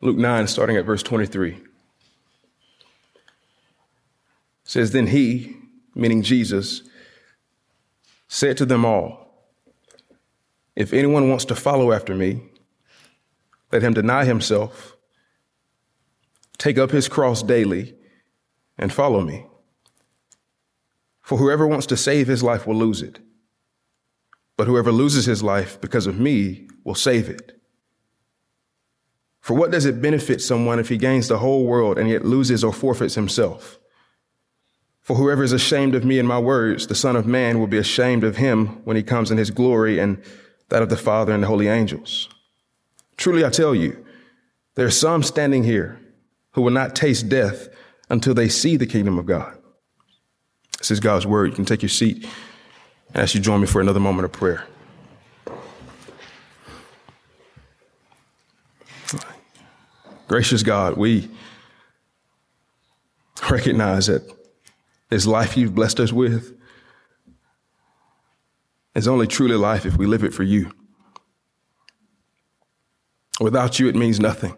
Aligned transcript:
Luke 0.00 0.16
9, 0.16 0.46
starting 0.46 0.76
at 0.76 0.84
verse 0.84 1.02
23. 1.02 1.58
says, 4.66 4.90
Then 4.90 5.06
he, 5.06 5.56
meaning 5.94 6.22
Jesus, 6.22 6.82
said 8.28 8.56
to 8.58 8.66
them 8.66 8.84
all, 8.84 9.48
If 10.74 10.92
anyone 10.92 11.30
wants 11.30 11.46
to 11.46 11.54
follow 11.54 11.92
after 11.92 12.14
me, 12.14 12.42
let 13.72 13.82
him 13.82 13.94
deny 13.94 14.24
himself, 14.24 14.96
take 16.58 16.76
up 16.76 16.90
his 16.90 17.08
cross 17.08 17.42
daily, 17.42 17.94
and 18.76 18.92
follow 18.92 19.22
me. 19.22 19.46
For 21.22 21.38
whoever 21.38 21.66
wants 21.66 21.86
to 21.86 21.96
save 21.96 22.26
his 22.26 22.42
life 22.42 22.66
will 22.66 22.76
lose 22.76 23.02
it, 23.02 23.18
but 24.56 24.66
whoever 24.66 24.92
loses 24.92 25.24
his 25.24 25.42
life 25.42 25.80
because 25.80 26.06
of 26.06 26.20
me 26.20 26.68
will 26.84 26.94
save 26.94 27.28
it. 27.28 27.55
For 29.46 29.54
what 29.54 29.70
does 29.70 29.84
it 29.84 30.02
benefit 30.02 30.42
someone 30.42 30.80
if 30.80 30.88
he 30.88 30.96
gains 30.96 31.28
the 31.28 31.38
whole 31.38 31.66
world 31.66 31.98
and 31.98 32.10
yet 32.10 32.24
loses 32.24 32.64
or 32.64 32.72
forfeits 32.72 33.14
himself? 33.14 33.78
For 35.02 35.14
whoever 35.14 35.44
is 35.44 35.52
ashamed 35.52 35.94
of 35.94 36.04
me 36.04 36.18
and 36.18 36.26
my 36.26 36.40
words, 36.40 36.88
the 36.88 36.96
Son 36.96 37.14
of 37.14 37.28
Man 37.28 37.60
will 37.60 37.68
be 37.68 37.78
ashamed 37.78 38.24
of 38.24 38.38
him 38.38 38.84
when 38.84 38.96
he 38.96 39.04
comes 39.04 39.30
in 39.30 39.38
his 39.38 39.52
glory 39.52 40.00
and 40.00 40.20
that 40.68 40.82
of 40.82 40.88
the 40.88 40.96
Father 40.96 41.32
and 41.32 41.44
the 41.44 41.46
holy 41.46 41.68
angels. 41.68 42.28
Truly 43.16 43.44
I 43.44 43.50
tell 43.50 43.72
you, 43.72 44.04
there 44.74 44.86
are 44.86 44.90
some 44.90 45.22
standing 45.22 45.62
here 45.62 46.00
who 46.54 46.62
will 46.62 46.72
not 46.72 46.96
taste 46.96 47.28
death 47.28 47.68
until 48.10 48.34
they 48.34 48.48
see 48.48 48.76
the 48.76 48.84
kingdom 48.84 49.16
of 49.16 49.26
God. 49.26 49.56
This 50.78 50.90
is 50.90 50.98
God's 50.98 51.24
word. 51.24 51.50
You 51.50 51.54
can 51.54 51.64
take 51.64 51.82
your 51.82 51.88
seat 51.88 52.26
and 53.14 53.22
ask 53.22 53.36
you 53.36 53.40
join 53.40 53.60
me 53.60 53.68
for 53.68 53.80
another 53.80 54.00
moment 54.00 54.24
of 54.24 54.32
prayer. 54.32 54.66
Gracious 60.28 60.62
God, 60.62 60.96
we 60.96 61.30
recognize 63.50 64.08
that 64.08 64.22
this 65.08 65.26
life 65.26 65.56
you've 65.56 65.74
blessed 65.74 66.00
us 66.00 66.12
with 66.12 66.56
is 68.94 69.06
only 69.06 69.26
truly 69.26 69.54
life 69.54 69.86
if 69.86 69.96
we 69.96 70.06
live 70.06 70.24
it 70.24 70.34
for 70.34 70.42
you. 70.42 70.72
Without 73.40 73.78
you, 73.78 73.88
it 73.88 73.94
means 73.94 74.18
nothing. 74.18 74.56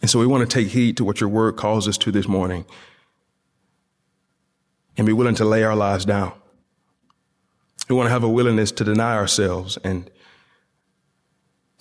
And 0.00 0.10
so 0.10 0.18
we 0.18 0.26
want 0.26 0.48
to 0.48 0.54
take 0.54 0.72
heed 0.72 0.96
to 0.96 1.04
what 1.04 1.20
your 1.20 1.28
word 1.28 1.56
calls 1.56 1.86
us 1.86 1.98
to 1.98 2.10
this 2.10 2.26
morning 2.26 2.64
and 4.96 5.06
be 5.06 5.12
willing 5.12 5.34
to 5.36 5.44
lay 5.44 5.62
our 5.62 5.76
lives 5.76 6.04
down. 6.04 6.32
We 7.88 7.94
want 7.94 8.06
to 8.06 8.10
have 8.10 8.24
a 8.24 8.28
willingness 8.28 8.72
to 8.72 8.84
deny 8.84 9.14
ourselves 9.14 9.78
and 9.84 10.10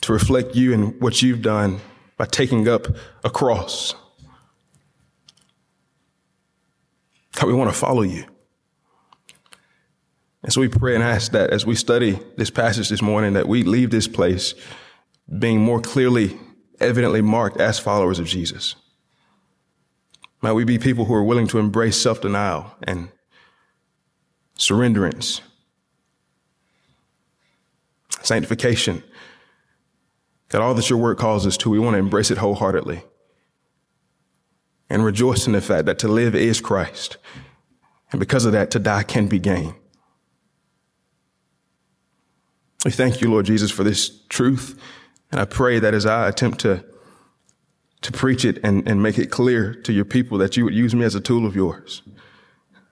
to 0.06 0.14
reflect 0.14 0.56
you 0.56 0.74
and 0.74 1.00
what 1.02 1.22
you've 1.22 1.42
done 1.42 1.80
by 2.18 2.26
taking 2.26 2.68
up 2.68 2.88
a 3.24 3.30
cross. 3.30 3.94
God, 7.36 7.48
we 7.48 7.54
want 7.54 7.72
to 7.72 7.78
follow 7.78 8.02
you. 8.02 8.26
And 10.44 10.54
so 10.54 10.62
we 10.62 10.68
pray 10.68 10.94
and 10.94 11.04
ask 11.04 11.32
that 11.32 11.50
as 11.50 11.66
we 11.66 11.76
study 11.76 12.20
this 12.38 12.50
passage 12.50 12.90
this 12.90 13.02
morning, 13.02 13.34
that 13.34 13.48
we 13.48 13.64
leave 13.64 13.90
this 13.90 14.08
place 14.08 14.54
being 15.40 15.60
more 15.60 15.82
clearly, 15.82 16.38
evidently 16.80 17.22
marked 17.22 17.60
as 17.60 17.80
followers 17.80 18.20
of 18.20 18.28
Jesus. 18.28 18.76
Might 20.42 20.54
we 20.54 20.64
be 20.64 20.78
people 20.78 21.06
who 21.06 21.16
are 21.16 21.24
willing 21.24 21.48
to 21.48 21.58
embrace 21.58 22.00
self 22.00 22.22
denial 22.22 22.72
and 22.84 23.10
surrenderance, 24.58 25.42
sanctification. 28.22 29.04
God, 30.56 30.62
all 30.62 30.74
that 30.74 30.90
your 30.90 31.00
word 31.00 31.18
calls 31.18 31.46
us 31.46 31.58
to, 31.58 31.70
we 31.70 31.80
want 31.80 31.96
to 31.96 32.00
embrace 32.00 32.32
it 32.32 32.38
wholeheartedly 32.38 33.04
and 34.90 35.04
rejoice 35.04 35.48
in 35.48 35.52
the 35.52 35.60
fact 35.60 35.86
that 35.88 36.00
to 36.00 36.08
live 36.08 36.34
is 36.34 36.62
Christ. 36.62 37.18
And 38.10 38.22
because 38.22 38.46
of 38.46 38.54
that, 38.54 38.72
to 38.72 38.80
die 38.80 39.04
can 39.04 39.28
be 39.28 39.38
gain. 39.38 39.76
We 42.86 42.92
thank 42.92 43.20
you, 43.20 43.30
Lord 43.30 43.48
Jesus, 43.48 43.70
for 43.70 43.84
this 43.84 44.22
truth. 44.30 44.80
And 45.30 45.42
I 45.42 45.44
pray 45.44 45.78
that 45.80 45.94
as 45.94 46.06
I 46.06 46.30
attempt 46.30 46.60
to, 46.60 46.86
to 48.00 48.12
preach 48.14 48.46
it 48.46 48.58
and, 48.64 48.88
and 48.88 49.04
make 49.04 49.20
it 49.20 49.32
clear 49.32 49.74
to 49.74 49.92
your 49.92 50.06
people 50.06 50.38
that 50.38 50.56
you 50.56 50.64
would 50.64 50.74
use 50.74 50.96
me 50.96 51.04
as 51.04 51.16
a 51.16 51.20
tool 51.20 51.46
of 51.46 51.54
yours. 51.54 52.02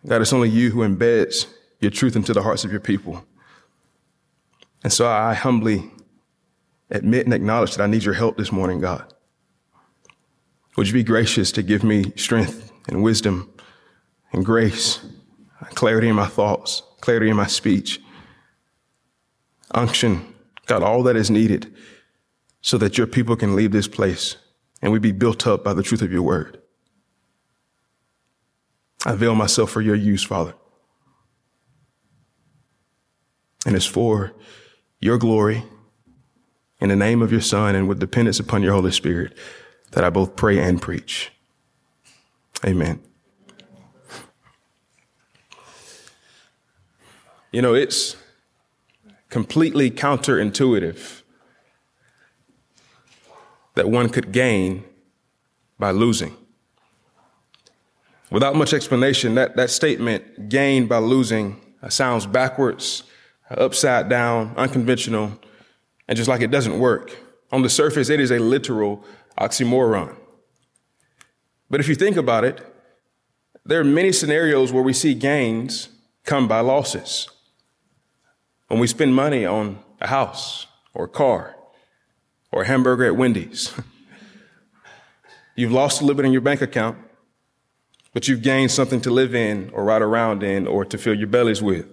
God, 0.05 0.19
it's 0.19 0.33
only 0.33 0.49
you 0.49 0.71
who 0.71 0.81
embeds 0.81 1.47
your 1.79 1.91
truth 1.91 2.17
into 2.17 2.33
the 2.33 2.43
hearts 2.43 2.65
of 2.65 2.71
your 2.71 2.81
people. 2.81 3.23
And 4.83 4.91
so 4.91 5.07
I 5.07 5.33
humbly 5.33 5.93
admit 6.93 7.25
and 7.25 7.33
acknowledge 7.33 7.75
that 7.75 7.83
I 7.83 7.87
need 7.87 8.03
your 8.03 8.13
help 8.13 8.37
this 8.37 8.51
morning, 8.51 8.79
God. 8.79 9.11
Would 10.77 10.87
you 10.87 10.93
be 10.93 11.03
gracious 11.03 11.51
to 11.53 11.63
give 11.63 11.83
me 11.83 12.13
strength 12.15 12.71
and 12.87 13.03
wisdom 13.03 13.51
and 14.31 14.45
grace, 14.45 15.05
clarity 15.73 16.07
in 16.07 16.15
my 16.15 16.27
thoughts, 16.27 16.83
clarity 17.01 17.29
in 17.29 17.35
my 17.35 17.47
speech, 17.47 17.99
unction, 19.71 20.33
God, 20.65 20.83
all 20.83 21.03
that 21.03 21.15
is 21.15 21.29
needed 21.29 21.73
so 22.61 22.77
that 22.77 22.97
your 22.97 23.07
people 23.07 23.35
can 23.35 23.55
leave 23.55 23.71
this 23.71 23.87
place 23.87 24.37
and 24.81 24.91
we 24.91 24.99
be 24.99 25.11
built 25.11 25.45
up 25.45 25.63
by 25.63 25.73
the 25.73 25.83
truth 25.83 26.01
of 26.01 26.11
your 26.11 26.21
word. 26.21 26.61
I 29.05 29.13
avail 29.13 29.35
myself 29.35 29.71
for 29.71 29.81
your 29.81 29.95
use, 29.95 30.23
Father. 30.23 30.53
And 33.65 33.75
it's 33.75 33.85
for 33.85 34.33
your 34.99 35.17
glory 35.17 35.63
in 36.83 36.89
the 36.89 36.95
name 36.97 37.21
of 37.21 37.31
your 37.31 37.39
Son 37.39 37.75
and 37.75 37.87
with 37.87 37.97
dependence 37.99 38.41
upon 38.41 38.61
your 38.61 38.73
Holy 38.73 38.91
Spirit 38.91 39.37
that 39.91 40.03
I 40.03 40.09
both 40.09 40.35
pray 40.35 40.59
and 40.59 40.81
preach. 40.81 41.31
Amen. 42.65 43.01
You 47.53 47.61
know, 47.61 47.73
it's 47.73 48.17
completely 49.29 49.91
counterintuitive 49.91 51.21
that 53.75 53.89
one 53.89 54.09
could 54.09 54.33
gain 54.33 54.83
by 55.79 55.91
losing. 55.91 56.35
Without 58.29 58.57
much 58.57 58.73
explanation, 58.73 59.35
that, 59.35 59.55
that 59.55 59.69
statement, 59.69 60.49
gain 60.49 60.87
by 60.87 60.97
losing, 60.97 61.61
sounds 61.87 62.25
backwards, 62.25 63.03
upside 63.49 64.09
down, 64.09 64.53
unconventional, 64.57 65.39
and 66.07 66.17
just 66.17 66.27
like 66.27 66.41
it 66.41 66.51
doesn't 66.51 66.79
work. 66.79 67.15
On 67.51 67.61
the 67.61 67.69
surface, 67.69 68.09
it 68.09 68.19
is 68.19 68.31
a 68.31 68.39
literal 68.39 69.03
oxymoron. 69.39 70.15
But 71.69 71.79
if 71.79 71.87
you 71.87 71.95
think 71.95 72.17
about 72.17 72.43
it, 72.43 72.61
there 73.65 73.79
are 73.79 73.85
many 73.85 74.11
scenarios 74.11 74.73
where 74.73 74.83
we 74.83 74.93
see 74.93 75.13
gains 75.13 75.89
come 76.23 76.47
by 76.47 76.59
losses. 76.59 77.29
When 78.67 78.79
we 78.79 78.87
spend 78.87 79.15
money 79.15 79.45
on 79.45 79.79
a 80.01 80.07
house 80.07 80.67
or 80.93 81.05
a 81.05 81.09
car 81.09 81.55
or 82.51 82.63
a 82.63 82.67
hamburger 82.67 83.05
at 83.05 83.15
Wendy's, 83.15 83.73
you've 85.55 85.71
lost 85.71 86.01
a 86.01 86.03
little 86.03 86.17
bit 86.17 86.25
in 86.25 86.31
your 86.31 86.41
bank 86.41 86.61
account, 86.61 86.97
but 88.13 88.27
you've 88.27 88.41
gained 88.41 88.71
something 88.71 89.01
to 89.01 89.09
live 89.09 89.33
in 89.33 89.69
or 89.73 89.83
ride 89.83 90.01
around 90.01 90.43
in 90.43 90.67
or 90.67 90.85
to 90.85 90.97
fill 90.97 91.13
your 91.13 91.27
bellies 91.27 91.61
with. 91.61 91.87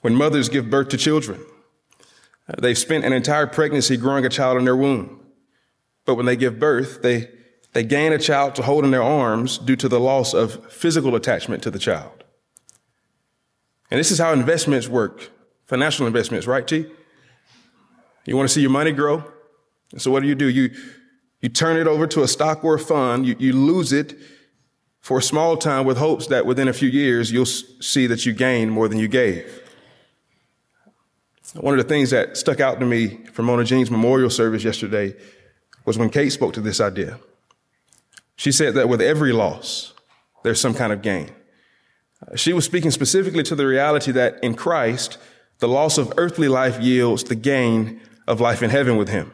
When 0.00 0.14
mothers 0.14 0.48
give 0.48 0.68
birth 0.68 0.88
to 0.88 0.98
children, 0.98 1.40
they've 2.58 2.78
spent 2.78 3.04
an 3.04 3.12
entire 3.12 3.46
pregnancy 3.46 3.96
growing 3.96 4.24
a 4.24 4.28
child 4.28 4.58
in 4.58 4.64
their 4.64 4.76
womb. 4.76 5.20
But 6.04 6.16
when 6.16 6.26
they 6.26 6.36
give 6.36 6.58
birth, 6.58 7.02
they, 7.02 7.30
they 7.72 7.82
gain 7.82 8.12
a 8.12 8.18
child 8.18 8.54
to 8.56 8.62
hold 8.62 8.84
in 8.84 8.90
their 8.90 9.02
arms 9.02 9.58
due 9.58 9.76
to 9.76 9.88
the 9.88 10.00
loss 10.00 10.34
of 10.34 10.70
physical 10.72 11.14
attachment 11.16 11.62
to 11.62 11.70
the 11.70 11.78
child. 11.78 12.24
And 13.90 13.98
this 13.98 14.10
is 14.10 14.18
how 14.18 14.32
investments 14.32 14.88
work, 14.88 15.30
financial 15.66 16.06
investments, 16.06 16.46
right, 16.46 16.66
T? 16.66 16.86
You 18.26 18.36
want 18.36 18.48
to 18.48 18.54
see 18.54 18.60
your 18.60 18.70
money 18.70 18.92
grow? 18.92 19.24
And 19.92 20.00
so 20.00 20.10
what 20.10 20.22
do 20.22 20.28
you 20.28 20.34
do? 20.34 20.48
You, 20.48 20.70
you 21.40 21.48
turn 21.48 21.76
it 21.76 21.86
over 21.86 22.06
to 22.08 22.22
a 22.22 22.28
stock 22.28 22.64
or 22.64 22.74
a 22.74 22.78
fund, 22.78 23.26
you, 23.26 23.36
you 23.38 23.52
lose 23.52 23.92
it 23.92 24.18
for 25.00 25.18
a 25.18 25.22
small 25.22 25.56
time 25.56 25.84
with 25.84 25.98
hopes 25.98 26.26
that 26.28 26.46
within 26.46 26.66
a 26.66 26.72
few 26.72 26.88
years 26.88 27.30
you'll 27.30 27.44
see 27.44 28.06
that 28.06 28.24
you 28.24 28.32
gain 28.32 28.70
more 28.70 28.88
than 28.88 28.98
you 28.98 29.08
gave. 29.08 29.63
One 31.54 31.74
of 31.74 31.78
the 31.78 31.88
things 31.88 32.10
that 32.10 32.36
stuck 32.36 32.60
out 32.60 32.80
to 32.80 32.86
me 32.86 33.24
from 33.32 33.46
Mona 33.46 33.64
Jean's 33.64 33.90
memorial 33.90 34.30
service 34.30 34.64
yesterday 34.64 35.14
was 35.84 35.96
when 35.96 36.10
Kate 36.10 36.30
spoke 36.30 36.52
to 36.54 36.60
this 36.60 36.80
idea. 36.80 37.20
She 38.36 38.50
said 38.50 38.74
that 38.74 38.88
with 38.88 39.00
every 39.00 39.32
loss, 39.32 39.94
there's 40.42 40.60
some 40.60 40.74
kind 40.74 40.92
of 40.92 41.00
gain. 41.00 41.30
She 42.34 42.52
was 42.52 42.64
speaking 42.64 42.90
specifically 42.90 43.42
to 43.44 43.54
the 43.54 43.66
reality 43.66 44.10
that 44.12 44.42
in 44.42 44.54
Christ, 44.54 45.18
the 45.58 45.68
loss 45.68 45.98
of 45.98 46.12
earthly 46.16 46.48
life 46.48 46.80
yields 46.80 47.24
the 47.24 47.34
gain 47.34 48.00
of 48.26 48.40
life 48.40 48.62
in 48.62 48.70
heaven 48.70 48.96
with 48.96 49.08
Him. 49.08 49.32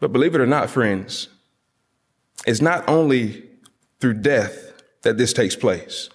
But 0.00 0.12
believe 0.12 0.34
it 0.34 0.40
or 0.40 0.46
not, 0.46 0.70
friends, 0.70 1.28
it's 2.46 2.60
not 2.60 2.88
only 2.88 3.44
through 4.00 4.14
death 4.14 4.82
that 5.02 5.16
this 5.16 5.32
takes 5.32 5.54
place. 5.54 6.10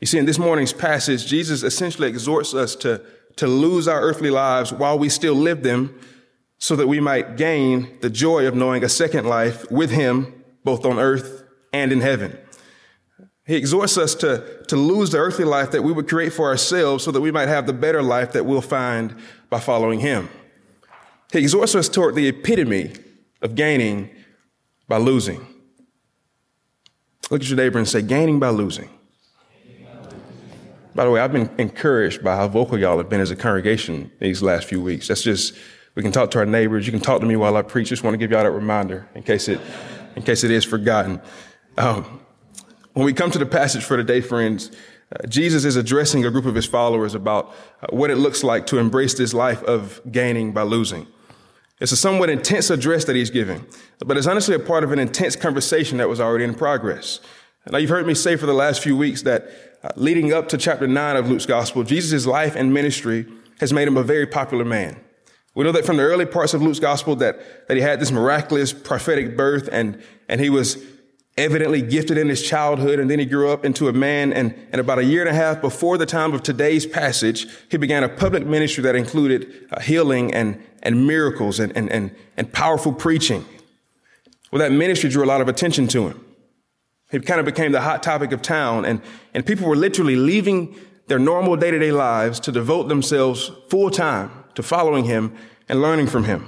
You 0.00 0.06
see, 0.06 0.18
in 0.18 0.26
this 0.26 0.38
morning's 0.38 0.72
passage, 0.72 1.26
Jesus 1.26 1.62
essentially 1.62 2.08
exhorts 2.08 2.54
us 2.54 2.76
to, 2.76 3.02
to 3.36 3.46
lose 3.46 3.88
our 3.88 4.00
earthly 4.00 4.30
lives 4.30 4.72
while 4.72 4.98
we 4.98 5.08
still 5.08 5.34
live 5.34 5.62
them 5.62 5.98
so 6.58 6.76
that 6.76 6.86
we 6.86 7.00
might 7.00 7.36
gain 7.36 7.98
the 8.00 8.10
joy 8.10 8.46
of 8.46 8.54
knowing 8.54 8.84
a 8.84 8.88
second 8.88 9.26
life 9.26 9.70
with 9.70 9.90
him, 9.90 10.44
both 10.64 10.84
on 10.84 10.98
earth 10.98 11.44
and 11.72 11.92
in 11.92 12.00
heaven. 12.00 12.38
He 13.46 13.56
exhorts 13.56 13.96
us 13.96 14.14
to, 14.16 14.64
to 14.68 14.76
lose 14.76 15.10
the 15.10 15.18
earthly 15.18 15.44
life 15.44 15.70
that 15.70 15.82
we 15.82 15.92
would 15.92 16.08
create 16.08 16.32
for 16.32 16.46
ourselves 16.46 17.04
so 17.04 17.12
that 17.12 17.20
we 17.20 17.30
might 17.30 17.48
have 17.48 17.66
the 17.66 17.72
better 17.72 18.02
life 18.02 18.32
that 18.32 18.44
we'll 18.44 18.60
find 18.60 19.14
by 19.48 19.60
following 19.60 20.00
him. 20.00 20.28
He 21.32 21.38
exhorts 21.38 21.74
us 21.74 21.88
toward 21.88 22.16
the 22.16 22.28
epitome 22.28 22.92
of 23.42 23.54
gaining 23.54 24.10
by 24.88 24.98
losing. 24.98 25.46
Look 27.30 27.42
at 27.42 27.48
your 27.48 27.56
neighbor 27.56 27.78
and 27.78 27.88
say, 27.88 28.02
gaining 28.02 28.40
by 28.40 28.50
losing. 28.50 28.90
By 30.96 31.04
the 31.04 31.10
way, 31.10 31.20
I've 31.20 31.30
been 31.30 31.50
encouraged 31.58 32.24
by 32.24 32.36
how 32.36 32.48
vocal 32.48 32.78
y'all 32.78 32.96
have 32.96 33.10
been 33.10 33.20
as 33.20 33.30
a 33.30 33.36
congregation 33.36 34.10
these 34.18 34.40
last 34.40 34.66
few 34.66 34.80
weeks. 34.80 35.08
That's 35.08 35.20
just, 35.20 35.54
we 35.94 36.02
can 36.02 36.10
talk 36.10 36.30
to 36.30 36.38
our 36.38 36.46
neighbors. 36.46 36.86
You 36.86 36.92
can 36.92 37.02
talk 37.02 37.20
to 37.20 37.26
me 37.26 37.36
while 37.36 37.54
I 37.54 37.60
preach. 37.60 37.90
Just 37.90 38.02
want 38.02 38.14
to 38.14 38.18
give 38.18 38.30
y'all 38.30 38.44
that 38.44 38.50
reminder 38.50 39.06
in 39.14 39.22
case 39.22 39.46
it, 39.46 39.60
in 40.16 40.22
case 40.22 40.42
it 40.42 40.50
is 40.50 40.64
forgotten. 40.64 41.20
Um, 41.76 42.20
when 42.94 43.04
we 43.04 43.12
come 43.12 43.30
to 43.30 43.38
the 43.38 43.44
passage 43.44 43.84
for 43.84 43.98
today, 43.98 44.22
friends, 44.22 44.70
uh, 45.14 45.26
Jesus 45.26 45.66
is 45.66 45.76
addressing 45.76 46.24
a 46.24 46.30
group 46.30 46.46
of 46.46 46.54
his 46.54 46.64
followers 46.64 47.14
about 47.14 47.54
uh, 47.82 47.88
what 47.90 48.10
it 48.10 48.16
looks 48.16 48.42
like 48.42 48.64
to 48.68 48.78
embrace 48.78 49.12
this 49.12 49.34
life 49.34 49.62
of 49.64 50.00
gaining 50.10 50.52
by 50.52 50.62
losing. 50.62 51.06
It's 51.78 51.92
a 51.92 51.96
somewhat 51.96 52.30
intense 52.30 52.70
address 52.70 53.04
that 53.04 53.16
he's 53.16 53.28
giving, 53.28 53.66
but 53.98 54.16
it's 54.16 54.26
honestly 54.26 54.54
a 54.54 54.58
part 54.58 54.82
of 54.82 54.92
an 54.92 54.98
intense 54.98 55.36
conversation 55.36 55.98
that 55.98 56.08
was 56.08 56.20
already 56.20 56.44
in 56.44 56.54
progress. 56.54 57.20
Now, 57.70 57.78
you've 57.78 57.90
heard 57.90 58.06
me 58.06 58.14
say 58.14 58.36
for 58.36 58.46
the 58.46 58.54
last 58.54 58.82
few 58.82 58.96
weeks 58.96 59.22
that 59.22 59.50
leading 59.96 60.32
up 60.32 60.48
to 60.48 60.58
chapter 60.58 60.86
9 60.86 61.16
of 61.16 61.28
Luke's 61.28 61.46
gospel, 61.46 61.82
Jesus' 61.82 62.26
life 62.26 62.56
and 62.56 62.72
ministry 62.72 63.26
has 63.60 63.72
made 63.72 63.86
him 63.86 63.96
a 63.96 64.02
very 64.02 64.26
popular 64.26 64.64
man. 64.64 64.96
We 65.54 65.64
know 65.64 65.72
that 65.72 65.86
from 65.86 65.96
the 65.96 66.02
early 66.02 66.26
parts 66.26 66.54
of 66.54 66.62
Luke's 66.62 66.80
gospel 66.80 67.16
that, 67.16 67.68
that 67.68 67.76
he 67.76 67.82
had 67.82 68.00
this 68.00 68.10
miraculous 68.10 68.72
prophetic 68.72 69.36
birth 69.36 69.68
and, 69.72 70.02
and 70.28 70.40
he 70.40 70.50
was 70.50 70.76
evidently 71.36 71.82
gifted 71.82 72.16
in 72.16 72.28
his 72.28 72.42
childhood, 72.42 72.98
and 72.98 73.10
then 73.10 73.18
he 73.18 73.26
grew 73.26 73.50
up 73.50 73.64
into 73.64 73.88
a 73.88 73.92
man. 73.92 74.32
And, 74.32 74.54
and 74.72 74.80
about 74.80 74.98
a 74.98 75.04
year 75.04 75.20
and 75.20 75.28
a 75.28 75.34
half 75.34 75.60
before 75.60 75.98
the 75.98 76.06
time 76.06 76.32
of 76.32 76.42
today's 76.42 76.86
passage, 76.86 77.46
he 77.70 77.76
began 77.76 78.02
a 78.02 78.08
public 78.08 78.46
ministry 78.46 78.82
that 78.84 78.96
included 78.96 79.68
uh, 79.70 79.80
healing 79.80 80.32
and, 80.32 80.62
and 80.82 81.06
miracles 81.06 81.60
and, 81.60 81.76
and, 81.76 81.90
and, 81.92 82.14
and 82.36 82.52
powerful 82.52 82.92
preaching. 82.92 83.44
Well, 84.50 84.60
that 84.60 84.72
ministry 84.72 85.10
drew 85.10 85.24
a 85.24 85.26
lot 85.26 85.40
of 85.40 85.48
attention 85.48 85.88
to 85.88 86.08
him. 86.08 86.25
He 87.16 87.26
kind 87.26 87.40
of 87.40 87.46
became 87.46 87.72
the 87.72 87.80
hot 87.80 88.02
topic 88.02 88.32
of 88.32 88.42
town, 88.42 88.84
and, 88.84 89.00
and 89.32 89.44
people 89.46 89.66
were 89.66 89.76
literally 89.76 90.16
leaving 90.16 90.76
their 91.06 91.18
normal 91.18 91.56
day 91.56 91.70
to 91.70 91.78
day 91.78 91.92
lives 91.92 92.38
to 92.40 92.52
devote 92.52 92.88
themselves 92.88 93.50
full 93.70 93.90
time 93.90 94.30
to 94.54 94.62
following 94.62 95.04
him 95.04 95.34
and 95.68 95.80
learning 95.80 96.08
from 96.08 96.24
him. 96.24 96.46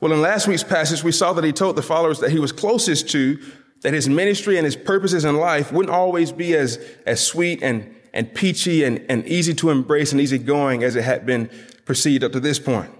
Well, 0.00 0.12
in 0.12 0.20
last 0.20 0.46
week's 0.48 0.62
passage, 0.62 1.02
we 1.02 1.12
saw 1.12 1.32
that 1.32 1.44
he 1.44 1.52
told 1.52 1.76
the 1.76 1.82
followers 1.82 2.20
that 2.20 2.30
he 2.30 2.38
was 2.38 2.52
closest 2.52 3.08
to 3.10 3.38
that 3.82 3.94
his 3.94 4.08
ministry 4.08 4.58
and 4.58 4.64
his 4.66 4.76
purposes 4.76 5.24
in 5.24 5.36
life 5.36 5.72
wouldn't 5.72 5.94
always 5.94 6.30
be 6.30 6.54
as, 6.54 6.78
as 7.06 7.24
sweet 7.24 7.62
and, 7.62 7.94
and 8.12 8.34
peachy 8.34 8.84
and, 8.84 9.04
and 9.08 9.26
easy 9.26 9.54
to 9.54 9.70
embrace 9.70 10.12
and 10.12 10.20
easy 10.20 10.38
going 10.38 10.82
as 10.82 10.94
it 10.94 11.04
had 11.04 11.24
been 11.24 11.48
perceived 11.86 12.22
up 12.22 12.32
to 12.32 12.40
this 12.40 12.58
point. 12.58 12.90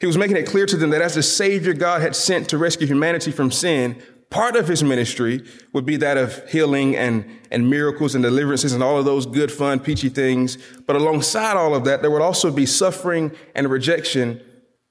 He 0.00 0.06
was 0.06 0.18
making 0.18 0.36
it 0.36 0.46
clear 0.46 0.66
to 0.66 0.76
them 0.76 0.90
that 0.90 1.00
as 1.00 1.14
the 1.14 1.22
Savior 1.22 1.72
God 1.72 2.02
had 2.02 2.14
sent 2.14 2.48
to 2.50 2.58
rescue 2.58 2.86
humanity 2.86 3.30
from 3.30 3.50
sin, 3.50 4.02
part 4.32 4.56
of 4.56 4.66
his 4.66 4.82
ministry 4.82 5.44
would 5.74 5.84
be 5.84 5.96
that 5.98 6.16
of 6.16 6.50
healing 6.50 6.96
and, 6.96 7.24
and 7.50 7.68
miracles 7.68 8.14
and 8.14 8.24
deliverances 8.24 8.72
and 8.72 8.82
all 8.82 8.98
of 8.98 9.04
those 9.04 9.26
good, 9.26 9.52
fun, 9.52 9.78
peachy 9.78 10.08
things. 10.08 10.56
But 10.86 10.96
alongside 10.96 11.56
all 11.56 11.74
of 11.74 11.84
that, 11.84 12.00
there 12.00 12.10
would 12.10 12.22
also 12.22 12.50
be 12.50 12.64
suffering 12.64 13.30
and 13.54 13.70
rejection, 13.70 14.40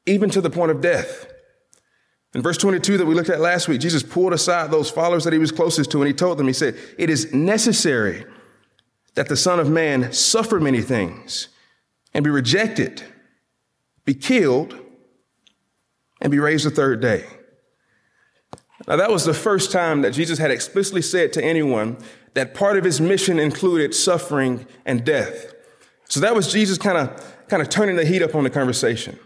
even 0.06 0.30
to 0.30 0.42
the 0.42 0.52
point 0.52 0.70
of 0.70 0.80
death. 0.80 1.26
In 2.36 2.44
verse 2.44 2.58
22 2.58 3.00
that 3.00 3.06
we 3.06 3.16
looked 3.16 3.30
at 3.30 3.42
last 3.42 3.68
week, 3.68 3.82
Jesus 3.82 4.04
pulled 4.04 4.32
aside 4.32 4.70
those 4.70 4.92
followers 4.92 5.24
that 5.24 5.34
he 5.34 5.40
was 5.40 5.52
closest 5.52 5.92
to 5.92 5.98
and 5.98 6.08
he 6.08 6.14
told 6.14 6.38
them, 6.38 6.46
he 6.46 6.54
said, 6.54 6.78
it 7.00 7.10
is 7.10 7.34
necessary 7.34 8.24
that 9.16 9.28
the 9.28 9.36
son 9.36 9.60
of 9.60 9.70
man 9.70 10.14
suffer 10.14 10.60
many 10.60 10.82
things 10.82 11.50
and 12.14 12.24
be 12.24 12.30
rejected, 12.30 13.04
be 14.06 14.14
killed, 14.14 14.78
and 16.22 16.32
be 16.32 16.40
raised 16.40 16.66
the 16.66 16.70
third 16.70 17.02
day. 17.02 17.26
Now 18.88 18.96
that 18.96 19.12
was 19.12 19.26
the 19.26 19.34
first 19.34 19.72
time 19.72 20.02
that 20.02 20.12
Jesus 20.12 20.40
had 20.40 20.52
explicitly 20.52 21.02
said 21.02 21.34
to 21.34 21.44
anyone 21.44 21.98
that 22.34 22.54
part 22.54 22.78
of 22.78 22.84
his 22.84 23.02
mission 23.02 23.40
included 23.40 23.94
suffering 23.94 24.66
and 24.86 25.04
death. 25.04 25.54
So 26.10 26.20
that 26.20 26.36
was 26.36 26.52
Jesus 26.52 26.78
kind 26.78 26.98
of 26.98 27.48
kind 27.48 27.62
of 27.62 27.70
turning 27.70 27.98
the 27.98 28.06
heat 28.06 28.22
up 28.22 28.34
on 28.34 28.44
the 28.44 28.50
conversation. 28.50 29.20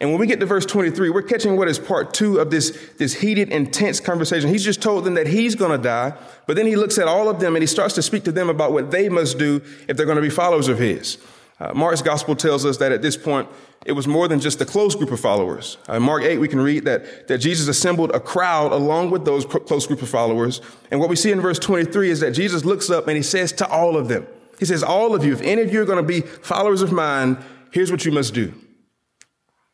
And 0.00 0.10
when 0.10 0.20
we 0.20 0.26
get 0.26 0.40
to 0.40 0.46
verse 0.46 0.66
23, 0.66 1.08
we're 1.08 1.22
catching 1.22 1.56
what 1.56 1.68
is 1.68 1.78
part 1.78 2.12
two 2.12 2.38
of 2.38 2.50
this, 2.50 2.76
this 2.98 3.14
heated, 3.14 3.50
intense 3.50 4.00
conversation. 4.00 4.50
He's 4.50 4.64
just 4.64 4.82
told 4.82 5.04
them 5.04 5.14
that 5.14 5.26
he's 5.26 5.54
going 5.54 5.70
to 5.70 5.82
die, 5.82 6.12
but 6.46 6.56
then 6.56 6.66
he 6.66 6.76
looks 6.76 6.98
at 6.98 7.08
all 7.08 7.28
of 7.28 7.40
them 7.40 7.56
and 7.56 7.62
he 7.62 7.66
starts 7.66 7.94
to 7.94 8.02
speak 8.02 8.24
to 8.24 8.32
them 8.32 8.50
about 8.50 8.72
what 8.72 8.90
they 8.90 9.08
must 9.08 9.38
do 9.38 9.62
if 9.88 9.96
they're 9.96 10.04
going 10.04 10.16
to 10.16 10.22
be 10.22 10.30
followers 10.30 10.68
of 10.68 10.78
his. 10.78 11.16
Uh, 11.64 11.72
Mark's 11.72 12.02
gospel 12.02 12.36
tells 12.36 12.66
us 12.66 12.76
that 12.76 12.92
at 12.92 13.00
this 13.00 13.16
point, 13.16 13.48
it 13.86 13.92
was 13.92 14.06
more 14.06 14.28
than 14.28 14.38
just 14.38 14.60
a 14.60 14.66
close 14.66 14.94
group 14.94 15.10
of 15.10 15.18
followers. 15.18 15.78
Uh, 15.88 15.98
Mark 15.98 16.22
8, 16.22 16.36
we 16.36 16.48
can 16.48 16.60
read 16.60 16.84
that, 16.84 17.26
that 17.28 17.38
Jesus 17.38 17.68
assembled 17.68 18.10
a 18.10 18.20
crowd 18.20 18.72
along 18.72 19.10
with 19.10 19.24
those 19.24 19.46
close 19.46 19.86
group 19.86 20.02
of 20.02 20.08
followers. 20.10 20.60
And 20.90 21.00
what 21.00 21.08
we 21.08 21.16
see 21.16 21.32
in 21.32 21.40
verse 21.40 21.58
23 21.58 22.10
is 22.10 22.20
that 22.20 22.32
Jesus 22.32 22.66
looks 22.66 22.90
up 22.90 23.08
and 23.08 23.16
he 23.16 23.22
says 23.22 23.50
to 23.52 23.68
all 23.68 23.96
of 23.96 24.08
them, 24.08 24.26
He 24.58 24.66
says, 24.66 24.82
All 24.82 25.14
of 25.14 25.24
you, 25.24 25.32
if 25.32 25.40
any 25.40 25.62
of 25.62 25.72
you 25.72 25.80
are 25.80 25.86
going 25.86 26.02
to 26.02 26.06
be 26.06 26.20
followers 26.20 26.82
of 26.82 26.92
mine, 26.92 27.42
here's 27.70 27.90
what 27.90 28.04
you 28.04 28.12
must 28.12 28.34
do. 28.34 28.52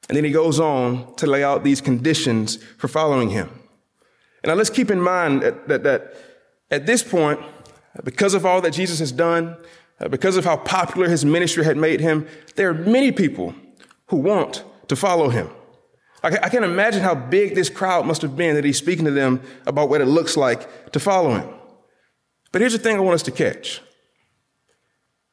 And 0.09 0.17
then 0.17 0.25
he 0.25 0.31
goes 0.31 0.61
on 0.61 1.13
to 1.17 1.27
lay 1.27 1.43
out 1.43 1.65
these 1.65 1.81
conditions 1.81 2.63
for 2.79 2.87
following 2.87 3.31
him. 3.31 3.49
And 4.45 4.51
now 4.51 4.55
let's 4.55 4.71
keep 4.71 4.93
in 4.93 5.01
mind 5.01 5.43
that, 5.43 5.67
that, 5.67 5.83
that 5.83 6.15
at 6.71 6.87
this 6.87 7.03
point, 7.03 7.41
because 8.05 8.35
of 8.35 8.47
all 8.47 8.61
that 8.61 8.73
Jesus 8.73 9.01
has 9.01 9.11
done, 9.11 9.57
Uh, 10.01 10.09
because 10.09 10.37
of 10.37 10.45
how 10.45 10.57
popular 10.57 11.09
his 11.09 11.25
ministry 11.25 11.65
had 11.65 11.77
made 11.77 12.01
him, 12.01 12.27
there 12.57 12.71
are 12.71 12.75
many 12.75 13.13
people 13.13 13.55
who 14.07 14.17
want 14.17 14.65
to 14.89 14.97
follow 14.97 15.29
him. 15.29 15.49
I, 16.23 16.29
I 16.43 16.49
can 16.49 16.65
imagine 16.65 17.03
how 17.03 17.15
big 17.15 17.55
this 17.55 17.69
crowd 17.69 18.07
must 18.07 18.23
have 18.23 18.37
been 18.37 18.55
that 18.55 18.65
he's 18.65 18.79
speaking 18.79 19.05
to 19.05 19.11
them 19.11 19.43
about 19.67 19.89
what 19.89 20.01
it 20.01 20.07
looks 20.07 20.37
like 20.37 20.93
to 20.93 21.01
follow 21.01 21.35
him. 21.35 21.49
But 22.53 22.63
here's 22.63 22.73
the 22.73 22.79
thing 22.79 22.97
I 22.97 23.01
want 23.01 23.15
us 23.15 23.23
to 23.25 23.31
catch. 23.31 23.81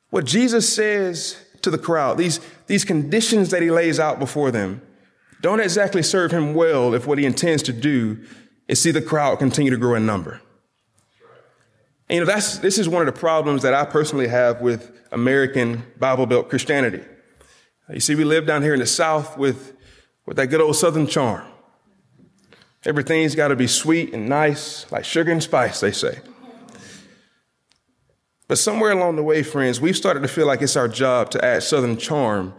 What 0.10 0.26
Jesus 0.26 0.72
says 0.74 1.38
to 1.62 1.70
the 1.70 1.78
crowd, 1.78 2.18
these, 2.18 2.40
these 2.68 2.86
conditions 2.86 3.50
that 3.50 3.62
he 3.62 3.72
lays 3.72 4.00
out 4.00 4.20
before 4.20 4.52
them, 4.52 4.82
don't 5.42 5.60
exactly 5.60 6.04
serve 6.04 6.32
him 6.32 6.54
well 6.54 6.94
if 6.94 7.06
what 7.06 7.18
he 7.18 7.26
intends 7.26 7.64
to 7.64 7.74
do 7.74 8.24
is 8.68 8.82
see 8.82 8.92
the 8.92 9.02
crowd 9.02 9.40
continue 9.40 9.72
to 9.72 9.78
grow 9.78 9.96
in 9.96 10.06
number. 10.06 10.42
And, 12.10 12.16
you 12.16 12.20
know, 12.22 12.26
that's, 12.26 12.60
this 12.60 12.78
is 12.78 12.88
one 12.88 13.06
of 13.06 13.14
the 13.14 13.20
problems 13.20 13.64
that 13.64 13.74
I 13.74 13.84
personally 13.84 14.28
have 14.28 14.62
with 14.62 14.92
American 15.12 15.84
Bible 16.00 16.26
Belt 16.26 16.50
Christianity. 16.50 17.04
You 17.90 18.00
see, 18.00 18.16
we 18.16 18.24
live 18.24 18.46
down 18.46 18.62
here 18.62 18.74
in 18.74 18.80
the 18.80 18.86
South 18.86 19.38
with, 19.38 19.76
with 20.26 20.38
that 20.38 20.48
good 20.48 20.62
old 20.62 20.76
Southern 20.76 21.08
charm. 21.08 21.46
Everything's 22.86 23.36
got 23.36 23.50
to 23.50 23.56
be 23.56 23.68
sweet 23.68 24.14
and 24.14 24.30
nice, 24.30 24.90
like 24.92 25.04
sugar 25.04 25.32
and 25.32 25.44
spice, 25.44 25.82
they 25.82 25.92
say. 25.92 26.20
But 28.48 28.58
somewhere 28.58 28.92
along 28.92 29.18
the 29.18 29.24
way, 29.24 29.44
friends, 29.44 29.82
we've 29.82 29.98
started 29.98 30.22
to 30.22 30.30
feel 30.30 30.48
like 30.48 30.62
it's 30.62 30.78
our 30.78 30.88
job 30.88 31.30
to 31.32 31.44
add 31.44 31.64
Southern 31.64 31.98
charm 31.98 32.54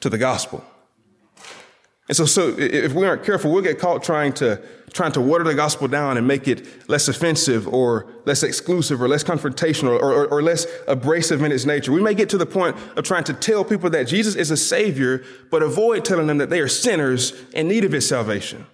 to 0.00 0.10
the 0.10 0.18
gospel. 0.18 0.62
And 2.10 2.16
so, 2.16 2.26
so 2.26 2.56
if 2.58 2.92
we 2.92 3.06
aren't 3.06 3.22
careful, 3.22 3.52
we'll 3.52 3.62
get 3.62 3.78
caught 3.78 4.02
trying 4.02 4.32
to, 4.32 4.60
trying 4.92 5.12
to 5.12 5.20
water 5.20 5.44
the 5.44 5.54
gospel 5.54 5.86
down 5.86 6.16
and 6.16 6.26
make 6.26 6.48
it 6.48 6.88
less 6.88 7.06
offensive 7.06 7.68
or 7.68 8.12
less 8.24 8.42
exclusive 8.42 9.00
or 9.00 9.06
less 9.06 9.22
confrontational 9.22 9.90
or, 9.90 10.12
or, 10.12 10.26
or 10.26 10.42
less 10.42 10.66
abrasive 10.88 11.40
in 11.44 11.52
its 11.52 11.66
nature. 11.66 11.92
We 11.92 12.02
may 12.02 12.14
get 12.14 12.28
to 12.30 12.36
the 12.36 12.46
point 12.46 12.76
of 12.96 13.04
trying 13.04 13.22
to 13.24 13.32
tell 13.32 13.64
people 13.64 13.90
that 13.90 14.08
Jesus 14.08 14.34
is 14.34 14.50
a 14.50 14.56
savior, 14.56 15.22
but 15.52 15.62
avoid 15.62 16.04
telling 16.04 16.26
them 16.26 16.38
that 16.38 16.50
they 16.50 16.58
are 16.58 16.66
sinners 16.66 17.32
in 17.52 17.68
need 17.68 17.84
of 17.84 17.92
his 17.92 18.08
salvation. 18.08 18.66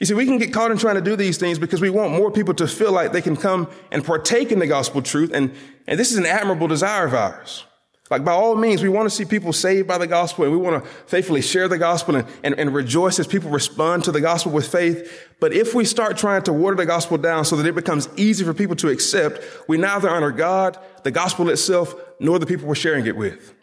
You 0.00 0.06
see, 0.06 0.14
we 0.14 0.24
can 0.24 0.38
get 0.38 0.50
caught 0.50 0.70
in 0.70 0.78
trying 0.78 0.94
to 0.94 1.02
do 1.02 1.14
these 1.14 1.36
things 1.36 1.58
because 1.58 1.82
we 1.82 1.90
want 1.90 2.14
more 2.14 2.30
people 2.30 2.54
to 2.54 2.66
feel 2.66 2.92
like 2.92 3.12
they 3.12 3.20
can 3.20 3.36
come 3.36 3.68
and 3.90 4.02
partake 4.02 4.50
in 4.50 4.60
the 4.60 4.66
gospel 4.66 5.02
truth. 5.02 5.30
And, 5.34 5.52
and 5.86 6.00
this 6.00 6.10
is 6.10 6.16
an 6.16 6.24
admirable 6.24 6.68
desire 6.68 7.04
of 7.04 7.12
ours. 7.12 7.66
Like, 8.12 8.26
by 8.26 8.32
all 8.32 8.54
means, 8.56 8.82
we 8.82 8.90
want 8.90 9.08
to 9.08 9.10
see 9.10 9.24
people 9.24 9.54
saved 9.54 9.88
by 9.88 9.96
the 9.96 10.06
gospel 10.06 10.44
and 10.44 10.52
we 10.52 10.58
want 10.58 10.84
to 10.84 10.90
faithfully 11.06 11.40
share 11.40 11.66
the 11.66 11.78
gospel 11.78 12.16
and, 12.16 12.28
and, 12.44 12.54
and 12.58 12.74
rejoice 12.74 13.18
as 13.18 13.26
people 13.26 13.48
respond 13.48 14.04
to 14.04 14.12
the 14.12 14.20
gospel 14.20 14.52
with 14.52 14.70
faith. 14.70 15.30
But 15.40 15.54
if 15.54 15.74
we 15.74 15.86
start 15.86 16.18
trying 16.18 16.42
to 16.42 16.52
water 16.52 16.76
the 16.76 16.84
gospel 16.84 17.16
down 17.16 17.46
so 17.46 17.56
that 17.56 17.64
it 17.64 17.74
becomes 17.74 18.10
easy 18.18 18.44
for 18.44 18.52
people 18.52 18.76
to 18.76 18.90
accept, 18.90 19.40
we 19.66 19.78
neither 19.78 20.10
honor 20.10 20.30
God, 20.30 20.78
the 21.04 21.10
gospel 21.10 21.48
itself, 21.48 21.94
nor 22.20 22.38
the 22.38 22.44
people 22.44 22.68
we're 22.68 22.74
sharing 22.74 23.06
it 23.06 23.16
with. 23.16 23.54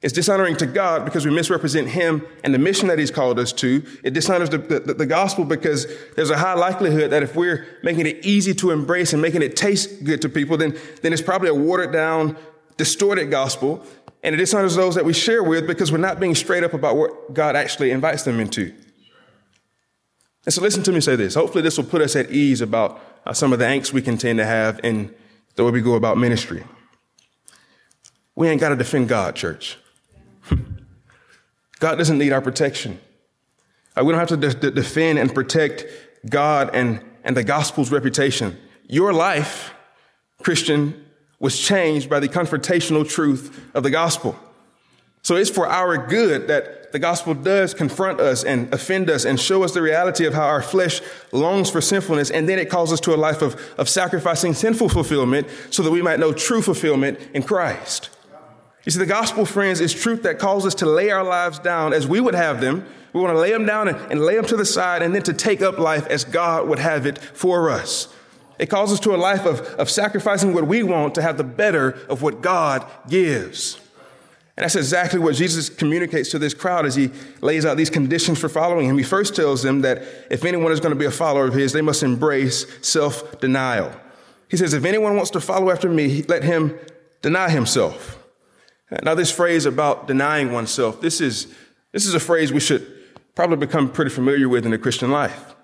It's 0.00 0.14
dishonoring 0.14 0.56
to 0.56 0.66
God 0.66 1.04
because 1.04 1.26
we 1.26 1.30
misrepresent 1.34 1.88
Him 1.88 2.26
and 2.44 2.54
the 2.54 2.58
mission 2.58 2.88
that 2.88 2.98
He's 2.98 3.10
called 3.10 3.38
us 3.38 3.52
to. 3.54 3.84
It 4.02 4.14
dishonors 4.14 4.48
the, 4.48 4.56
the, 4.58 4.94
the, 4.94 5.04
gospel 5.04 5.44
because 5.44 5.86
there's 6.14 6.30
a 6.30 6.38
high 6.38 6.54
likelihood 6.54 7.10
that 7.10 7.22
if 7.22 7.36
we're 7.36 7.66
making 7.82 8.06
it 8.06 8.24
easy 8.24 8.54
to 8.54 8.70
embrace 8.70 9.12
and 9.12 9.20
making 9.20 9.42
it 9.42 9.54
taste 9.54 10.02
good 10.02 10.22
to 10.22 10.30
people, 10.30 10.56
then, 10.56 10.78
then 11.02 11.12
it's 11.12 11.20
probably 11.20 11.50
a 11.50 11.54
watered 11.54 11.92
down, 11.92 12.38
distorted 12.76 13.30
gospel. 13.30 13.84
And 14.22 14.34
it 14.34 14.38
dishonors 14.38 14.74
those 14.74 14.94
that 14.96 15.04
we 15.04 15.12
share 15.12 15.42
with 15.42 15.66
because 15.66 15.92
we're 15.92 15.98
not 15.98 16.18
being 16.18 16.34
straight 16.34 16.64
up 16.64 16.74
about 16.74 16.96
what 16.96 17.32
God 17.32 17.54
actually 17.54 17.90
invites 17.90 18.24
them 18.24 18.40
into. 18.40 18.74
And 20.44 20.54
so 20.54 20.62
listen 20.62 20.82
to 20.84 20.92
me 20.92 21.00
say 21.00 21.16
this. 21.16 21.34
Hopefully 21.34 21.62
this 21.62 21.76
will 21.76 21.84
put 21.84 22.02
us 22.02 22.16
at 22.16 22.30
ease 22.30 22.60
about 22.60 23.00
uh, 23.24 23.32
some 23.32 23.52
of 23.52 23.58
the 23.58 23.64
angst 23.64 23.92
we 23.92 24.02
can 24.02 24.16
tend 24.16 24.38
to 24.38 24.46
have 24.46 24.80
in 24.82 25.14
the 25.56 25.64
way 25.64 25.70
we 25.70 25.80
go 25.80 25.94
about 25.94 26.18
ministry. 26.18 26.64
We 28.34 28.48
ain't 28.48 28.60
got 28.60 28.68
to 28.68 28.76
defend 28.76 29.08
God, 29.08 29.34
church. 29.34 29.78
God 31.80 31.96
doesn't 31.96 32.18
need 32.18 32.32
our 32.32 32.42
protection. 32.42 33.00
Uh, 33.96 34.04
we 34.04 34.12
don't 34.12 34.20
have 34.20 34.28
to 34.28 34.36
de- 34.36 34.54
de- 34.54 34.70
defend 34.70 35.18
and 35.18 35.34
protect 35.34 35.86
God 36.28 36.70
and, 36.74 37.00
and 37.24 37.36
the 37.36 37.42
gospel's 37.42 37.90
reputation. 37.90 38.56
Your 38.88 39.12
life, 39.12 39.72
Christian, 40.42 41.05
was 41.38 41.58
changed 41.58 42.08
by 42.08 42.20
the 42.20 42.28
confrontational 42.28 43.08
truth 43.08 43.70
of 43.74 43.82
the 43.82 43.90
gospel. 43.90 44.38
So 45.22 45.34
it's 45.34 45.50
for 45.50 45.66
our 45.66 45.98
good 45.98 46.46
that 46.48 46.92
the 46.92 47.00
gospel 47.00 47.34
does 47.34 47.74
confront 47.74 48.20
us 48.20 48.44
and 48.44 48.72
offend 48.72 49.10
us 49.10 49.24
and 49.24 49.38
show 49.38 49.64
us 49.64 49.72
the 49.72 49.82
reality 49.82 50.24
of 50.24 50.34
how 50.34 50.44
our 50.44 50.62
flesh 50.62 51.00
longs 51.32 51.68
for 51.68 51.80
sinfulness. 51.80 52.30
And 52.30 52.48
then 52.48 52.58
it 52.58 52.70
calls 52.70 52.92
us 52.92 53.00
to 53.00 53.14
a 53.14 53.16
life 53.16 53.42
of, 53.42 53.60
of 53.76 53.88
sacrificing 53.88 54.54
sinful 54.54 54.88
fulfillment 54.88 55.48
so 55.70 55.82
that 55.82 55.90
we 55.90 56.00
might 56.00 56.20
know 56.20 56.32
true 56.32 56.62
fulfillment 56.62 57.18
in 57.34 57.42
Christ. 57.42 58.10
You 58.84 58.92
see, 58.92 59.00
the 59.00 59.06
gospel, 59.06 59.44
friends, 59.44 59.80
is 59.80 59.92
truth 59.92 60.22
that 60.22 60.38
calls 60.38 60.64
us 60.64 60.76
to 60.76 60.86
lay 60.86 61.10
our 61.10 61.24
lives 61.24 61.58
down 61.58 61.92
as 61.92 62.06
we 62.06 62.20
would 62.20 62.36
have 62.36 62.60
them. 62.60 62.86
We 63.12 63.20
want 63.20 63.34
to 63.34 63.40
lay 63.40 63.50
them 63.50 63.66
down 63.66 63.88
and, 63.88 63.98
and 64.12 64.20
lay 64.20 64.36
them 64.36 64.44
to 64.46 64.56
the 64.56 64.64
side 64.64 65.02
and 65.02 65.12
then 65.12 65.24
to 65.24 65.32
take 65.32 65.60
up 65.60 65.78
life 65.78 66.06
as 66.06 66.22
God 66.24 66.68
would 66.68 66.78
have 66.78 67.04
it 67.04 67.18
for 67.18 67.68
us. 67.68 68.14
It 68.58 68.66
calls 68.66 68.92
us 68.92 69.00
to 69.00 69.14
a 69.14 69.16
life 69.16 69.44
of, 69.44 69.60
of 69.74 69.90
sacrificing 69.90 70.54
what 70.54 70.66
we 70.66 70.82
want 70.82 71.14
to 71.16 71.22
have 71.22 71.36
the 71.36 71.44
better 71.44 71.90
of 72.08 72.22
what 72.22 72.40
God 72.40 72.86
gives. 73.08 73.78
And 74.56 74.64
that's 74.64 74.76
exactly 74.76 75.20
what 75.20 75.34
Jesus 75.34 75.68
communicates 75.68 76.30
to 76.30 76.38
this 76.38 76.54
crowd 76.54 76.86
as 76.86 76.94
he 76.94 77.10
lays 77.42 77.66
out 77.66 77.76
these 77.76 77.90
conditions 77.90 78.38
for 78.38 78.48
following 78.48 78.88
him. 78.88 78.96
He 78.96 79.04
first 79.04 79.36
tells 79.36 79.62
them 79.62 79.82
that 79.82 80.02
if 80.30 80.44
anyone 80.44 80.72
is 80.72 80.80
going 80.80 80.94
to 80.94 80.98
be 80.98 81.04
a 81.04 81.10
follower 81.10 81.46
of 81.46 81.52
his, 81.52 81.72
they 81.72 81.82
must 81.82 82.02
embrace 82.02 82.64
self 82.80 83.38
denial. 83.40 83.92
He 84.48 84.56
says, 84.56 84.72
If 84.72 84.84
anyone 84.86 85.14
wants 85.16 85.30
to 85.32 85.40
follow 85.40 85.70
after 85.70 85.90
me, 85.90 86.22
let 86.22 86.42
him 86.42 86.78
deny 87.20 87.50
himself. 87.50 88.22
Now, 89.02 89.14
this 89.14 89.30
phrase 89.30 89.66
about 89.66 90.06
denying 90.06 90.52
oneself, 90.52 91.00
this 91.00 91.20
is, 91.20 91.52
this 91.92 92.06
is 92.06 92.14
a 92.14 92.20
phrase 92.20 92.52
we 92.52 92.60
should 92.60 92.86
probably 93.34 93.56
become 93.56 93.90
pretty 93.90 94.10
familiar 94.10 94.48
with 94.48 94.64
in 94.64 94.70
the 94.70 94.78
Christian 94.78 95.10
life. 95.10 95.55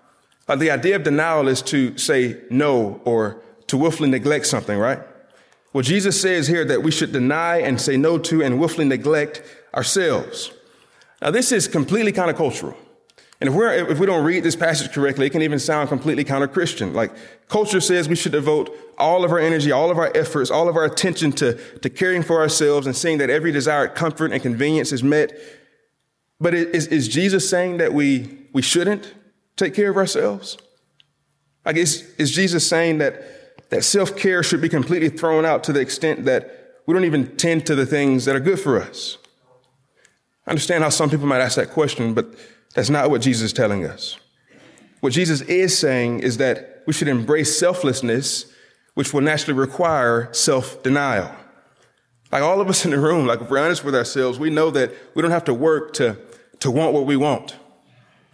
Uh, 0.49 0.57
the 0.57 0.71
idea 0.71 0.97
of 0.97 1.03
denial 1.03 1.49
is 1.49 1.63
to 1.63 1.97
say 1.97 2.37
no 2.51 3.01
or 3.05 3.41
to 3.69 3.77
willfully 3.77 4.11
neglect 4.11 4.47
something, 4.47 4.79
right? 4.79 5.01
Well, 5.73 5.83
Jesus 5.83 6.21
says 6.21 6.49
here 6.49 6.65
that 6.67 6.83
we 6.83 6.91
should 6.91 7.13
deny 7.13 7.59
and 7.59 7.81
say 7.81 7.97
no 7.97 8.19
to 8.19 8.43
and 8.43 8.59
willfully 8.59 8.85
neglect 8.85 9.43
ourselves. 9.75 10.53
Now, 11.23 11.31
this 11.31 11.53
is 11.53 11.69
completely 11.69 12.13
countercultural. 12.13 12.77
And 13.41 13.49
if, 13.49 13.55
we're, 13.55 13.73
if 13.73 13.99
we 13.99 14.07
don't 14.07 14.25
read 14.25 14.45
this 14.45 14.55
passage 14.55 14.93
correctly, 14.93 15.27
it 15.27 15.31
can 15.31 15.43
even 15.43 15.59
sound 15.59 15.89
completely 15.89 16.23
counter 16.23 16.47
Christian. 16.47 16.93
Like, 16.93 17.13
culture 17.49 17.81
says 17.81 18.09
we 18.09 18.15
should 18.15 18.33
devote 18.33 18.71
all 18.99 19.25
of 19.25 19.33
our 19.33 19.39
energy, 19.39 19.73
all 19.73 19.91
of 19.91 19.99
our 19.99 20.13
efforts, 20.15 20.51
all 20.51 20.69
of 20.69 20.77
our 20.77 20.85
attention 20.85 21.33
to, 21.33 21.55
to 21.79 21.91
caring 21.91 22.23
for 22.23 22.41
ourselves 22.41 22.87
and 22.87 22.95
seeing 22.95 23.19
that 23.19 23.31
every 23.31 23.51
desired 23.51 23.95
comfort 23.95 24.33
and 24.33 24.43
convenience 24.43 24.93
is 24.93 25.03
met. 25.03 25.33
But 26.41 26.55
is, 26.55 26.87
is 26.89 27.09
Jesus 27.09 27.49
saying 27.49 27.79
that 27.79 27.93
we, 27.95 28.47
we 28.53 28.63
shouldn't 28.63 29.13
take 29.57 29.75
care 29.75 29.91
of 29.91 29.97
ourselves? 29.97 30.59
Like, 31.65 31.77
is, 31.77 32.13
is 32.19 32.31
Jesus 32.31 32.67
saying 32.67 32.99
that 32.99 33.69
that 33.71 33.85
self 33.85 34.17
care 34.17 34.43
should 34.43 34.61
be 34.61 34.69
completely 34.69 35.09
thrown 35.09 35.47
out 35.47 35.65
to 35.65 35.73
the 35.73 35.81
extent 35.81 36.27
that 36.27 36.63
we 36.87 36.93
don't 36.93 37.05
even 37.05 37.37
tend 37.37 37.67
to 37.67 37.75
the 37.75 37.87
things 37.87 38.27
that 38.27 38.37
are 38.37 38.41
good 38.41 38.61
for 38.61 38.81
us. 38.81 39.17
I 40.47 40.51
understand 40.51 40.85
how 40.85 40.91
some 40.91 41.09
people 41.09 41.27
might 41.27 41.41
ask 41.41 41.57
that 41.57 41.71
question, 41.71 42.15
but 42.15 42.35
that's 42.75 42.91
not 42.91 43.11
what 43.11 43.23
Jesus 43.23 43.43
is 43.43 43.53
telling 43.53 43.87
us. 43.87 44.19
What 45.01 45.15
Jesus 45.15 45.41
is 45.43 45.77
saying 45.77 46.21
is 46.21 46.37
that 46.37 46.83
we 46.87 46.93
should 46.93 47.09
embrace 47.09 47.59
selflessness, 47.59 48.53
which 48.95 49.15
will 49.15 49.23
naturally 49.23 49.59
require 49.59 50.29
self 50.33 50.83
denial. 50.83 51.35
Like 52.31 52.43
all 52.43 52.61
of 52.61 52.69
us 52.69 52.85
in 52.85 52.91
the 52.91 52.99
room, 52.99 53.27
like 53.27 53.41
if 53.41 53.49
we're 53.49 53.59
honest 53.59 53.85
with 53.85 53.95
ourselves, 53.95 54.39
we 54.39 54.51
know 54.51 54.71
that 54.71 54.93
we 55.15 55.23
don't 55.23 55.31
have 55.31 55.45
to 55.45 55.55
work 55.55 55.95
to, 55.95 56.19
to 56.61 56.71
want 56.71 56.93
what 56.93 57.07
we 57.07 57.17
want. 57.17 57.57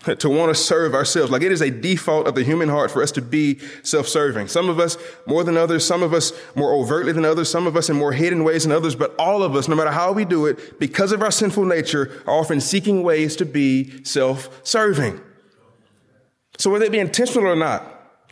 To 0.05 0.29
want 0.31 0.49
to 0.49 0.55
serve 0.55 0.95
ourselves. 0.95 1.31
Like 1.31 1.43
it 1.43 1.51
is 1.51 1.61
a 1.61 1.71
default 1.71 2.29
of 2.29 2.35
the 2.35 2.45
human 2.45 2.69
heart 2.69 2.91
for 2.91 3.03
us 3.03 3.11
to 3.13 3.23
be 3.23 3.59
self-serving. 3.83 4.47
Some 4.47 4.69
of 4.69 4.79
us 4.79 4.97
more 5.27 5.43
than 5.43 5.57
others, 5.57 5.85
some 5.85 6.05
of 6.05 6.15
us 6.15 6.33
more 6.55 6.73
overtly 6.73 7.13
than 7.13 7.25
others, 7.25 7.51
some 7.51 7.67
of 7.67 7.77
us 7.77 7.91
in 7.91 7.97
more 7.97 8.13
hidden 8.13 8.45
ways 8.45 8.63
than 8.63 8.73
others, 8.73 8.95
but 8.95 9.15
all 9.19 9.43
of 9.43 9.57
us, 9.57 9.67
no 9.67 9.75
matter 9.75 9.91
how 9.91 10.13
we 10.13 10.25
do 10.25 10.47
it, 10.47 10.79
because 10.79 11.11
of 11.11 11.21
our 11.21 11.33
sinful 11.33 11.65
nature, 11.65 12.23
are 12.27 12.35
often 12.35 12.61
seeking 12.61 13.03
ways 13.03 13.35
to 13.37 13.45
be 13.45 14.05
self-serving. 14.05 15.21
So 16.59 16.71
whether 16.71 16.85
it 16.85 16.93
be 16.93 17.01
intentional 17.01 17.49
or 17.49 17.57
not, 17.57 17.85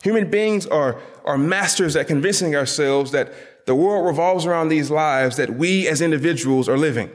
human 0.02 0.30
beings 0.30 0.66
are, 0.66 1.00
are 1.24 1.36
masters 1.36 1.96
at 1.96 2.06
convincing 2.06 2.54
ourselves 2.54 3.10
that 3.10 3.32
the 3.66 3.74
world 3.74 4.06
revolves 4.06 4.46
around 4.46 4.68
these 4.68 4.90
lives 4.90 5.36
that 5.36 5.56
we 5.56 5.88
as 5.88 6.00
individuals 6.00 6.68
are 6.68 6.78
living. 6.78 7.10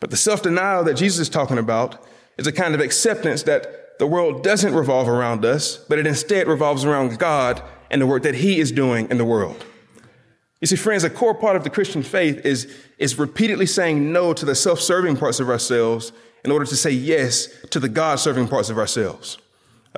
But 0.00 0.10
the 0.10 0.16
self-denial 0.16 0.82
that 0.84 0.94
Jesus 0.94 1.20
is 1.20 1.28
talking 1.28 1.58
about 1.58 2.04
is 2.40 2.46
a 2.46 2.52
kind 2.52 2.74
of 2.74 2.80
acceptance 2.80 3.42
that 3.42 3.98
the 3.98 4.06
world 4.06 4.42
doesn't 4.42 4.74
revolve 4.74 5.08
around 5.08 5.44
us, 5.44 5.76
but 5.76 5.98
it 5.98 6.06
instead 6.06 6.48
revolves 6.48 6.86
around 6.86 7.18
God 7.18 7.62
and 7.90 8.00
the 8.00 8.06
work 8.06 8.22
that 8.22 8.36
He 8.36 8.58
is 8.58 8.72
doing 8.72 9.10
in 9.10 9.18
the 9.18 9.26
world. 9.26 9.62
You 10.62 10.66
see, 10.66 10.76
friends, 10.76 11.04
a 11.04 11.10
core 11.10 11.34
part 11.34 11.54
of 11.54 11.64
the 11.64 11.70
Christian 11.70 12.02
faith 12.02 12.44
is, 12.46 12.74
is 12.96 13.18
repeatedly 13.18 13.66
saying 13.66 14.10
no 14.10 14.32
to 14.32 14.46
the 14.46 14.54
self 14.54 14.80
serving 14.80 15.18
parts 15.18 15.38
of 15.38 15.50
ourselves 15.50 16.12
in 16.42 16.50
order 16.50 16.64
to 16.64 16.76
say 16.76 16.90
yes 16.90 17.48
to 17.68 17.78
the 17.78 17.90
God 17.90 18.18
serving 18.18 18.48
parts 18.48 18.70
of 18.70 18.78
ourselves. 18.78 19.36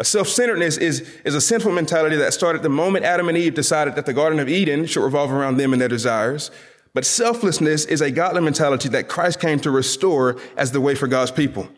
Self 0.02 0.26
centeredness 0.26 0.78
is, 0.78 1.08
is 1.25 1.37
a 1.37 1.40
sinful 1.40 1.70
mentality 1.70 2.16
that 2.16 2.34
started 2.34 2.64
the 2.64 2.68
moment 2.68 3.04
Adam 3.04 3.28
and 3.28 3.38
Eve 3.38 3.54
decided 3.54 3.94
that 3.94 4.06
the 4.06 4.12
Garden 4.12 4.40
of 4.40 4.49
Eden 4.49 4.87
should 4.87 5.04
revolve 5.04 5.30
around 5.30 5.58
them 5.58 5.72
and 5.72 5.80
their 5.80 5.88
desires. 5.88 6.50
But 6.92 7.06
selflessness 7.06 7.84
is 7.84 8.00
a 8.00 8.11
godly 8.11 8.42
mentality 8.42 8.88
that 8.88 9.08
Christ 9.08 9.38
came 9.38 9.61
to 9.61 9.70
restore 9.70 10.40
as 10.56 10.72
the 10.72 10.80
way 10.80 10.96
for 10.96 11.06
God's 11.06 11.30
people. 11.30 11.68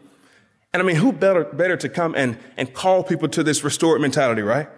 And 0.74 0.82
I 0.82 0.84
mean, 0.84 0.96
who 0.96 1.12
better, 1.12 1.44
better 1.44 1.76
to 1.76 1.88
come 1.88 2.16
and, 2.16 2.36
and 2.56 2.74
call 2.74 3.04
people 3.04 3.28
to 3.28 3.44
this 3.44 3.62
restored 3.62 4.00
mentality, 4.00 4.42
right? 4.42 4.68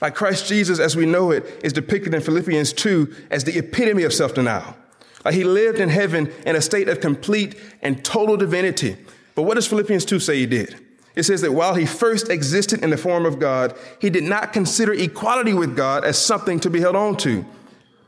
Like 0.00 0.14
Christ 0.14 0.46
Jesus, 0.46 0.80
as 0.80 0.96
we 0.96 1.04
know 1.04 1.32
it, 1.32 1.60
is 1.62 1.74
depicted 1.74 2.14
in 2.14 2.22
Philippians 2.22 2.72
2 2.72 3.14
as 3.30 3.44
the 3.44 3.58
epitome 3.58 4.04
of 4.04 4.14
self-denial. 4.14 4.74
Like 5.22 5.34
he 5.34 5.44
lived 5.44 5.80
in 5.80 5.90
heaven 5.90 6.32
in 6.46 6.56
a 6.56 6.62
state 6.62 6.88
of 6.88 7.02
complete 7.02 7.56
and 7.82 8.02
total 8.02 8.38
divinity. 8.38 8.96
But 9.34 9.42
what 9.42 9.56
does 9.56 9.66
Philippians 9.66 10.06
2 10.06 10.18
say 10.18 10.38
he 10.38 10.46
did? 10.46 10.80
It 11.14 11.24
says 11.24 11.42
that 11.42 11.52
while 11.52 11.74
he 11.74 11.84
first 11.84 12.30
existed 12.30 12.82
in 12.82 12.88
the 12.88 12.96
form 12.96 13.26
of 13.26 13.38
God, 13.38 13.76
he 14.00 14.08
did 14.08 14.24
not 14.24 14.54
consider 14.54 14.94
equality 14.94 15.52
with 15.52 15.76
God 15.76 16.04
as 16.04 16.18
something 16.18 16.58
to 16.60 16.70
be 16.70 16.80
held 16.80 16.96
on 16.96 17.18
to, 17.18 17.44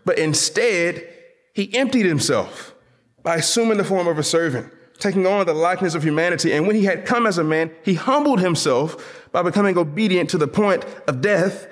but 0.06 0.18
instead, 0.18 1.06
he 1.52 1.74
emptied 1.76 2.06
himself 2.06 2.74
by 3.22 3.36
assuming 3.36 3.76
the 3.76 3.84
form 3.84 4.08
of 4.08 4.18
a 4.18 4.22
servant 4.22 4.72
taking 4.96 5.26
on 5.26 5.46
the 5.46 5.54
likeness 5.54 5.94
of 5.94 6.02
humanity. 6.02 6.52
And 6.52 6.66
when 6.66 6.76
he 6.76 6.84
had 6.84 7.06
come 7.06 7.26
as 7.26 7.38
a 7.38 7.44
man, 7.44 7.70
he 7.84 7.94
humbled 7.94 8.40
himself 8.40 9.24
by 9.32 9.42
becoming 9.42 9.76
obedient 9.76 10.30
to 10.30 10.38
the 10.38 10.48
point 10.48 10.84
of 11.06 11.20
death, 11.20 11.66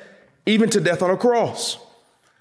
even 0.47 0.71
to 0.71 0.81
death 0.81 1.03
on 1.03 1.11
a 1.11 1.17
cross. 1.17 1.79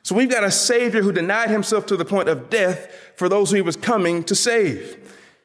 So 0.04 0.16
we've 0.16 0.30
got 0.30 0.44
a 0.44 0.52
Savior 0.52 1.02
who 1.02 1.14
denied 1.14 1.50
himself 1.50 1.86
to 1.88 1.98
the 1.98 2.06
point 2.06 2.28
of 2.28 2.50
death 2.50 2.94
for 3.16 3.30
those 3.30 3.50
who 3.50 3.56
he 3.56 3.62
was 3.62 3.78
coming 3.78 4.24
to 4.26 4.36
save. 4.36 4.98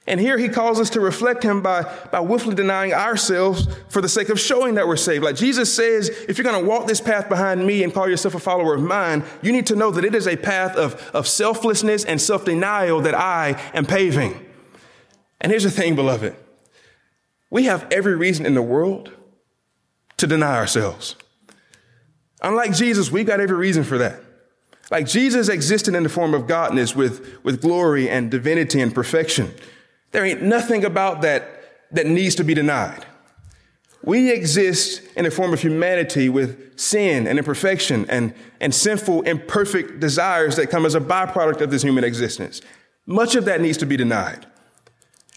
And 0.08 0.18
here 0.18 0.38
he 0.38 0.48
calls 0.48 0.80
us 0.80 0.88
to 0.90 1.00
reflect 1.00 1.42
him 1.42 1.60
by, 1.60 1.82
by 2.10 2.20
willfully 2.20 2.54
denying 2.54 2.94
ourselves 2.94 3.68
for 3.90 4.00
the 4.00 4.08
sake 4.08 4.30
of 4.30 4.40
showing 4.40 4.74
that 4.76 4.88
we're 4.88 4.96
saved. 4.96 5.22
Like 5.22 5.36
Jesus 5.36 5.72
says, 5.72 6.08
if 6.08 6.38
you're 6.38 6.50
going 6.50 6.64
to 6.64 6.68
walk 6.68 6.86
this 6.86 7.00
path 7.00 7.28
behind 7.28 7.64
me 7.66 7.84
and 7.84 7.92
call 7.92 8.08
yourself 8.08 8.34
a 8.34 8.40
follower 8.40 8.74
of 8.74 8.82
mine, 8.82 9.22
you 9.42 9.52
need 9.52 9.66
to 9.66 9.76
know 9.76 9.90
that 9.90 10.06
it 10.06 10.14
is 10.14 10.26
a 10.26 10.36
path 10.36 10.76
of, 10.76 10.94
of 11.12 11.28
selflessness 11.28 12.06
and 12.06 12.20
self 12.20 12.46
denial 12.46 13.02
that 13.02 13.14
I 13.14 13.60
am 13.74 13.84
paving. 13.84 14.47
And 15.40 15.50
here's 15.50 15.64
the 15.64 15.70
thing, 15.70 15.94
beloved. 15.94 16.34
We 17.50 17.64
have 17.64 17.86
every 17.90 18.16
reason 18.16 18.44
in 18.44 18.54
the 18.54 18.62
world 18.62 19.12
to 20.18 20.26
deny 20.26 20.56
ourselves. 20.56 21.16
Unlike 22.42 22.74
Jesus, 22.74 23.10
we've 23.10 23.26
got 23.26 23.40
every 23.40 23.56
reason 23.56 23.84
for 23.84 23.98
that. 23.98 24.20
Like 24.90 25.06
Jesus 25.06 25.48
existed 25.48 25.94
in 25.94 26.02
the 26.02 26.08
form 26.08 26.34
of 26.34 26.42
godness 26.42 26.94
with, 26.94 27.42
with 27.42 27.60
glory 27.60 28.08
and 28.08 28.30
divinity 28.30 28.80
and 28.80 28.94
perfection. 28.94 29.52
There 30.12 30.24
ain't 30.24 30.42
nothing 30.42 30.84
about 30.84 31.22
that 31.22 31.46
that 31.92 32.06
needs 32.06 32.34
to 32.36 32.44
be 32.44 32.54
denied. 32.54 33.04
We 34.02 34.30
exist 34.30 35.02
in 35.16 35.26
a 35.26 35.30
form 35.30 35.52
of 35.52 35.60
humanity 35.60 36.28
with 36.28 36.78
sin 36.78 37.26
and 37.26 37.38
imperfection 37.38 38.06
and, 38.08 38.32
and 38.60 38.74
sinful, 38.74 39.22
imperfect 39.22 40.00
desires 40.00 40.56
that 40.56 40.70
come 40.70 40.86
as 40.86 40.94
a 40.94 41.00
byproduct 41.00 41.60
of 41.60 41.70
this 41.70 41.82
human 41.82 42.04
existence. 42.04 42.60
Much 43.06 43.34
of 43.34 43.44
that 43.46 43.60
needs 43.60 43.76
to 43.78 43.86
be 43.86 43.96
denied. 43.96 44.46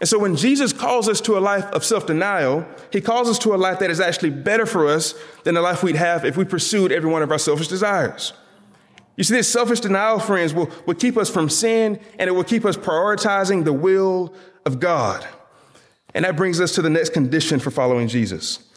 And 0.02 0.10
so 0.10 0.18
when 0.18 0.36
Jesus 0.36 0.74
calls 0.74 1.08
us 1.08 1.22
to 1.22 1.38
a 1.38 1.40
life 1.40 1.66
of 1.66 1.86
self 1.86 2.08
denial, 2.08 2.66
he 2.92 3.00
calls 3.00 3.30
us 3.30 3.38
to 3.40 3.54
a 3.54 3.56
life 3.56 3.78
that 3.80 3.92
is 3.92 4.00
actually 4.00 4.32
better 4.32 4.66
for 4.66 4.88
us 4.88 5.14
than 5.44 5.54
the 5.54 5.62
life 5.62 5.84
we'd 5.84 5.96
have 5.96 6.26
if 6.26 6.36
we 6.36 6.44
pursued 6.44 6.92
every 6.92 7.10
one 7.10 7.22
of 7.22 7.32
our 7.32 7.38
selfish 7.38 7.68
desires. 7.68 8.34
You 9.16 9.24
see, 9.24 9.36
this 9.36 9.48
selfish 9.48 9.80
denial, 9.80 10.18
friends, 10.18 10.56
will, 10.56 10.72
will 10.88 10.96
keep 10.96 11.18
us 11.18 11.30
from 11.30 11.50
sin 11.50 12.00
and 12.18 12.28
it 12.28 12.34
will 12.34 12.44
keep 12.44 12.66
us 12.66 12.76
prioritizing 12.76 13.64
the 13.64 13.74
will 13.74 14.34
of 14.66 14.80
God. 14.80 15.26
And 16.16 16.26
that 16.26 16.36
brings 16.36 16.60
us 16.60 16.74
to 16.76 16.82
the 16.82 16.90
next 16.90 17.14
condition 17.14 17.60
for 17.60 17.70
following 17.70 18.08
Jesus. 18.08 18.68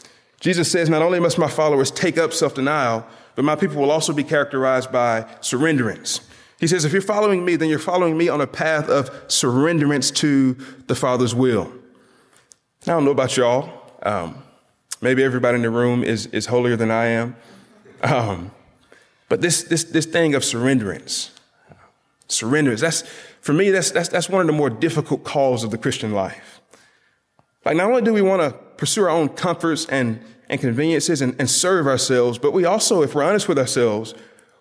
Jesus 0.41 0.71
says, 0.71 0.91
Not 0.91 1.01
only 1.01 1.21
must 1.21 1.39
my 1.39 1.49
followers 1.49 1.91
take 1.91 2.19
up 2.19 2.35
self 2.35 2.55
denial, 2.55 3.07
but 3.35 3.47
my 3.47 3.57
people 3.57 3.81
will 3.81 3.91
also 3.91 4.13
be 4.13 4.25
characterized 4.25 4.93
by 4.93 5.23
surrenderance. 5.41 6.21
He 6.65 6.69
says, 6.69 6.87
If 6.87 6.95
you're 6.95 7.03
following 7.03 7.45
me, 7.45 7.57
then 7.57 7.69
you're 7.69 7.79
following 7.79 8.17
me 8.17 8.31
on 8.31 8.41
a 8.41 8.47
path 8.47 8.89
of 8.89 9.11
surrenderance 9.29 10.11
to 10.15 10.55
the 10.87 10.95
Father's 10.95 11.35
will. 11.35 11.71
I 12.85 12.87
don't 12.87 13.05
know 13.05 13.11
about 13.11 13.37
y'all. 13.37 13.69
Um, 14.03 14.43
maybe 15.03 15.23
everybody 15.23 15.57
in 15.57 15.63
the 15.63 15.69
room 15.69 16.03
is, 16.03 16.25
is 16.29 16.47
holier 16.47 16.75
than 16.75 16.91
I 16.91 17.05
am. 17.09 17.37
Um, 18.01 18.51
but 19.29 19.43
this, 19.43 19.65
this, 19.65 19.85
this 19.85 20.07
thing 20.07 20.35
of 20.35 20.41
surrenderance, 20.43 21.33
surrenderance, 22.31 22.81
that's, 22.81 23.03
for 23.43 23.53
me, 23.53 23.69
that's, 23.69 23.91
that's, 23.91 24.09
that's 24.09 24.31
one 24.31 24.41
of 24.41 24.47
the 24.47 24.55
more 24.55 24.71
difficult 24.71 25.23
calls 25.23 25.65
of 25.65 25.71
the 25.71 25.77
Christian 25.77 26.13
life. 26.13 26.63
Like, 27.67 27.77
not 27.77 27.91
only 27.91 28.01
do 28.01 28.15
we 28.15 28.23
want 28.23 28.41
to 28.41 28.59
pursue 28.79 29.03
our 29.03 29.11
own 29.11 29.29
comforts 29.29 29.85
and, 29.91 30.19
and 30.49 30.59
conveniences 30.59 31.21
and, 31.21 31.37
and 31.39 31.51
serve 31.51 31.87
ourselves, 31.87 32.39
but 32.39 32.55
we 32.55 32.65
also, 32.65 33.03
if 33.03 33.15
we're 33.15 33.23
honest 33.23 33.51
with 33.51 33.59
ourselves, 33.59 34.15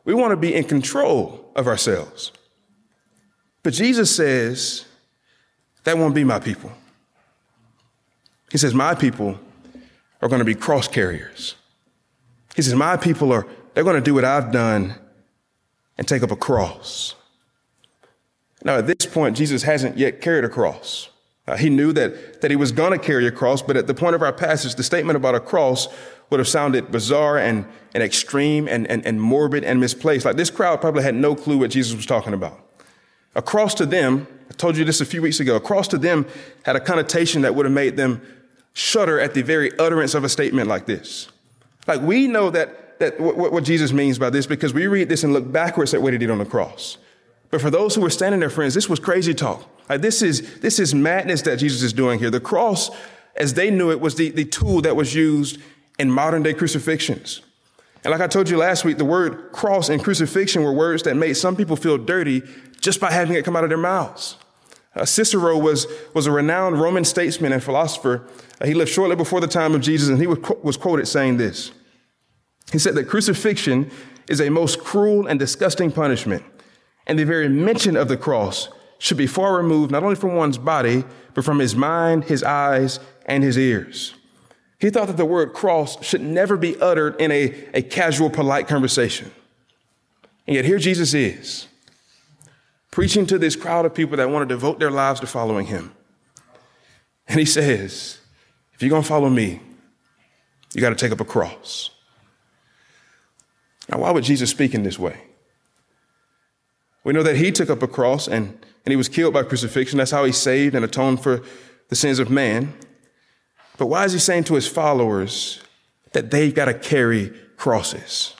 we 0.03 0.13
want 0.13 0.31
to 0.31 0.37
be 0.37 0.53
in 0.53 0.65
control 0.65 1.42
of 1.55 1.67
ourselves. 1.67 2.31
But 3.61 3.73
Jesus 3.73 4.13
says, 4.13 4.85
that 5.83 5.97
won't 5.97 6.15
be 6.15 6.23
my 6.23 6.39
people. 6.39 6.71
He 8.51 8.57
says, 8.57 8.73
my 8.73 8.95
people 8.95 9.39
are 10.21 10.29
going 10.29 10.39
to 10.39 10.45
be 10.45 10.55
cross 10.55 10.87
carriers. 10.87 11.55
He 12.55 12.61
says, 12.61 12.75
my 12.75 12.97
people 12.97 13.31
are, 13.31 13.47
they're 13.73 13.83
going 13.83 13.95
to 13.95 14.01
do 14.01 14.13
what 14.13 14.25
I've 14.25 14.51
done 14.51 14.95
and 15.97 16.07
take 16.07 16.23
up 16.23 16.31
a 16.31 16.35
cross. 16.35 17.15
Now, 18.63 18.77
at 18.77 18.87
this 18.87 19.05
point, 19.05 19.35
Jesus 19.35 19.63
hasn't 19.63 19.97
yet 19.97 20.21
carried 20.21 20.45
a 20.45 20.49
cross. 20.49 21.09
Uh, 21.47 21.57
he 21.57 21.69
knew 21.69 21.91
that, 21.91 22.41
that 22.41 22.51
he 22.51 22.55
was 22.55 22.71
going 22.71 22.97
to 22.97 22.97
carry 22.97 23.27
a 23.27 23.31
cross, 23.31 23.61
but 23.61 23.75
at 23.75 23.87
the 23.87 23.93
point 23.93 24.15
of 24.15 24.21
our 24.21 24.31
passage, 24.31 24.75
the 24.75 24.83
statement 24.83 25.17
about 25.17 25.35
a 25.35 25.39
cross 25.39 25.87
would 26.33 26.39
have 26.39 26.47
sounded 26.47 26.91
bizarre 26.91 27.37
and, 27.37 27.63
and 27.93 28.01
extreme 28.01 28.67
and, 28.67 28.87
and, 28.87 29.05
and 29.05 29.21
morbid 29.21 29.63
and 29.63 29.79
misplaced. 29.79 30.25
Like 30.25 30.35
this 30.35 30.49
crowd 30.49 30.81
probably 30.81 31.03
had 31.03 31.13
no 31.13 31.35
clue 31.35 31.59
what 31.59 31.69
Jesus 31.69 31.95
was 31.95 32.07
talking 32.07 32.33
about. 32.33 32.59
A 33.35 33.41
cross 33.43 33.75
to 33.75 33.85
them, 33.85 34.25
I 34.49 34.53
told 34.55 34.75
you 34.75 34.83
this 34.83 34.99
a 34.99 35.05
few 35.05 35.21
weeks 35.21 35.39
ago, 35.39 35.55
a 35.55 35.59
cross 35.59 35.87
to 35.89 35.99
them 35.99 36.25
had 36.63 36.75
a 36.75 36.79
connotation 36.79 37.43
that 37.43 37.53
would 37.53 37.67
have 37.67 37.73
made 37.73 37.97
them 37.97 38.19
shudder 38.73 39.19
at 39.19 39.35
the 39.35 39.43
very 39.43 39.77
utterance 39.77 40.15
of 40.15 40.23
a 40.23 40.29
statement 40.29 40.67
like 40.67 40.87
this. 40.87 41.27
Like 41.85 42.01
we 42.01 42.27
know 42.27 42.49
that, 42.49 42.97
that 42.97 43.19
what, 43.19 43.51
what 43.51 43.63
Jesus 43.63 43.93
means 43.93 44.17
by 44.17 44.31
this 44.31 44.47
because 44.47 44.73
we 44.73 44.87
read 44.87 45.07
this 45.07 45.23
and 45.23 45.33
look 45.33 45.51
backwards 45.51 45.93
at 45.93 46.01
what 46.01 46.13
he 46.13 46.17
did 46.17 46.31
on 46.31 46.39
the 46.39 46.45
cross. 46.45 46.97
But 47.51 47.61
for 47.61 47.69
those 47.69 47.93
who 47.93 48.01
were 48.01 48.09
standing 48.09 48.39
there, 48.39 48.49
friends, 48.49 48.73
this 48.73 48.89
was 48.89 48.99
crazy 48.99 49.35
talk. 49.35 49.69
Like 49.87 50.01
this 50.01 50.23
is, 50.23 50.59
this 50.61 50.79
is 50.79 50.95
madness 50.95 51.43
that 51.43 51.57
Jesus 51.59 51.83
is 51.83 51.93
doing 51.93 52.17
here. 52.17 52.31
The 52.31 52.39
cross, 52.39 52.89
as 53.35 53.53
they 53.53 53.69
knew 53.69 53.91
it, 53.91 54.01
was 54.01 54.15
the, 54.15 54.31
the 54.31 54.45
tool 54.45 54.81
that 54.81 54.95
was 54.95 55.13
used 55.13 55.59
in 55.99 56.11
modern 56.11 56.43
day 56.43 56.53
crucifixions. 56.53 57.41
And 58.03 58.11
like 58.11 58.21
I 58.21 58.27
told 58.27 58.49
you 58.49 58.57
last 58.57 58.83
week, 58.83 58.97
the 58.97 59.05
word 59.05 59.51
cross 59.51 59.89
and 59.89 60.03
crucifixion 60.03 60.63
were 60.63 60.73
words 60.73 61.03
that 61.03 61.15
made 61.15 61.35
some 61.35 61.55
people 61.55 61.75
feel 61.75 61.97
dirty 61.97 62.41
just 62.81 62.99
by 62.99 63.11
having 63.11 63.35
it 63.35 63.45
come 63.45 63.55
out 63.55 63.63
of 63.63 63.69
their 63.69 63.77
mouths. 63.77 64.37
Uh, 64.95 65.05
Cicero 65.05 65.57
was, 65.57 65.87
was 66.13 66.27
a 66.27 66.31
renowned 66.31 66.79
Roman 66.79 67.05
statesman 67.05 67.51
and 67.51 67.63
philosopher. 67.63 68.27
Uh, 68.61 68.65
he 68.65 68.73
lived 68.73 68.91
shortly 68.91 69.15
before 69.15 69.39
the 69.41 69.47
time 69.47 69.73
of 69.73 69.81
Jesus, 69.81 70.09
and 70.09 70.19
he 70.19 70.27
was, 70.27 70.37
was 70.61 70.77
quoted 70.77 71.07
saying 71.07 71.37
this. 71.37 71.71
He 72.71 72.79
said 72.79 72.95
that 72.95 73.05
crucifixion 73.05 73.89
is 74.29 74.39
a 74.39 74.49
most 74.49 74.79
cruel 74.79 75.27
and 75.27 75.39
disgusting 75.39 75.91
punishment, 75.91 76.43
and 77.07 77.17
the 77.17 77.25
very 77.25 77.49
mention 77.49 77.97
of 77.97 78.07
the 78.07 78.17
cross 78.17 78.69
should 78.99 79.17
be 79.17 79.27
far 79.27 79.57
removed 79.57 79.91
not 79.91 80.03
only 80.03 80.15
from 80.15 80.35
one's 80.35 80.57
body, 80.57 81.03
but 81.33 81.43
from 81.43 81.59
his 81.59 81.75
mind, 81.75 82.25
his 82.25 82.43
eyes, 82.43 82.99
and 83.25 83.43
his 83.43 83.57
ears. 83.57 84.13
He 84.83 84.89
thought 84.89 85.07
that 85.07 85.15
the 85.15 85.23
word 85.23 85.53
cross 85.53 86.03
should 86.03 86.19
never 86.19 86.57
be 86.57 86.75
uttered 86.75 87.15
in 87.15 87.31
a, 87.31 87.55
a 87.73 87.81
casual, 87.81 88.29
polite 88.29 88.67
conversation. 88.67 89.31
And 90.45 90.57
yet 90.57 90.65
here 90.65 90.77
Jesus 90.77 91.13
is, 91.13 91.69
preaching 92.91 93.25
to 93.27 93.37
this 93.37 93.55
crowd 93.55 93.85
of 93.85 93.95
people 93.95 94.17
that 94.17 94.29
want 94.29 94.49
to 94.49 94.53
devote 94.53 94.79
their 94.79 94.91
lives 94.91 95.21
to 95.21 95.25
following 95.25 95.67
him. 95.67 95.93
And 97.29 97.39
he 97.39 97.45
says, 97.45 98.19
if 98.73 98.81
you're 98.81 98.89
going 98.89 99.03
to 99.03 99.07
follow 99.07 99.29
me, 99.29 99.61
you 100.73 100.81
got 100.81 100.89
to 100.89 100.95
take 100.95 101.13
up 101.13 101.21
a 101.21 101.25
cross. 101.25 101.89
Now, 103.87 103.99
why 103.99 104.11
would 104.11 104.25
Jesus 104.25 104.49
speak 104.49 104.73
in 104.73 104.83
this 104.83 104.99
way? 104.99 105.17
We 107.05 107.13
know 107.13 107.23
that 107.23 107.37
he 107.37 107.53
took 107.53 107.69
up 107.69 107.81
a 107.81 107.87
cross 107.87 108.27
and 108.27 108.65
and 108.85 108.91
he 108.91 108.97
was 108.97 109.07
killed 109.07 109.33
by 109.33 109.43
crucifixion. 109.43 109.97
That's 109.97 110.11
how 110.11 110.25
he 110.25 110.33
saved 110.33 110.75
and 110.75 110.83
atoned 110.83 111.23
for 111.23 111.41
the 111.87 111.95
sins 111.95 112.19
of 112.19 112.29
man. 112.29 112.73
But 113.77 113.87
why 113.87 114.05
is 114.05 114.13
he 114.13 114.19
saying 114.19 114.45
to 114.45 114.55
his 114.55 114.67
followers 114.67 115.61
that 116.11 116.31
they've 116.31 116.53
got 116.53 116.65
to 116.65 116.73
carry 116.73 117.33
crosses? 117.57 118.35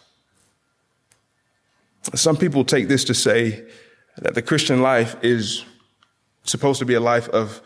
Some 2.14 2.38
people 2.38 2.64
take 2.66 2.88
this 2.88 3.04
to 3.06 3.14
say 3.14 3.66
that 4.18 4.36
the 4.36 4.42
Christian 4.42 4.82
life 4.82 5.16
is 5.22 5.66
supposed 6.44 6.80
to 6.80 6.86
be 6.86 6.94
a 6.94 7.00
life 7.00 7.30
of, 7.30 7.62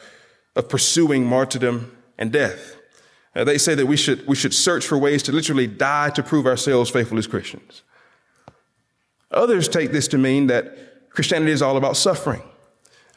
of 0.56 0.70
pursuing 0.70 1.26
martyrdom 1.26 1.98
and 2.18 2.32
death. 2.32 2.78
Uh, 3.36 3.44
they 3.44 3.58
say 3.58 3.76
that 3.76 3.86
we 3.86 3.98
should, 3.98 4.26
we 4.28 4.36
should 4.36 4.54
search 4.54 4.86
for 4.86 4.98
ways 4.98 5.22
to 5.24 5.32
literally 5.32 5.68
die 5.68 6.10
to 6.12 6.24
prove 6.24 6.46
ourselves 6.46 6.90
faithful 6.90 7.18
as 7.18 7.28
Christians. 7.28 7.84
Others 9.32 9.68
take 9.68 9.92
this 9.92 10.08
to 10.10 10.18
mean 10.18 10.48
that 10.48 11.10
Christianity 11.10 11.52
is 11.52 11.62
all 11.62 11.78
about 11.78 11.98
suffering. 11.98 12.42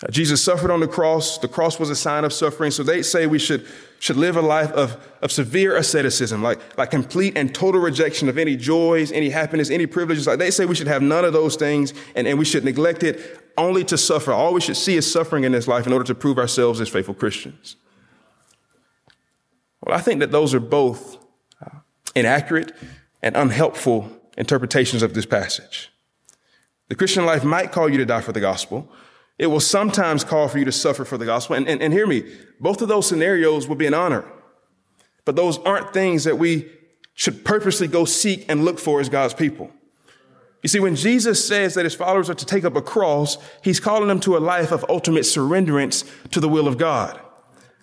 Uh, 0.02 0.10
Jesus 0.10 0.42
suffered 0.42 0.70
on 0.70 0.80
the 0.80 0.88
cross. 0.88 1.38
The 1.38 1.48
cross 1.48 1.78
was 1.78 1.90
a 1.90 1.96
sign 1.96 2.24
of 2.24 2.32
suffering. 2.32 2.70
So 2.70 2.82
they 2.82 3.02
say 3.02 3.26
we 3.26 3.38
should, 3.38 3.66
should 3.98 4.16
live 4.16 4.36
a 4.36 4.40
life 4.40 4.70
of, 4.72 4.96
of 5.20 5.30
severe 5.30 5.76
asceticism, 5.76 6.42
like, 6.42 6.58
like 6.78 6.90
complete 6.90 7.36
and 7.36 7.54
total 7.54 7.80
rejection 7.80 8.28
of 8.28 8.38
any 8.38 8.56
joys, 8.56 9.12
any 9.12 9.28
happiness, 9.28 9.68
any 9.70 9.86
privileges. 9.86 10.26
Like 10.26 10.38
they 10.38 10.50
say 10.50 10.64
we 10.64 10.74
should 10.74 10.86
have 10.86 11.02
none 11.02 11.24
of 11.24 11.32
those 11.32 11.56
things 11.56 11.92
and, 12.14 12.26
and 12.26 12.38
we 12.38 12.44
should 12.44 12.64
neglect 12.64 13.02
it 13.02 13.40
only 13.58 13.84
to 13.84 13.98
suffer. 13.98 14.32
All 14.32 14.54
we 14.54 14.60
should 14.60 14.76
see 14.76 14.96
is 14.96 15.10
suffering 15.10 15.44
in 15.44 15.52
this 15.52 15.68
life 15.68 15.86
in 15.86 15.92
order 15.92 16.04
to 16.06 16.14
prove 16.14 16.38
ourselves 16.38 16.80
as 16.80 16.88
faithful 16.88 17.14
Christians. 17.14 17.76
Well, 19.82 19.96
I 19.96 20.00
think 20.00 20.20
that 20.20 20.30
those 20.30 20.54
are 20.54 20.60
both 20.60 21.18
uh, 21.64 21.78
inaccurate 22.14 22.72
and 23.22 23.36
unhelpful 23.36 24.10
interpretations 24.38 25.02
of 25.02 25.12
this 25.12 25.26
passage. 25.26 25.90
The 26.88 26.94
Christian 26.94 27.26
life 27.26 27.44
might 27.44 27.70
call 27.70 27.88
you 27.88 27.98
to 27.98 28.06
die 28.06 28.20
for 28.20 28.32
the 28.32 28.40
gospel, 28.40 28.90
it 29.40 29.46
will 29.46 29.58
sometimes 29.58 30.22
call 30.22 30.48
for 30.48 30.58
you 30.58 30.66
to 30.66 30.72
suffer 30.72 31.02
for 31.02 31.16
the 31.16 31.24
gospel. 31.24 31.56
And, 31.56 31.66
and, 31.66 31.80
and 31.80 31.94
hear 31.94 32.06
me, 32.06 32.30
both 32.60 32.82
of 32.82 32.88
those 32.88 33.08
scenarios 33.08 33.66
will 33.66 33.74
be 33.74 33.86
an 33.86 33.94
honor. 33.94 34.30
But 35.24 35.34
those 35.34 35.56
aren't 35.60 35.94
things 35.94 36.24
that 36.24 36.38
we 36.38 36.70
should 37.14 37.42
purposely 37.42 37.88
go 37.88 38.04
seek 38.04 38.44
and 38.50 38.66
look 38.66 38.78
for 38.78 39.00
as 39.00 39.08
God's 39.08 39.32
people. 39.32 39.70
You 40.62 40.68
see, 40.68 40.78
when 40.78 40.94
Jesus 40.94 41.42
says 41.42 41.72
that 41.72 41.84
his 41.84 41.94
followers 41.94 42.28
are 42.28 42.34
to 42.34 42.44
take 42.44 42.66
up 42.66 42.76
a 42.76 42.82
cross, 42.82 43.38
he's 43.64 43.80
calling 43.80 44.08
them 44.08 44.20
to 44.20 44.36
a 44.36 44.40
life 44.40 44.72
of 44.72 44.84
ultimate 44.90 45.22
surrenderance 45.22 46.06
to 46.32 46.40
the 46.40 46.48
will 46.48 46.68
of 46.68 46.76
God. 46.76 47.18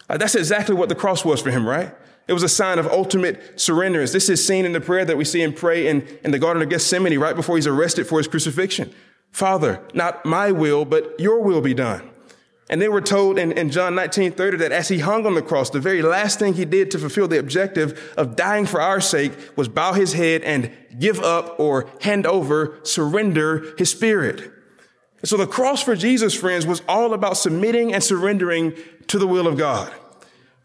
Uh, 0.07 0.15
that's 0.15 0.35
exactly 0.35 0.75
what 0.75 0.89
the 0.89 0.95
cross 0.95 1.25
was 1.25 1.41
for 1.41 1.49
him, 1.49 1.67
right? 1.67 1.91
It 2.27 2.33
was 2.33 2.43
a 2.43 2.49
sign 2.49 2.77
of 2.77 2.85
ultimate 2.85 3.55
surrenderance. 3.55 4.13
This 4.13 4.29
is 4.29 4.45
seen 4.45 4.63
in 4.63 4.73
the 4.73 4.81
prayer 4.81 5.05
that 5.05 5.17
we 5.17 5.25
see 5.25 5.41
him 5.41 5.53
pray 5.53 5.87
in, 5.87 6.07
in 6.23 6.29
the 6.29 6.37
Garden 6.37 6.61
of 6.61 6.69
Gethsemane 6.69 7.17
right 7.17 7.35
before 7.35 7.55
he's 7.55 7.65
arrested 7.65 8.05
for 8.05 8.19
his 8.19 8.27
crucifixion. 8.27 8.93
Father, 9.31 9.81
not 9.93 10.25
my 10.25 10.51
will, 10.51 10.85
but 10.85 11.19
your 11.19 11.41
will 11.41 11.61
be 11.61 11.73
done. 11.73 12.09
And 12.69 12.81
they 12.81 12.89
were 12.89 13.01
told 13.01 13.39
in, 13.39 13.53
in 13.53 13.69
John 13.69 13.95
19, 13.95 14.33
30 14.33 14.57
that 14.57 14.71
as 14.73 14.89
he 14.89 14.99
hung 14.99 15.25
on 15.25 15.35
the 15.35 15.41
cross, 15.41 15.69
the 15.69 15.79
very 15.79 16.01
last 16.01 16.37
thing 16.37 16.53
he 16.53 16.65
did 16.65 16.91
to 16.91 16.99
fulfill 16.99 17.27
the 17.27 17.39
objective 17.39 18.13
of 18.17 18.35
dying 18.35 18.65
for 18.65 18.81
our 18.81 18.99
sake 18.99 19.31
was 19.55 19.69
bow 19.69 19.93
his 19.93 20.13
head 20.13 20.41
and 20.41 20.71
give 20.99 21.19
up 21.19 21.57
or 21.59 21.89
hand 22.01 22.25
over, 22.25 22.77
surrender 22.83 23.73
his 23.77 23.89
spirit. 23.89 24.51
So 25.23 25.37
the 25.37 25.47
cross 25.47 25.81
for 25.81 25.95
Jesus, 25.95 26.33
friends, 26.33 26.67
was 26.67 26.81
all 26.87 27.13
about 27.13 27.37
submitting 27.37 27.93
and 27.93 28.03
surrendering 28.03 28.73
to 29.07 29.17
the 29.17 29.27
will 29.27 29.47
of 29.47 29.57
God. 29.57 29.91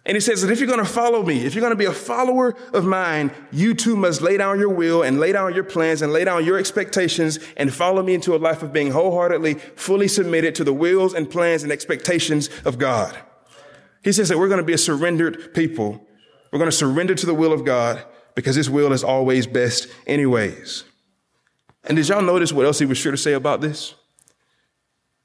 And 0.05 0.17
he 0.17 0.21
says 0.21 0.43
that 0.43 0.51
if 0.51 0.59
you're 0.59 0.69
going 0.69 0.85
to 0.85 0.85
follow 0.85 1.23
me, 1.23 1.45
if 1.45 1.55
you're 1.55 1.61
going 1.61 1.73
to 1.73 1.77
be 1.77 1.85
a 1.85 1.93
follower 1.93 2.57
of 2.73 2.85
mine, 2.85 3.31
you 3.53 3.73
too 3.73 3.95
must 3.95 4.21
lay 4.21 4.37
down 4.37 4.59
your 4.59 4.69
will 4.69 5.03
and 5.03 5.21
lay 5.21 5.31
down 5.31 5.55
your 5.55 5.63
plans 5.63 6.03
and 6.03 6.13
lay 6.13 6.25
down 6.25 6.45
your 6.45 6.59
expectations 6.59 7.39
and 7.57 7.73
follow 7.73 8.03
me 8.03 8.15
into 8.15 8.35
a 8.35 8.39
life 8.39 8.65
of 8.65 8.73
being 8.73 8.91
wholeheartedly, 8.91 9.55
fully 9.55 10.09
submitted 10.09 10.57
to 10.57 10.65
the 10.65 10.73
wills 10.73 11.15
and 11.15 11.31
plans 11.31 11.63
and 11.63 11.71
expectations 11.71 12.51
of 12.65 12.79
God. 12.79 13.17
He 14.03 14.11
says 14.11 14.29
that 14.29 14.39
we're 14.39 14.49
going 14.49 14.59
to 14.59 14.67
be 14.67 14.73
a 14.73 14.79
surrendered 14.79 15.55
people. 15.55 16.05
We're 16.51 16.59
going 16.59 16.71
to 16.71 16.77
surrender 16.77 17.15
to 17.15 17.27
the 17.27 17.35
will 17.35 17.53
of 17.53 17.65
God 17.65 18.05
because 18.35 18.57
his 18.57 18.69
will 18.69 18.93
is 18.93 19.05
always 19.05 19.47
best 19.47 19.87
anyways. 20.09 20.83
And 21.85 21.97
did 21.97 22.09
y'all 22.09 22.23
notice 22.23 22.53
what 22.53 22.67
else 22.67 22.81
he 22.81 22.87
was 22.87 22.99
sure 22.99 23.13
to 23.13 23.19
say 23.19 23.35
about 23.35 23.61
this? 23.61 23.95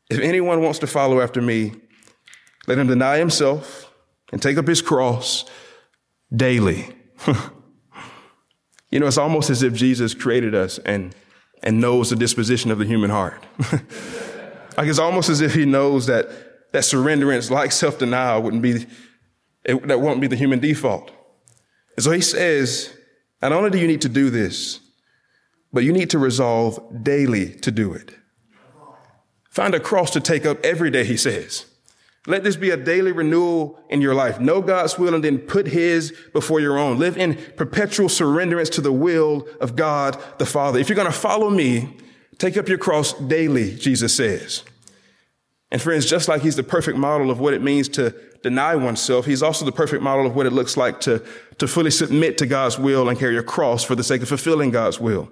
If 0.10 0.20
anyone 0.20 0.62
wants 0.62 0.80
to 0.80 0.88
follow 0.88 1.20
after 1.20 1.42
me, 1.42 1.74
let 2.68 2.78
him 2.78 2.88
deny 2.88 3.18
himself 3.18 3.87
and 4.32 4.42
take 4.42 4.58
up 4.58 4.68
his 4.68 4.82
cross 4.82 5.46
daily. 6.36 6.94
you 8.92 9.00
know, 9.00 9.08
it's 9.08 9.18
almost 9.18 9.50
as 9.50 9.64
if 9.64 9.74
Jesus 9.74 10.14
created 10.14 10.56
us 10.56 10.78
and 10.80 11.16
and 11.64 11.82
knows 11.82 12.12
the 12.12 12.16
disposition 12.16 12.70
of 12.70 12.78
the 12.78 12.86
human 12.86 13.10
heart. 13.10 13.44
like 14.78 14.88
it's 14.88 15.00
almost 15.00 15.30
as 15.30 15.42
if 15.42 15.54
he 15.54 15.66
knows 15.66 16.06
that 16.06 16.28
that 16.72 16.84
surrenderance, 16.84 17.50
like 17.50 17.72
self-denial, 17.72 18.44
wouldn't 18.44 18.62
be 18.62 18.86
it, 19.64 19.88
that 19.88 20.00
won't 20.00 20.22
be 20.22 20.28
the 20.28 20.36
human 20.36 20.60
default. 20.60 21.12
And 21.96 22.04
so 22.04 22.12
he 22.12 22.22
says, 22.22 22.96
not 23.42 23.52
only 23.52 23.70
do 23.70 23.80
you 23.80 23.88
need 23.88 24.02
to 24.02 24.10
do 24.10 24.30
this, 24.30 24.80
but 25.74 25.84
you 25.84 25.92
need 25.92 26.10
to 26.12 26.20
resolve 26.20 26.80
daily 27.04 27.54
to 27.56 27.72
do 27.72 27.92
it. 27.94 28.16
Find 29.50 29.74
a 29.74 29.80
cross 29.80 30.12
to 30.12 30.22
take 30.22 30.46
up 30.46 30.64
every 30.64 30.92
day, 30.92 31.04
he 31.04 31.18
says. 31.18 31.66
Let 32.28 32.44
this 32.44 32.58
be 32.58 32.72
a 32.72 32.78
daily 32.78 33.14
renewal 33.14 33.80
in 33.90 34.02
your 34.02 34.14
life. 34.14 34.38
Know 34.38 34.62
God's 34.62 35.00
will 35.00 35.16
and 35.16 35.24
then 35.24 35.40
put 35.40 35.66
his 35.66 36.14
before 36.34 36.60
your 36.60 36.78
own. 36.78 37.00
Live 37.00 37.18
in 37.18 37.36
perpetual 37.56 38.10
surrenderance 38.10 38.70
to 38.72 38.82
the 38.82 38.92
will 38.92 39.48
of 39.62 39.78
God 39.78 40.22
the 40.38 40.46
Father. 40.46 40.78
If 40.78 40.90
you're 40.90 40.98
going 40.98 41.08
to 41.08 41.18
follow 41.18 41.50
me, 41.50 41.96
take 42.38 42.58
up 42.58 42.68
your 42.68 42.78
cross 42.78 43.14
daily, 43.14 43.76
Jesus 43.76 44.14
says. 44.14 44.66
And 45.72 45.82
friends, 45.82 46.06
just 46.06 46.28
like 46.28 46.42
he's 46.42 46.58
the 46.58 46.64
perfect 46.64 46.98
model 46.98 47.32
of 47.32 47.40
what 47.40 47.54
it 47.54 47.64
means 47.64 47.88
to 47.90 48.14
deny 48.44 48.76
oneself, 48.76 49.26
he's 49.26 49.42
also 49.42 49.64
the 49.64 49.72
perfect 49.72 50.04
model 50.04 50.26
of 50.26 50.36
what 50.36 50.46
it 50.46 50.54
looks 50.54 50.76
like 50.76 51.00
to, 51.02 51.24
to 51.60 51.68
fully 51.68 51.92
submit 51.92 52.38
to 52.40 52.46
God's 52.46 52.78
will 52.78 53.08
and 53.08 53.18
carry 53.18 53.38
a 53.38 53.44
cross 53.44 53.86
for 53.86 53.96
the 53.96 54.04
sake 54.04 54.22
of 54.22 54.28
fulfilling 54.28 54.72
God's 54.72 55.00
will. 55.00 55.30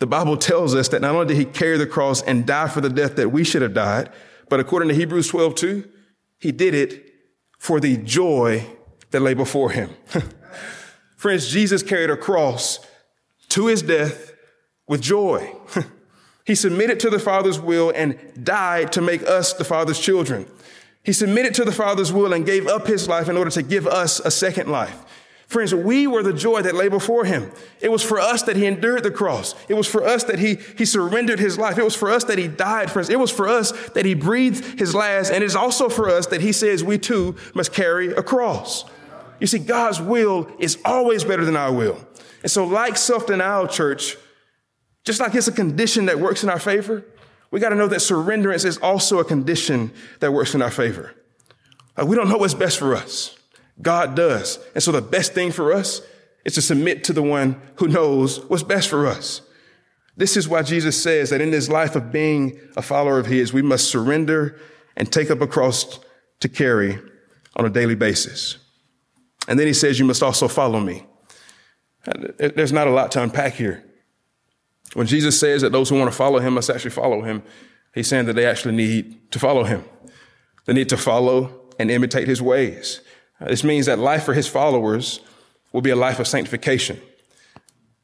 The 0.00 0.06
Bible 0.06 0.36
tells 0.36 0.74
us 0.74 0.88
that 0.88 1.00
not 1.00 1.14
only 1.14 1.28
did 1.28 1.38
he 1.38 1.46
carry 1.46 1.78
the 1.78 1.86
cross 1.86 2.20
and 2.22 2.46
die 2.46 2.68
for 2.68 2.82
the 2.82 2.90
death 2.90 3.16
that 3.16 3.30
we 3.30 3.42
should 3.42 3.62
have 3.62 3.72
died, 3.72 4.10
but 4.50 4.60
according 4.60 4.90
to 4.90 4.94
Hebrews 4.94 5.28
12, 5.28 5.54
2, 5.54 5.88
he 6.38 6.52
did 6.52 6.74
it 6.74 7.12
for 7.58 7.80
the 7.80 7.96
joy 7.96 8.66
that 9.10 9.20
lay 9.20 9.34
before 9.34 9.70
him. 9.70 9.90
Friends, 11.16 11.48
Jesus 11.48 11.82
carried 11.82 12.10
a 12.10 12.16
cross 12.16 12.78
to 13.48 13.66
his 13.66 13.82
death 13.82 14.34
with 14.86 15.00
joy. 15.00 15.54
He 16.46 16.54
submitted 16.54 17.00
to 17.00 17.10
the 17.10 17.18
Father's 17.18 17.58
will 17.58 17.90
and 17.90 18.16
died 18.42 18.92
to 18.92 19.02
make 19.02 19.24
us 19.24 19.52
the 19.52 19.64
Father's 19.64 19.98
children. 19.98 20.46
He 21.02 21.12
submitted 21.12 21.54
to 21.54 21.64
the 21.64 21.72
Father's 21.72 22.12
will 22.12 22.32
and 22.32 22.46
gave 22.46 22.68
up 22.68 22.86
his 22.86 23.08
life 23.08 23.28
in 23.28 23.36
order 23.36 23.50
to 23.50 23.62
give 23.62 23.86
us 23.86 24.20
a 24.20 24.30
second 24.30 24.70
life. 24.70 24.96
Friends, 25.46 25.72
we 25.72 26.08
were 26.08 26.24
the 26.24 26.32
joy 26.32 26.62
that 26.62 26.74
lay 26.74 26.88
before 26.88 27.24
him. 27.24 27.52
It 27.80 27.90
was 27.90 28.02
for 28.02 28.18
us 28.18 28.42
that 28.42 28.56
he 28.56 28.66
endured 28.66 29.04
the 29.04 29.12
cross. 29.12 29.54
It 29.68 29.74
was 29.74 29.86
for 29.86 30.04
us 30.04 30.24
that 30.24 30.40
he, 30.40 30.56
he 30.76 30.84
surrendered 30.84 31.38
his 31.38 31.56
life. 31.56 31.78
It 31.78 31.84
was 31.84 31.94
for 31.94 32.10
us 32.10 32.24
that 32.24 32.36
he 32.36 32.48
died, 32.48 32.90
friends. 32.90 33.10
It 33.10 33.20
was 33.20 33.30
for 33.30 33.46
us 33.48 33.70
that 33.90 34.04
he 34.04 34.14
breathed 34.14 34.78
his 34.78 34.92
last. 34.92 35.30
And 35.30 35.44
it's 35.44 35.54
also 35.54 35.88
for 35.88 36.08
us 36.08 36.26
that 36.28 36.40
he 36.40 36.52
says 36.52 36.82
we 36.82 36.98
too 36.98 37.36
must 37.54 37.72
carry 37.72 38.08
a 38.08 38.24
cross. 38.24 38.84
You 39.38 39.46
see, 39.46 39.60
God's 39.60 40.00
will 40.00 40.50
is 40.58 40.78
always 40.84 41.22
better 41.22 41.44
than 41.44 41.56
our 41.56 41.72
will. 41.72 42.04
And 42.42 42.50
so, 42.50 42.64
like 42.64 42.96
self 42.96 43.26
denial, 43.26 43.68
church, 43.68 44.16
just 45.04 45.20
like 45.20 45.34
it's 45.34 45.46
a 45.46 45.52
condition 45.52 46.06
that 46.06 46.18
works 46.18 46.42
in 46.42 46.48
our 46.48 46.58
favor, 46.58 47.04
we 47.52 47.60
got 47.60 47.68
to 47.68 47.76
know 47.76 47.86
that 47.88 48.00
surrenderance 48.00 48.64
is 48.64 48.78
also 48.78 49.20
a 49.20 49.24
condition 49.24 49.92
that 50.18 50.32
works 50.32 50.54
in 50.54 50.62
our 50.62 50.70
favor. 50.70 51.14
Like 51.96 52.08
we 52.08 52.16
don't 52.16 52.28
know 52.28 52.38
what's 52.38 52.54
best 52.54 52.78
for 52.78 52.96
us. 52.96 53.35
God 53.80 54.14
does. 54.14 54.58
And 54.74 54.82
so 54.82 54.92
the 54.92 55.02
best 55.02 55.34
thing 55.34 55.52
for 55.52 55.72
us 55.72 56.02
is 56.44 56.54
to 56.54 56.62
submit 56.62 57.04
to 57.04 57.12
the 57.12 57.22
one 57.22 57.60
who 57.76 57.88
knows 57.88 58.40
what's 58.46 58.62
best 58.62 58.88
for 58.88 59.06
us. 59.06 59.42
This 60.16 60.36
is 60.36 60.48
why 60.48 60.62
Jesus 60.62 61.00
says 61.02 61.30
that 61.30 61.40
in 61.40 61.50
this 61.50 61.68
life 61.68 61.94
of 61.94 62.10
being 62.10 62.58
a 62.76 62.82
follower 62.82 63.18
of 63.18 63.26
his, 63.26 63.52
we 63.52 63.62
must 63.62 63.90
surrender 63.90 64.58
and 64.96 65.12
take 65.12 65.30
up 65.30 65.40
a 65.42 65.46
cross 65.46 66.00
to 66.40 66.48
carry 66.48 66.98
on 67.56 67.66
a 67.66 67.70
daily 67.70 67.94
basis. 67.94 68.56
And 69.48 69.58
then 69.58 69.66
he 69.66 69.74
says, 69.74 69.98
you 69.98 70.04
must 70.04 70.22
also 70.22 70.48
follow 70.48 70.80
me. 70.80 71.04
There's 72.38 72.72
not 72.72 72.86
a 72.86 72.90
lot 72.90 73.10
to 73.12 73.22
unpack 73.22 73.54
here. 73.54 73.84
When 74.94 75.06
Jesus 75.06 75.38
says 75.38 75.62
that 75.62 75.72
those 75.72 75.90
who 75.90 75.98
want 75.98 76.10
to 76.10 76.16
follow 76.16 76.38
him 76.38 76.54
must 76.54 76.70
actually 76.70 76.92
follow 76.92 77.22
him, 77.22 77.42
he's 77.92 78.06
saying 78.06 78.26
that 78.26 78.34
they 78.34 78.46
actually 78.46 78.74
need 78.74 79.30
to 79.32 79.38
follow 79.38 79.64
him. 79.64 79.84
They 80.64 80.72
need 80.72 80.88
to 80.90 80.96
follow 80.96 81.72
and 81.78 81.90
imitate 81.90 82.28
his 82.28 82.40
ways. 82.40 83.00
Uh, 83.40 83.46
this 83.46 83.64
means 83.64 83.86
that 83.86 83.98
life 83.98 84.24
for 84.24 84.34
his 84.34 84.48
followers 84.48 85.20
will 85.72 85.82
be 85.82 85.90
a 85.90 85.96
life 85.96 86.18
of 86.18 86.26
sanctification. 86.26 87.00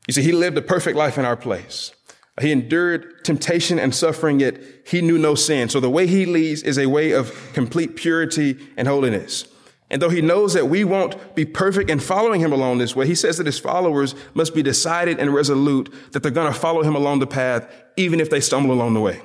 You 0.07 0.15
see, 0.15 0.23
he 0.23 0.33
lived 0.33 0.59
a 0.59 0.63
perfect 0.63 0.97
life 0.97 1.19
in 1.19 1.25
our 1.25 1.37
place. 1.37 1.93
He 2.41 2.51
endured 2.51 3.25
temptation 3.25 3.79
and 3.79 3.95
suffering, 3.95 4.41
yet 4.41 4.57
he 4.87 5.03
knew 5.03 5.19
no 5.19 5.35
sin. 5.35 5.69
So 5.69 5.81
the 5.81 5.91
way 5.91 6.07
he 6.07 6.25
leads 6.27 6.63
is 6.63 6.79
a 6.79 6.87
way 6.87 7.13
of 7.13 7.53
complete 7.53 7.95
purity 7.95 8.59
and 8.77 8.89
holiness. 8.89 9.47
And 9.91 10.01
though 10.01 10.09
he 10.09 10.23
knows 10.23 10.55
that 10.55 10.69
we 10.69 10.85
won't 10.85 11.35
be 11.35 11.45
perfect 11.45 11.91
in 11.91 12.01
following 12.01 12.41
him 12.41 12.51
along 12.51 12.79
this 12.79 12.97
way, 12.97 13.07
he 13.07 13.15
says 13.15 13.37
that 13.37 13.45
his 13.45 13.59
followers 13.59 14.15
must 14.33 14.55
be 14.55 14.63
decided 14.63 15.21
and 15.21 15.35
resolute 15.35 15.93
that 16.13 16.23
they're 16.23 16.33
going 16.33 16.51
to 16.51 16.59
follow 16.59 16.83
him 16.83 16.97
along 16.97 17.19
the 17.19 17.27
path, 17.27 17.71
even 17.99 18.19
if 18.19 18.31
they 18.31 18.41
stumble 18.41 18.73
along 18.73 18.95
the 18.95 19.01
way. 19.01 19.21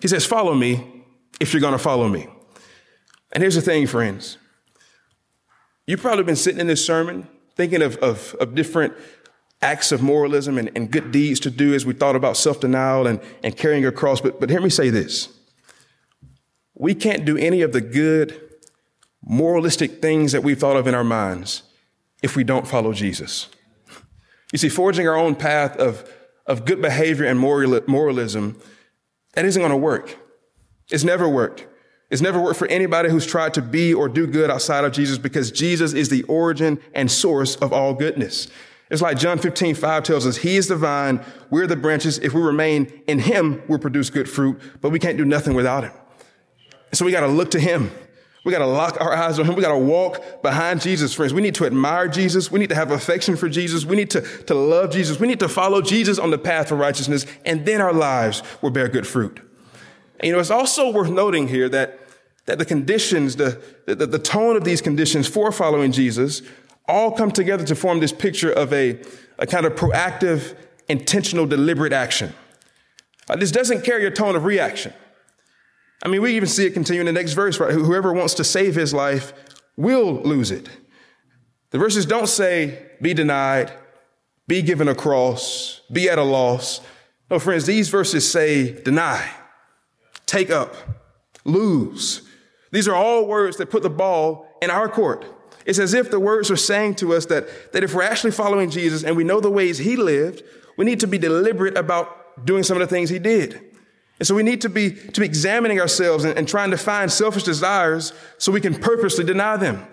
He 0.00 0.06
says, 0.06 0.24
follow 0.24 0.54
me 0.54 1.04
if 1.40 1.52
you're 1.52 1.60
going 1.60 1.72
to 1.72 1.78
follow 1.78 2.08
me. 2.08 2.28
And 3.32 3.42
here's 3.42 3.56
the 3.56 3.62
thing, 3.62 3.88
friends. 3.88 4.38
You've 5.86 6.00
probably 6.00 6.24
been 6.24 6.36
sitting 6.36 6.60
in 6.60 6.66
this 6.66 6.84
sermon 6.84 7.28
thinking 7.56 7.82
of, 7.82 7.96
of, 7.96 8.34
of 8.40 8.54
different 8.54 8.94
acts 9.60 9.92
of 9.92 10.02
moralism 10.02 10.58
and, 10.58 10.70
and, 10.74 10.90
good 10.90 11.10
deeds 11.10 11.40
to 11.40 11.50
do 11.50 11.72
as 11.72 11.86
we 11.86 11.94
thought 11.94 12.16
about 12.16 12.36
self-denial 12.36 13.06
and, 13.06 13.20
and 13.42 13.56
carrying 13.56 13.86
a 13.86 13.92
cross. 13.92 14.20
But, 14.20 14.40
but 14.40 14.50
hear 14.50 14.60
me 14.60 14.68
say 14.68 14.90
this. 14.90 15.28
We 16.74 16.94
can't 16.94 17.24
do 17.24 17.36
any 17.36 17.62
of 17.62 17.72
the 17.72 17.80
good 17.80 18.40
moralistic 19.24 20.02
things 20.02 20.32
that 20.32 20.42
we've 20.42 20.58
thought 20.58 20.76
of 20.76 20.86
in 20.86 20.94
our 20.94 21.04
minds 21.04 21.62
if 22.22 22.36
we 22.36 22.44
don't 22.44 22.66
follow 22.66 22.92
Jesus. 22.92 23.48
You 24.52 24.58
see, 24.58 24.68
forging 24.68 25.08
our 25.08 25.16
own 25.16 25.34
path 25.34 25.76
of, 25.76 26.10
of 26.46 26.64
good 26.64 26.82
behavior 26.82 27.24
and 27.24 27.38
moral, 27.38 27.80
moralism, 27.86 28.60
that 29.32 29.44
isn't 29.44 29.60
going 29.60 29.70
to 29.70 29.76
work. 29.76 30.18
It's 30.90 31.04
never 31.04 31.28
worked. 31.28 31.66
It's 32.10 32.22
never 32.22 32.40
worked 32.40 32.58
for 32.58 32.68
anybody 32.68 33.08
who's 33.08 33.26
tried 33.26 33.54
to 33.54 33.62
be 33.62 33.94
or 33.94 34.08
do 34.08 34.26
good 34.26 34.50
outside 34.50 34.84
of 34.84 34.92
Jesus 34.92 35.18
because 35.18 35.50
Jesus 35.50 35.92
is 35.94 36.08
the 36.08 36.22
origin 36.24 36.80
and 36.94 37.10
source 37.10 37.56
of 37.56 37.72
all 37.72 37.94
goodness. 37.94 38.48
It's 38.90 39.02
like 39.02 39.18
John 39.18 39.38
15, 39.38 39.74
5 39.74 40.02
tells 40.02 40.26
us, 40.26 40.36
He 40.36 40.56
is 40.56 40.68
the 40.68 40.76
vine, 40.76 41.24
we're 41.50 41.66
the 41.66 41.76
branches. 41.76 42.18
If 42.18 42.34
we 42.34 42.42
remain 42.42 43.02
in 43.06 43.18
Him, 43.18 43.62
we'll 43.66 43.78
produce 43.78 44.10
good 44.10 44.28
fruit, 44.28 44.60
but 44.80 44.90
we 44.90 44.98
can't 44.98 45.16
do 45.16 45.24
nothing 45.24 45.54
without 45.54 45.84
Him. 45.84 45.92
So 46.92 47.04
we 47.04 47.10
got 47.10 47.20
to 47.20 47.28
look 47.28 47.50
to 47.52 47.60
Him. 47.60 47.90
We 48.44 48.52
got 48.52 48.58
to 48.58 48.66
lock 48.66 49.00
our 49.00 49.14
eyes 49.14 49.38
on 49.38 49.46
him. 49.46 49.54
We 49.54 49.62
got 49.62 49.72
to 49.72 49.78
walk 49.78 50.42
behind 50.42 50.82
Jesus, 50.82 51.14
friends. 51.14 51.32
We 51.32 51.40
need 51.40 51.54
to 51.54 51.64
admire 51.64 52.08
Jesus. 52.08 52.52
We 52.52 52.60
need 52.60 52.68
to 52.68 52.74
have 52.74 52.90
affection 52.90 53.36
for 53.36 53.48
Jesus. 53.48 53.86
We 53.86 53.96
need 53.96 54.10
to, 54.10 54.20
to 54.20 54.54
love 54.54 54.90
Jesus. 54.90 55.18
We 55.18 55.26
need 55.26 55.40
to 55.40 55.48
follow 55.48 55.80
Jesus 55.80 56.18
on 56.18 56.30
the 56.30 56.36
path 56.36 56.70
of 56.70 56.78
righteousness, 56.78 57.24
and 57.46 57.64
then 57.64 57.80
our 57.80 57.94
lives 57.94 58.42
will 58.60 58.68
bear 58.68 58.88
good 58.88 59.06
fruit. 59.06 59.40
And, 60.20 60.28
you 60.28 60.32
know, 60.32 60.38
it's 60.38 60.50
also 60.50 60.90
worth 60.90 61.10
noting 61.10 61.48
here 61.48 61.68
that, 61.68 61.98
that 62.46 62.58
the 62.58 62.64
conditions, 62.64 63.36
the, 63.36 63.60
the, 63.86 63.94
the 63.94 64.18
tone 64.18 64.56
of 64.56 64.64
these 64.64 64.80
conditions 64.80 65.26
for 65.26 65.50
following 65.52 65.92
Jesus 65.92 66.42
all 66.86 67.12
come 67.12 67.30
together 67.30 67.64
to 67.64 67.74
form 67.74 68.00
this 68.00 68.12
picture 68.12 68.52
of 68.52 68.72
a, 68.72 69.00
a 69.38 69.46
kind 69.46 69.66
of 69.66 69.74
proactive, 69.74 70.56
intentional, 70.88 71.46
deliberate 71.46 71.92
action. 71.92 72.32
Uh, 73.28 73.36
this 73.36 73.50
doesn't 73.50 73.82
carry 73.84 74.06
a 74.06 74.10
tone 74.10 74.36
of 74.36 74.44
reaction. 74.44 74.92
I 76.04 76.08
mean, 76.08 76.20
we 76.20 76.36
even 76.36 76.48
see 76.48 76.66
it 76.66 76.74
continue 76.74 77.00
in 77.00 77.06
the 77.06 77.12
next 77.12 77.32
verse, 77.32 77.58
right? 77.58 77.72
Whoever 77.72 78.12
wants 78.12 78.34
to 78.34 78.44
save 78.44 78.74
his 78.74 78.92
life 78.92 79.32
will 79.76 80.20
lose 80.22 80.50
it. 80.50 80.68
The 81.70 81.78
verses 81.78 82.04
don't 82.04 82.28
say, 82.28 82.90
be 83.00 83.14
denied, 83.14 83.72
be 84.46 84.60
given 84.60 84.86
a 84.88 84.94
cross, 84.94 85.80
be 85.90 86.08
at 86.10 86.18
a 86.18 86.22
loss. 86.22 86.80
No, 87.30 87.38
friends, 87.38 87.64
these 87.64 87.88
verses 87.88 88.30
say, 88.30 88.72
deny, 88.82 89.28
take 90.26 90.50
up, 90.50 90.74
lose. 91.44 92.22
These 92.70 92.88
are 92.88 92.94
all 92.94 93.26
words 93.26 93.56
that 93.58 93.70
put 93.70 93.82
the 93.82 93.90
ball 93.90 94.46
in 94.60 94.70
our 94.70 94.88
court. 94.88 95.24
It's 95.66 95.78
as 95.78 95.94
if 95.94 96.10
the 96.10 96.20
words 96.20 96.50
are 96.50 96.56
saying 96.56 96.96
to 96.96 97.14
us 97.14 97.26
that, 97.26 97.72
that 97.72 97.84
if 97.84 97.94
we're 97.94 98.02
actually 98.02 98.32
following 98.32 98.70
Jesus 98.70 99.02
and 99.02 99.16
we 99.16 99.24
know 99.24 99.40
the 99.40 99.50
ways 99.50 99.78
he 99.78 99.96
lived, 99.96 100.42
we 100.76 100.84
need 100.84 101.00
to 101.00 101.06
be 101.06 101.18
deliberate 101.18 101.76
about 101.76 102.44
doing 102.44 102.62
some 102.62 102.76
of 102.76 102.80
the 102.80 102.92
things 102.92 103.08
he 103.08 103.18
did. 103.18 103.60
And 104.18 104.26
so 104.26 104.34
we 104.34 104.42
need 104.42 104.60
to 104.62 104.68
be, 104.68 104.92
to 104.92 105.20
be 105.20 105.26
examining 105.26 105.80
ourselves 105.80 106.24
and, 106.24 106.36
and 106.38 106.46
trying 106.46 106.70
to 106.70 106.76
find 106.76 107.10
selfish 107.10 107.42
desires 107.42 108.12
so 108.38 108.52
we 108.52 108.60
can 108.60 108.74
purposely 108.74 109.24
deny 109.24 109.56
them. 109.56 109.86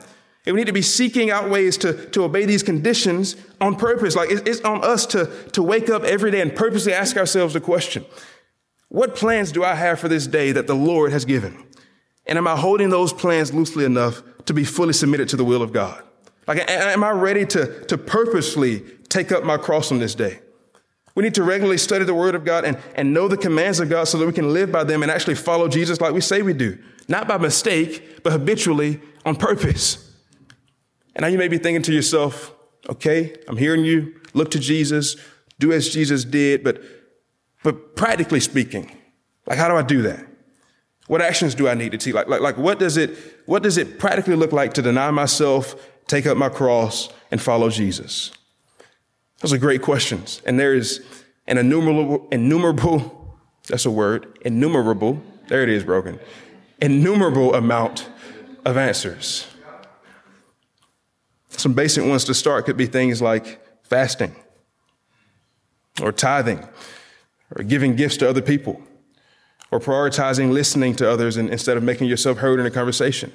And 0.46 0.56
we 0.56 0.62
need 0.62 0.68
to 0.68 0.74
be 0.74 0.82
seeking 0.82 1.30
out 1.30 1.50
ways 1.50 1.78
to, 1.78 1.94
to 2.10 2.24
obey 2.24 2.46
these 2.46 2.64
conditions 2.64 3.36
on 3.60 3.76
purpose. 3.76 4.16
Like 4.16 4.32
it's, 4.32 4.42
it's 4.42 4.62
on 4.62 4.84
us 4.84 5.06
to, 5.08 5.26
to 5.54 5.62
wake 5.62 5.90
up 5.90 6.04
every 6.04 6.32
day 6.32 6.42
and 6.42 6.56
purposely 6.56 6.94
ask 6.94 7.16
ourselves 7.16 7.54
the 7.54 7.62
question, 7.62 8.06
what 8.92 9.16
plans 9.16 9.54
do 9.54 9.64
I 9.64 9.76
have 9.76 10.02
for 10.02 10.10
this 10.10 10.28
day 10.28 10.52
that 10.52 10.68
the 10.68 10.76
Lord 10.76 11.14
has 11.14 11.24
given? 11.24 11.66
And 12.26 12.38
am 12.38 12.46
I 12.46 12.58
holding 12.58 12.90
those 12.90 13.14
plans 13.14 13.54
loosely 13.54 13.86
enough 13.86 14.22
to 14.48 14.54
be 14.54 14.66
fully 14.66 14.92
submitted 14.92 15.30
to 15.30 15.38
the 15.38 15.46
will 15.46 15.62
of 15.62 15.72
God? 15.72 16.04
Like, 16.46 16.70
am 16.70 17.02
I 17.02 17.12
ready 17.12 17.46
to, 17.46 17.86
to 17.86 17.98
purposely 17.98 18.82
take 19.08 19.32
up 19.32 19.46
my 19.46 19.56
cross 19.56 19.94
on 19.94 20.00
this 20.00 20.14
day? 20.14 20.42
We 21.16 21.24
need 21.24 21.36
to 21.36 21.44
regularly 21.44 21.78
study 21.78 22.04
the 22.04 22.14
Word 22.14 22.36
of 22.36 22.44
God 22.44 22.66
and, 22.66 22.78
and 22.94 23.14
know 23.14 23.30
the 23.30 23.38
commands 23.38 23.80
of 23.80 23.88
God 23.88 24.10
so 24.10 24.18
that 24.18 24.26
we 24.26 24.34
can 24.34 24.52
live 24.52 24.74
by 24.74 24.84
them 24.84 25.04
and 25.04 25.10
actually 25.12 25.36
follow 25.36 25.70
Jesus 25.70 26.02
like 26.02 26.12
we 26.12 26.20
say 26.20 26.42
we 26.42 26.52
do. 26.52 26.78
Not 27.08 27.30
by 27.30 27.38
mistake, 27.38 28.22
but 28.24 28.34
habitually 28.34 29.00
on 29.26 29.38
purpose. 29.38 30.14
And 31.16 31.24
now 31.24 31.30
you 31.30 31.38
may 31.38 31.48
be 31.48 31.58
thinking 31.58 31.84
to 31.84 31.94
yourself, 31.94 32.54
okay, 32.90 33.38
I'm 33.48 33.56
hearing 33.56 33.86
you, 33.86 34.20
look 34.34 34.52
to 34.52 34.60
Jesus, 34.60 35.16
do 35.60 35.72
as 35.72 35.88
Jesus 35.88 36.26
did, 36.26 36.62
but 36.62 36.82
But 37.64 37.96
practically 37.96 38.40
speaking, 38.40 38.92
like 39.46 39.58
how 39.58 39.68
do 39.68 39.76
I 39.76 39.84
do 39.84 40.02
that? 40.04 40.26
What 41.08 41.22
actions 41.22 41.56
do 41.56 41.68
I 41.68 41.74
need 41.74 41.92
to 41.92 41.98
take? 41.98 42.14
Like, 42.14 42.28
like, 42.28 42.42
like 42.42 42.58
what 42.58 42.80
does 42.80 42.98
it, 42.98 43.18
what 43.46 43.64
does 43.64 43.78
it 43.78 44.00
practically 44.00 44.36
look 44.36 44.52
like 44.52 44.74
to 44.74 44.82
deny 44.82 45.12
myself, 45.12 45.76
take 46.08 46.26
up 46.26 46.38
my 46.38 46.50
cross, 46.50 47.10
and 47.32 47.42
follow 47.42 47.70
Jesus? 47.70 48.32
Those 49.40 49.54
are 49.54 49.58
great 49.58 49.82
questions. 49.82 50.42
And 50.46 50.60
there 50.60 50.74
is 50.74 51.04
an 51.48 51.58
innumerable, 51.58 52.28
innumerable, 52.32 53.38
that's 53.68 53.86
a 53.86 53.92
word, 53.92 54.38
innumerable, 54.42 55.22
there 55.48 55.64
it 55.64 55.70
is, 55.70 55.84
broken, 55.84 56.20
innumerable 56.82 57.56
amount 57.56 58.10
of 58.66 58.78
answers. 58.78 59.48
Some 61.50 61.74
basic 61.74 62.06
ones 62.06 62.24
to 62.26 62.34
start 62.34 62.66
could 62.66 62.78
be 62.78 62.86
things 62.86 63.22
like 63.22 63.60
fasting, 63.84 64.36
or 66.02 66.12
tithing, 66.12 66.66
or 67.56 67.64
giving 67.64 67.96
gifts 67.96 68.18
to 68.18 68.30
other 68.30 68.42
people, 68.42 68.82
or 69.72 69.80
prioritizing 69.80 70.52
listening 70.52 70.96
to 70.96 71.10
others 71.10 71.38
instead 71.38 71.78
of 71.78 71.84
making 71.84 72.08
yourself 72.08 72.38
heard 72.38 72.60
in 72.60 72.66
a 72.66 72.72
conversation, 72.72 73.32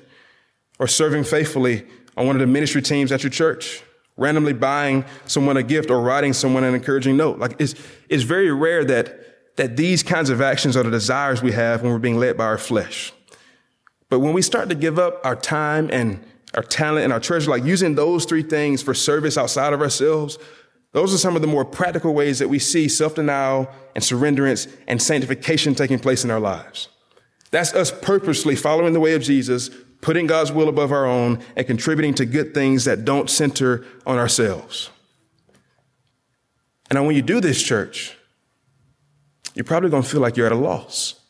or 0.79 0.87
serving 0.87 1.24
faithfully 1.24 1.85
on 2.16 2.26
one 2.26 2.37
of 2.37 2.40
the 2.40 2.46
ministry 2.46 2.83
teams 2.83 3.12
at 3.12 3.22
your 3.22 3.31
church, 3.31 3.83
randomly 4.16 4.52
buying 4.52 5.05
someone 5.26 5.57
a 5.57 5.62
gift 5.62 5.90
or 5.90 6.00
writing 6.00 6.33
someone 6.33 6.64
an 6.64 6.74
encouraging 6.74 7.16
note. 7.16 7.38
Like 7.38 7.57
it's, 7.59 7.74
it's 8.09 8.22
very 8.22 8.50
rare 8.50 8.85
that, 8.85 9.57
that 9.57 9.76
these 9.76 10.02
kinds 10.02 10.31
of 10.31 10.40
actions 10.40 10.76
are 10.76 10.83
the 10.83 10.90
desires 10.90 11.42
we 11.42 11.52
have 11.52 11.83
when 11.83 11.92
we're 11.92 11.98
being 11.98 12.18
led 12.18 12.37
by 12.37 12.44
our 12.44 12.59
flesh. 12.59 13.12
But 14.09 14.20
when 14.20 14.33
we 14.33 14.42
start 14.42 14.68
to 14.68 14.74
give 14.74 14.98
up 14.98 15.20
our 15.24 15.37
time 15.37 15.90
and 15.92 16.24
our 16.55 16.62
talent 16.62 17.05
and 17.05 17.12
our 17.12 17.20
treasure, 17.20 17.50
like 17.50 17.64
using 17.64 17.94
those 17.94 18.24
three 18.24 18.42
things 18.42 18.83
for 18.83 18.94
service 18.94 19.37
outside 19.37 19.72
of 19.72 19.83
ourselves, 19.83 20.38
those 20.97 21.13
are 21.13 21.19
some 21.19 21.37
of 21.37 21.43
the 21.43 21.47
more 21.47 21.67
practical 21.67 22.15
ways 22.15 22.39
that 22.39 22.49
we 22.49 22.59
see 22.59 22.89
self-denial 22.89 23.69
and 23.95 24.03
surrenderance 24.03 24.67
and 24.89 25.03
sanctification 25.03 25.75
taking 25.75 25.99
place 25.99 26.25
in 26.25 26.31
our 26.31 26.41
lives. 26.41 26.89
That's 27.51 27.75
us 27.75 27.91
purposely 27.91 28.57
following 28.57 28.95
the 28.95 29.01
way 29.01 29.13
of 29.13 29.21
Jesus, 29.21 29.69
putting 30.01 30.27
God's 30.27 30.53
will 30.53 30.71
above 30.71 30.93
our 30.93 31.05
own, 31.05 31.45
and 31.55 31.67
contributing 31.67 32.15
to 32.15 32.25
good 32.25 32.55
things 32.55 32.87
that 32.87 33.05
don't 33.05 33.29
center 33.29 33.85
on 34.07 34.17
ourselves. 34.17 34.89
And 36.89 37.07
when 37.07 37.15
you 37.15 37.21
do 37.21 37.43
this, 37.43 37.63
church, 37.63 38.17
you're 39.55 39.65
probably 39.65 39.91
going 39.91 40.03
to 40.03 40.09
feel 40.09 40.23
like 40.23 40.39
you're 40.39 40.47
at 40.47 40.53
a 40.53 40.55
loss. 40.55 41.21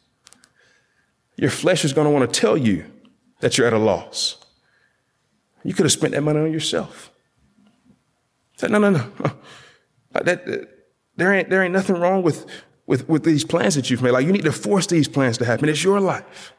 Your 1.34 1.50
flesh 1.50 1.84
is 1.84 1.92
going 1.92 2.04
to 2.04 2.12
want 2.12 2.32
to 2.32 2.40
tell 2.40 2.56
you 2.56 2.84
that 3.40 3.58
you're 3.58 3.66
at 3.66 3.72
a 3.72 3.78
loss. 3.78 4.36
You 5.64 5.74
could 5.74 5.86
have 5.86 5.92
spent 5.92 6.12
that 6.12 6.22
money 6.22 6.38
on 6.38 6.52
yourself. 6.52 7.10
Said, 8.56 8.70
no, 8.70 8.78
no, 8.78 8.90
no. 8.90 9.06
That, 10.12 10.68
there, 11.16 11.32
ain't, 11.32 11.50
there 11.50 11.62
ain't 11.62 11.72
nothing 11.72 11.96
wrong 11.96 12.22
with, 12.22 12.46
with, 12.86 13.08
with 13.08 13.24
these 13.24 13.44
plans 13.44 13.74
that 13.74 13.90
you've 13.90 14.02
made. 14.02 14.12
Like, 14.12 14.26
you 14.26 14.32
need 14.32 14.44
to 14.44 14.52
force 14.52 14.86
these 14.86 15.08
plans 15.08 15.38
to 15.38 15.44
happen. 15.44 15.68
It's 15.68 15.84
your 15.84 16.00
life. 16.00 16.52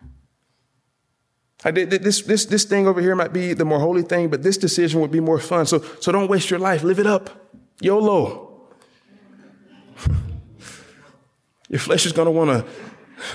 I 1.65 1.71
did, 1.71 1.89
this, 1.89 2.21
this, 2.21 2.45
this 2.45 2.65
thing 2.65 2.87
over 2.87 3.01
here 3.01 3.15
might 3.15 3.33
be 3.33 3.53
the 3.53 3.65
more 3.65 3.79
holy 3.79 4.03
thing, 4.03 4.29
but 4.29 4.43
this 4.43 4.57
decision 4.57 5.01
would 5.01 5.11
be 5.11 5.19
more 5.19 5.39
fun. 5.39 5.65
So, 5.65 5.83
so 5.99 6.11
don't 6.11 6.27
waste 6.27 6.51
your 6.51 6.59
life. 6.59 6.83
Live 6.83 6.99
it 6.99 7.07
up. 7.07 7.51
YOLO. 7.81 8.69
Your 11.69 11.79
flesh 11.79 12.05
is 12.05 12.11
going 12.13 12.27
to 12.27 12.31
want 12.31 12.49
to 12.51 12.63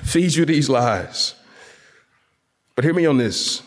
feed 0.03 0.35
you 0.35 0.44
these 0.44 0.68
lies. 0.68 1.35
But 2.75 2.85
hear 2.85 2.94
me 2.94 3.07
on 3.07 3.18
this. 3.18 3.62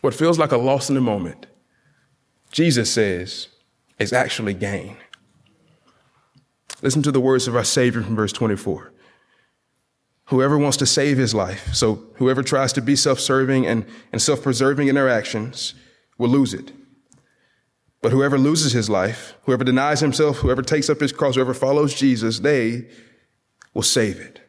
What 0.00 0.14
feels 0.14 0.38
like 0.38 0.52
a 0.52 0.56
loss 0.56 0.88
in 0.88 0.94
the 0.94 1.00
moment, 1.00 1.46
Jesus 2.50 2.92
says, 2.92 3.48
is 3.98 4.12
actually 4.12 4.54
gain. 4.54 4.96
Listen 6.82 7.02
to 7.02 7.12
the 7.12 7.20
words 7.20 7.48
of 7.48 7.56
our 7.56 7.64
Savior 7.64 8.02
from 8.02 8.16
verse 8.16 8.32
24. 8.32 8.92
Whoever 10.26 10.58
wants 10.58 10.76
to 10.76 10.86
save 10.86 11.16
his 11.16 11.34
life, 11.34 11.74
so 11.74 12.02
whoever 12.16 12.42
tries 12.42 12.72
to 12.74 12.82
be 12.82 12.94
self 12.94 13.18
serving 13.18 13.66
and, 13.66 13.86
and 14.12 14.20
self 14.20 14.42
preserving 14.42 14.88
in 14.88 14.94
their 14.94 15.08
actions, 15.08 15.74
will 16.18 16.28
lose 16.28 16.52
it. 16.52 16.72
But 18.00 18.12
whoever 18.12 18.38
loses 18.38 18.72
his 18.72 18.88
life, 18.88 19.34
whoever 19.44 19.64
denies 19.64 20.00
himself, 20.00 20.38
whoever 20.38 20.62
takes 20.62 20.88
up 20.88 21.00
his 21.00 21.12
cross, 21.12 21.34
whoever 21.34 21.54
follows 21.54 21.94
Jesus, 21.94 22.40
they 22.40 22.88
will 23.74 23.82
save 23.82 24.20
it. 24.20 24.40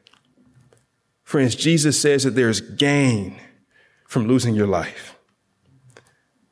Friends, 1.23 1.55
Jesus 1.55 1.99
says 1.99 2.23
that 2.23 2.35
there's 2.35 2.61
gain 2.61 3.39
from 4.07 4.27
losing 4.27 4.55
your 4.55 4.67
life. 4.67 5.15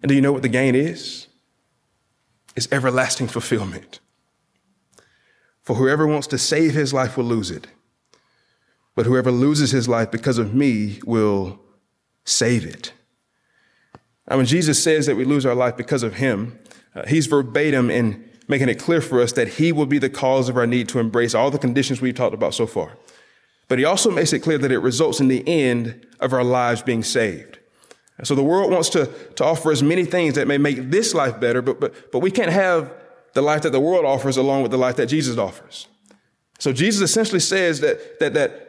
And 0.02 0.10
do 0.10 0.16
you 0.16 0.22
know 0.22 0.32
what 0.32 0.44
the 0.44 0.50
gain 0.50 0.76
is? 0.76 1.27
It's 2.58 2.68
everlasting 2.72 3.28
fulfillment. 3.28 4.00
For 5.62 5.76
whoever 5.76 6.08
wants 6.08 6.26
to 6.28 6.40
save 6.40 6.74
his 6.74 6.92
life 6.92 7.16
will 7.16 7.26
lose 7.26 7.52
it. 7.52 7.68
But 8.96 9.06
whoever 9.06 9.32
loses 9.32 9.70
his 9.70 9.88
life 9.88 10.10
because 10.10 10.40
of 10.40 10.56
me 10.56 11.00
will 11.06 11.62
save 12.26 12.66
it. 12.66 12.94
Now, 14.28 14.38
when 14.38 14.48
Jesus 14.48 14.82
says 14.82 15.06
that 15.06 15.16
we 15.16 15.24
lose 15.24 15.46
our 15.46 15.54
life 15.54 15.78
because 15.78 16.02
of 16.02 16.16
him, 16.16 16.58
uh, 16.96 17.06
he's 17.06 17.28
verbatim 17.28 17.92
in 17.92 18.28
making 18.48 18.70
it 18.70 18.80
clear 18.80 19.02
for 19.02 19.22
us 19.22 19.34
that 19.34 19.48
he 19.48 19.72
will 19.72 19.86
be 19.86 20.00
the 20.00 20.10
cause 20.10 20.50
of 20.50 20.58
our 20.58 20.66
need 20.66 20.90
to 20.90 21.00
embrace 21.00 21.36
all 21.36 21.52
the 21.52 21.60
conditions 21.60 22.02
we've 22.02 22.16
talked 22.16 22.34
about 22.34 22.56
so 22.56 22.66
far. 22.66 22.98
But 23.68 23.78
he 23.78 23.86
also 23.86 24.10
makes 24.10 24.34
it 24.34 24.40
clear 24.40 24.58
that 24.58 24.72
it 24.72 24.80
results 24.80 25.20
in 25.20 25.28
the 25.28 25.48
end 25.48 26.08
of 26.20 26.34
our 26.34 26.44
lives 26.44 26.82
being 26.82 27.04
saved. 27.04 27.57
So 28.24 28.34
the 28.34 28.44
world 28.44 28.72
wants 28.72 28.90
to, 28.90 29.06
to 29.36 29.46
offer 29.46 29.72
us 29.72 29.82
many 29.82 30.04
things 30.04 30.36
that 30.36 30.48
may 30.48 30.58
make 30.58 30.90
this 30.90 31.14
life 31.14 31.40
better, 31.40 31.62
but, 31.62 31.80
but, 31.80 32.12
but 32.12 32.20
we 32.20 32.32
can't 32.32 32.52
have 32.52 32.92
the 33.34 33.44
life 33.44 33.62
that 33.62 33.72
the 33.72 33.80
world 33.80 34.06
offers 34.06 34.38
along 34.38 34.64
with 34.64 34.72
the 34.72 34.78
life 34.78 34.96
that 34.96 35.06
Jesus 35.06 35.38
offers. 35.38 35.88
So 36.58 36.74
Jesus 36.74 37.02
essentially 37.08 37.40
says 37.40 37.82
that, 37.82 38.20
that, 38.20 38.34
that 38.34 38.68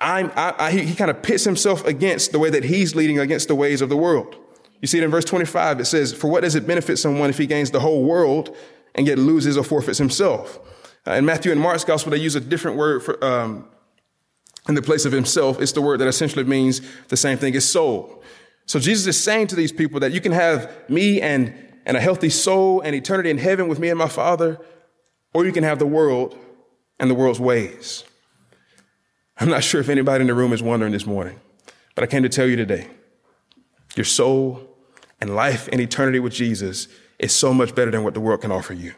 I'm, 0.00 0.30
I, 0.36 0.54
I, 0.58 0.70
he, 0.70 0.84
he 0.84 0.94
kind 0.94 1.10
of 1.10 1.22
pits 1.22 1.44
himself 1.44 1.84
against 1.84 2.30
the 2.30 2.38
way 2.38 2.50
that 2.50 2.64
he's 2.64 2.94
leading 2.94 3.18
against 3.18 3.48
the 3.48 3.56
ways 3.56 3.80
of 3.80 3.88
the 3.88 3.96
world. 3.96 4.36
You 4.80 4.88
see 4.88 4.98
it 4.98 5.04
in 5.04 5.10
verse 5.10 5.24
25. 5.24 5.80
It 5.80 5.84
says, 5.86 6.12
For 6.12 6.28
what 6.28 6.42
does 6.42 6.54
it 6.54 6.66
benefit 6.66 6.98
someone 6.98 7.28
if 7.28 7.38
he 7.38 7.46
gains 7.46 7.70
the 7.70 7.80
whole 7.80 8.04
world 8.04 8.56
and 8.94 9.06
yet 9.06 9.18
loses 9.18 9.56
or 9.58 9.64
forfeits 9.64 9.98
himself? 9.98 10.58
Uh, 11.06 11.12
in 11.12 11.24
Matthew 11.24 11.52
and 11.52 11.60
Mark's 11.60 11.84
gospel, 11.84 12.10
they 12.10 12.18
use 12.18 12.36
a 12.36 12.40
different 12.40 12.76
word 12.76 13.02
for, 13.02 13.22
um, 13.24 13.68
in 14.68 14.74
the 14.74 14.82
place 14.82 15.04
of 15.04 15.12
himself. 15.12 15.60
It's 15.60 15.72
the 15.72 15.82
word 15.82 16.00
that 16.00 16.08
essentially 16.08 16.44
means 16.44 16.80
the 17.08 17.16
same 17.16 17.38
thing 17.38 17.54
as 17.56 17.68
soul. 17.68 18.22
So 18.70 18.78
Jesus 18.78 19.08
is 19.08 19.20
saying 19.20 19.48
to 19.48 19.56
these 19.56 19.72
people 19.72 19.98
that 19.98 20.12
you 20.12 20.20
can 20.20 20.30
have 20.30 20.88
me 20.88 21.20
and, 21.20 21.52
and 21.86 21.96
a 21.96 22.00
healthy 22.00 22.28
soul 22.30 22.80
and 22.82 22.94
eternity 22.94 23.28
in 23.28 23.36
heaven 23.36 23.66
with 23.66 23.80
me 23.80 23.88
and 23.88 23.98
my 23.98 24.06
Father, 24.06 24.60
or 25.34 25.44
you 25.44 25.50
can 25.50 25.64
have 25.64 25.80
the 25.80 25.88
world 25.88 26.38
and 27.00 27.10
the 27.10 27.16
world's 27.16 27.40
ways. 27.40 28.04
I'm 29.38 29.48
not 29.48 29.64
sure 29.64 29.80
if 29.80 29.88
anybody 29.88 30.20
in 30.20 30.28
the 30.28 30.34
room 30.34 30.52
is 30.52 30.62
wondering 30.62 30.92
this 30.92 31.04
morning, 31.04 31.40
but 31.96 32.04
I 32.04 32.06
came 32.06 32.22
to 32.22 32.28
tell 32.28 32.46
you 32.46 32.54
today 32.54 32.86
your 33.96 34.04
soul 34.04 34.60
and 35.20 35.34
life 35.34 35.68
and 35.72 35.80
eternity 35.80 36.20
with 36.20 36.32
Jesus 36.32 36.86
is 37.18 37.34
so 37.34 37.52
much 37.52 37.74
better 37.74 37.90
than 37.90 38.04
what 38.04 38.14
the 38.14 38.20
world 38.20 38.42
can 38.42 38.52
offer 38.52 38.72
you. 38.72 38.94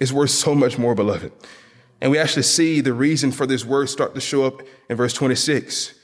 It's 0.00 0.10
worth 0.10 0.30
so 0.30 0.52
much 0.52 0.78
more, 0.78 0.96
beloved. 0.96 1.30
And 2.00 2.10
we 2.10 2.18
actually 2.18 2.42
see 2.42 2.80
the 2.80 2.92
reason 2.92 3.30
for 3.30 3.46
this 3.46 3.64
word 3.64 3.88
start 3.88 4.16
to 4.16 4.20
show 4.20 4.42
up 4.42 4.62
in 4.88 4.96
verse 4.96 5.12
26. 5.12 5.94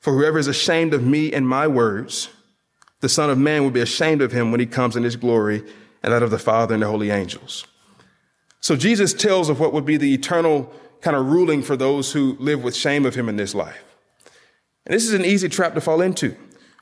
For 0.00 0.12
whoever 0.12 0.38
is 0.38 0.46
ashamed 0.46 0.94
of 0.94 1.02
me 1.02 1.32
and 1.32 1.48
my 1.48 1.66
words, 1.66 2.28
the 3.00 3.08
Son 3.08 3.30
of 3.30 3.38
Man 3.38 3.62
will 3.62 3.70
be 3.70 3.80
ashamed 3.80 4.22
of 4.22 4.32
him 4.32 4.50
when 4.50 4.60
he 4.60 4.66
comes 4.66 4.96
in 4.96 5.02
his 5.02 5.16
glory 5.16 5.62
and 6.02 6.12
that 6.12 6.22
of 6.22 6.30
the 6.30 6.38
Father 6.38 6.74
and 6.74 6.82
the 6.82 6.88
holy 6.88 7.10
angels. 7.10 7.66
So 8.60 8.76
Jesus 8.76 9.12
tells 9.12 9.48
of 9.48 9.60
what 9.60 9.72
would 9.72 9.84
be 9.84 9.96
the 9.96 10.14
eternal 10.14 10.72
kind 11.00 11.16
of 11.16 11.26
ruling 11.26 11.62
for 11.62 11.76
those 11.76 12.12
who 12.12 12.36
live 12.40 12.62
with 12.62 12.74
shame 12.74 13.06
of 13.06 13.14
him 13.14 13.28
in 13.28 13.36
this 13.36 13.54
life. 13.54 13.84
And 14.84 14.94
this 14.94 15.04
is 15.04 15.12
an 15.12 15.24
easy 15.24 15.48
trap 15.48 15.74
to 15.74 15.80
fall 15.80 16.00
into. 16.00 16.34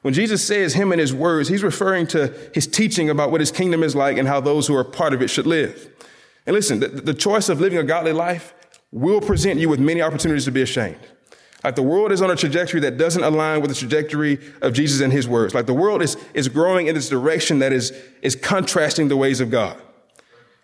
When 0.02 0.14
Jesus 0.14 0.44
says 0.44 0.74
him 0.74 0.92
and 0.92 1.00
his 1.00 1.12
words, 1.12 1.48
he's 1.48 1.62
referring 1.62 2.06
to 2.08 2.32
his 2.54 2.66
teaching 2.66 3.10
about 3.10 3.30
what 3.30 3.40
his 3.40 3.50
kingdom 3.50 3.82
is 3.82 3.96
like 3.96 4.16
and 4.16 4.28
how 4.28 4.40
those 4.40 4.66
who 4.66 4.76
are 4.76 4.84
part 4.84 5.12
of 5.12 5.20
it 5.20 5.28
should 5.28 5.46
live. 5.46 5.90
And 6.46 6.54
listen, 6.54 6.80
the, 6.80 6.88
the 6.88 7.14
choice 7.14 7.48
of 7.48 7.60
living 7.60 7.78
a 7.78 7.82
godly 7.82 8.12
life 8.12 8.54
will 8.92 9.20
present 9.20 9.58
you 9.58 9.68
with 9.68 9.80
many 9.80 10.00
opportunities 10.00 10.44
to 10.44 10.52
be 10.52 10.62
ashamed. 10.62 11.00
Like 11.64 11.74
the 11.74 11.82
world 11.82 12.12
is 12.12 12.22
on 12.22 12.30
a 12.30 12.36
trajectory 12.36 12.80
that 12.80 12.96
doesn't 12.96 13.22
align 13.22 13.60
with 13.60 13.70
the 13.70 13.76
trajectory 13.76 14.38
of 14.62 14.72
Jesus 14.72 15.00
and 15.00 15.12
his 15.12 15.26
words. 15.26 15.54
Like 15.54 15.66
the 15.66 15.74
world 15.74 16.02
is, 16.02 16.16
is 16.34 16.48
growing 16.48 16.86
in 16.86 16.94
this 16.94 17.08
direction 17.08 17.58
that 17.60 17.72
is, 17.72 17.92
is 18.22 18.36
contrasting 18.36 19.08
the 19.08 19.16
ways 19.16 19.40
of 19.40 19.50
God. 19.50 19.80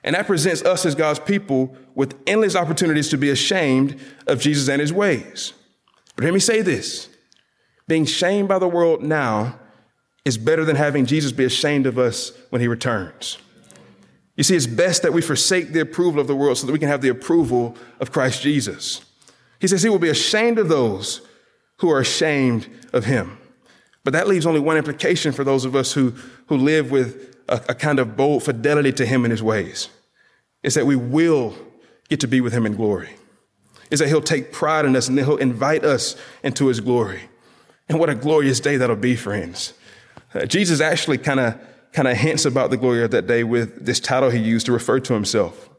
And 0.04 0.14
that 0.14 0.26
presents 0.26 0.62
us 0.62 0.84
as 0.84 0.94
God's 0.94 1.18
people 1.18 1.76
with 1.94 2.20
endless 2.26 2.56
opportunities 2.56 3.08
to 3.10 3.18
be 3.18 3.30
ashamed 3.30 4.00
of 4.26 4.40
Jesus 4.40 4.68
and 4.68 4.80
his 4.80 4.92
ways. 4.92 5.52
But 6.16 6.24
hear 6.24 6.32
me 6.32 6.40
say 6.40 6.62
this. 6.62 7.08
Being 7.88 8.04
shamed 8.04 8.48
by 8.48 8.58
the 8.58 8.68
world 8.68 9.02
now 9.02 9.58
is 10.24 10.38
better 10.38 10.64
than 10.64 10.76
having 10.76 11.06
Jesus 11.06 11.32
be 11.32 11.44
ashamed 11.44 11.86
of 11.86 11.98
us 11.98 12.32
when 12.50 12.60
he 12.60 12.68
returns. 12.68 13.38
You 14.36 14.44
see, 14.44 14.56
it's 14.56 14.66
best 14.66 15.02
that 15.02 15.12
we 15.12 15.20
forsake 15.20 15.72
the 15.72 15.80
approval 15.80 16.20
of 16.20 16.26
the 16.26 16.36
world 16.36 16.58
so 16.58 16.66
that 16.66 16.72
we 16.72 16.78
can 16.78 16.88
have 16.88 17.02
the 17.02 17.08
approval 17.08 17.76
of 18.00 18.12
Christ 18.12 18.42
Jesus. 18.42 19.04
He 19.62 19.68
says 19.68 19.84
he 19.84 19.88
will 19.88 20.00
be 20.00 20.08
ashamed 20.08 20.58
of 20.58 20.68
those 20.68 21.20
who 21.76 21.88
are 21.88 22.00
ashamed 22.00 22.66
of 22.92 23.04
him. 23.04 23.38
But 24.02 24.12
that 24.12 24.26
leaves 24.26 24.44
only 24.44 24.58
one 24.58 24.76
implication 24.76 25.30
for 25.30 25.44
those 25.44 25.64
of 25.64 25.76
us 25.76 25.92
who, 25.92 26.14
who 26.48 26.56
live 26.56 26.90
with 26.90 27.36
a, 27.48 27.62
a 27.68 27.74
kind 27.76 28.00
of 28.00 28.16
bold 28.16 28.42
fidelity 28.42 28.90
to 28.94 29.06
him 29.06 29.24
and 29.24 29.30
his 29.30 29.40
ways. 29.40 29.88
It's 30.64 30.74
that 30.74 30.84
we 30.84 30.96
will 30.96 31.54
get 32.08 32.18
to 32.20 32.26
be 32.26 32.40
with 32.40 32.52
him 32.52 32.66
in 32.66 32.74
glory. 32.74 33.10
Is 33.92 34.00
that 34.00 34.08
he'll 34.08 34.20
take 34.20 34.50
pride 34.50 34.84
in 34.84 34.96
us 34.96 35.06
and 35.06 35.16
he'll 35.16 35.36
invite 35.36 35.84
us 35.84 36.16
into 36.42 36.66
his 36.66 36.80
glory. 36.80 37.20
And 37.88 38.00
what 38.00 38.10
a 38.10 38.16
glorious 38.16 38.58
day 38.58 38.78
that'll 38.78 38.96
be, 38.96 39.14
friends. 39.14 39.74
Uh, 40.34 40.44
Jesus 40.44 40.80
actually 40.80 41.18
kind 41.18 41.38
of 41.38 41.54
kind 41.92 42.08
of 42.08 42.16
hints 42.16 42.44
about 42.46 42.70
the 42.70 42.76
glory 42.76 43.04
of 43.04 43.12
that 43.12 43.28
day 43.28 43.44
with 43.44 43.86
this 43.86 44.00
title 44.00 44.30
he 44.30 44.40
used 44.40 44.66
to 44.66 44.72
refer 44.72 44.98
to 44.98 45.14
himself. 45.14 45.70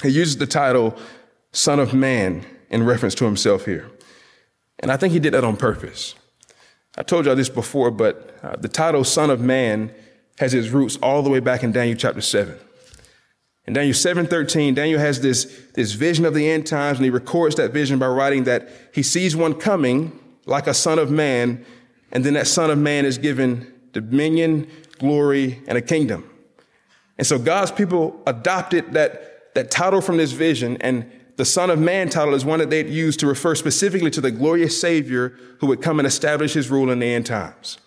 He 0.00 0.10
uses 0.10 0.36
the 0.36 0.46
title 0.46 0.96
Son 1.50 1.80
of 1.80 1.92
Man 1.92 2.46
in 2.70 2.84
reference 2.84 3.14
to 3.16 3.24
himself 3.24 3.64
here. 3.64 3.90
And 4.78 4.90
I 4.90 4.96
think 4.96 5.12
he 5.12 5.18
did 5.18 5.34
that 5.34 5.44
on 5.44 5.56
purpose. 5.56 6.14
I 6.96 7.02
told 7.02 7.26
y'all 7.26 7.36
this 7.36 7.48
before, 7.48 7.90
but 7.90 8.36
uh, 8.42 8.56
the 8.56 8.68
title 8.68 9.04
Son 9.04 9.30
of 9.30 9.40
Man 9.40 9.92
has 10.38 10.54
its 10.54 10.68
roots 10.68 10.96
all 10.96 11.22
the 11.22 11.30
way 11.30 11.40
back 11.40 11.62
in 11.62 11.72
Daniel 11.72 11.96
chapter 11.96 12.20
7. 12.20 12.56
In 13.66 13.72
Daniel 13.72 13.94
7:13, 13.94 14.74
Daniel 14.74 15.00
has 15.00 15.20
this, 15.20 15.44
this 15.74 15.92
vision 15.92 16.24
of 16.24 16.34
the 16.34 16.48
end 16.48 16.66
times, 16.66 16.98
and 16.98 17.04
he 17.04 17.10
records 17.10 17.56
that 17.56 17.72
vision 17.72 17.98
by 17.98 18.06
writing 18.06 18.44
that 18.44 18.68
he 18.92 19.02
sees 19.02 19.34
one 19.34 19.54
coming 19.54 20.18
like 20.46 20.66
a 20.66 20.74
son 20.74 20.98
of 20.98 21.10
man, 21.10 21.64
and 22.12 22.24
then 22.24 22.34
that 22.34 22.46
son 22.46 22.70
of 22.70 22.78
man 22.78 23.06
is 23.06 23.16
given 23.16 23.72
dominion, 23.92 24.70
glory, 24.98 25.62
and 25.66 25.78
a 25.78 25.82
kingdom. 25.82 26.28
And 27.16 27.26
so 27.26 27.38
God's 27.38 27.70
people 27.70 28.20
adopted 28.26 28.92
that, 28.92 29.54
that 29.54 29.70
title 29.70 30.00
from 30.00 30.18
this 30.18 30.32
vision, 30.32 30.76
and 30.80 31.10
the 31.36 31.44
Son 31.44 31.70
of 31.70 31.78
Man 31.78 32.08
title 32.08 32.34
is 32.34 32.44
one 32.44 32.60
that 32.60 32.70
they'd 32.70 32.88
use 32.88 33.16
to 33.18 33.26
refer 33.26 33.54
specifically 33.54 34.10
to 34.12 34.20
the 34.20 34.30
glorious 34.30 34.80
Savior 34.80 35.36
who 35.58 35.66
would 35.66 35.82
come 35.82 35.98
and 35.98 36.06
establish 36.06 36.52
his 36.52 36.70
rule 36.70 36.90
in 36.90 37.00
the 37.00 37.06
end 37.06 37.26
times. 37.26 37.78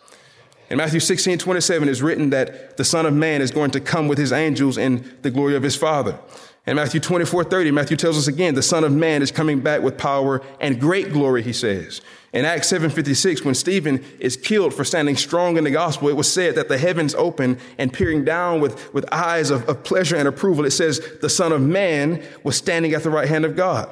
In 0.70 0.78
Matthew 0.78 1.00
16, 1.00 1.38
27 1.38 1.88
is 1.88 2.02
written 2.02 2.30
that 2.32 2.76
the 2.76 2.84
Son 2.84 3.06
of 3.06 3.14
Man 3.14 3.42
is 3.42 3.52
going 3.52 3.72
to 3.72 3.80
come 3.80 4.10
with 4.10 4.18
his 4.18 4.34
angels 4.34 4.78
in 4.78 5.18
the 5.22 5.32
glory 5.32 5.56
of 5.56 5.64
his 5.64 5.78
Father. 5.78 6.20
In 6.68 6.76
Matthew 6.76 7.00
24, 7.00 7.46
30, 7.46 7.72
Matthew 7.72 7.96
tells 7.96 8.18
us 8.18 8.28
again, 8.28 8.54
the 8.54 8.62
Son 8.62 8.84
of 8.84 8.92
Man 8.92 9.22
is 9.22 9.32
coming 9.32 9.62
back 9.62 9.82
with 9.82 9.98
power 9.98 10.42
and 10.60 10.82
great 10.82 11.14
glory, 11.14 11.42
he 11.42 11.54
says. 11.54 12.02
In 12.34 12.44
Acts 12.44 12.70
7:56, 12.70 13.46
when 13.46 13.56
Stephen 13.56 14.04
is 14.20 14.36
killed 14.36 14.74
for 14.74 14.84
standing 14.84 15.16
strong 15.16 15.56
in 15.56 15.64
the 15.64 15.72
gospel, 15.72 16.10
it 16.10 16.18
was 16.18 16.32
said 16.32 16.56
that 16.56 16.68
the 16.68 16.78
heavens 16.78 17.16
opened 17.16 17.58
and 17.78 17.94
peering 17.94 18.26
down 18.26 18.60
with, 18.60 18.94
with 18.94 19.06
eyes 19.14 19.50
of, 19.50 19.68
of 19.70 19.86
pleasure 19.86 20.18
and 20.18 20.28
approval, 20.28 20.66
it 20.66 20.72
says 20.72 21.00
the 21.22 21.30
Son 21.30 21.54
of 21.54 21.62
Man 21.62 22.22
was 22.44 22.58
standing 22.58 22.94
at 22.94 23.02
the 23.02 23.10
right 23.10 23.30
hand 23.30 23.46
of 23.46 23.56
God. 23.56 23.90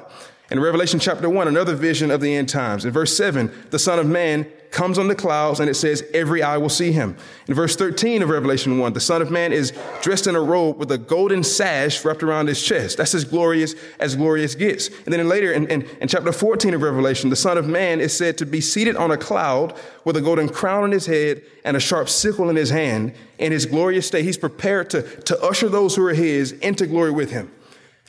In 0.50 0.60
Revelation 0.60 1.00
chapter 1.00 1.30
1, 1.30 1.48
another 1.48 1.74
vision 1.74 2.10
of 2.10 2.20
the 2.20 2.36
end 2.36 2.50
times. 2.50 2.84
In 2.84 2.92
verse 2.92 3.16
7, 3.16 3.50
the 3.70 3.78
Son 3.78 3.98
of 3.98 4.06
Man 4.06 4.46
comes 4.76 4.98
on 4.98 5.08
the 5.08 5.14
clouds 5.14 5.58
and 5.58 5.70
it 5.70 5.74
says, 5.74 6.04
every 6.12 6.42
eye 6.42 6.58
will 6.58 6.68
see 6.68 6.92
him. 6.92 7.16
In 7.48 7.54
verse 7.54 7.74
13 7.76 8.22
of 8.22 8.28
Revelation 8.28 8.78
1, 8.78 8.92
the 8.92 9.00
Son 9.00 9.22
of 9.22 9.30
Man 9.30 9.50
is 9.50 9.72
dressed 10.02 10.26
in 10.26 10.36
a 10.36 10.40
robe 10.40 10.76
with 10.76 10.92
a 10.92 10.98
golden 10.98 11.42
sash 11.42 12.04
wrapped 12.04 12.22
around 12.22 12.48
his 12.48 12.62
chest. 12.62 12.98
That's 12.98 13.14
as 13.14 13.24
glorious 13.24 13.74
as 13.98 14.16
glorious 14.16 14.54
gets. 14.54 14.88
And 14.88 15.06
then 15.06 15.26
later 15.30 15.50
in, 15.50 15.66
in, 15.68 15.82
in 15.98 16.08
chapter 16.08 16.30
14 16.30 16.74
of 16.74 16.82
Revelation, 16.82 17.30
the 17.30 17.36
Son 17.36 17.56
of 17.56 17.66
Man 17.66 18.02
is 18.02 18.14
said 18.14 18.36
to 18.36 18.44
be 18.44 18.60
seated 18.60 18.96
on 18.96 19.10
a 19.10 19.16
cloud 19.16 19.74
with 20.04 20.18
a 20.18 20.20
golden 20.20 20.46
crown 20.46 20.84
on 20.84 20.92
his 20.92 21.06
head 21.06 21.40
and 21.64 21.74
a 21.74 21.80
sharp 21.80 22.10
sickle 22.10 22.50
in 22.50 22.56
his 22.56 22.68
hand. 22.68 23.14
In 23.38 23.52
his 23.52 23.64
glorious 23.64 24.06
state, 24.06 24.26
he's 24.26 24.36
prepared 24.36 24.90
to, 24.90 25.02
to 25.22 25.42
usher 25.42 25.70
those 25.70 25.96
who 25.96 26.04
are 26.04 26.12
his 26.12 26.52
into 26.52 26.86
glory 26.86 27.12
with 27.12 27.30
him. 27.30 27.50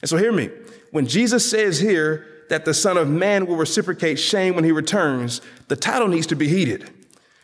And 0.01 0.09
so 0.09 0.17
hear 0.17 0.33
me. 0.33 0.49
When 0.91 1.07
Jesus 1.07 1.49
says 1.49 1.79
here 1.79 2.27
that 2.49 2.65
the 2.65 2.73
Son 2.73 2.97
of 2.97 3.09
Man 3.09 3.45
will 3.45 3.55
reciprocate 3.55 4.19
shame 4.19 4.55
when 4.55 4.63
he 4.63 4.71
returns, 4.71 5.41
the 5.67 5.75
title 5.75 6.07
needs 6.07 6.27
to 6.27 6.35
be 6.35 6.47
heeded. 6.47 6.89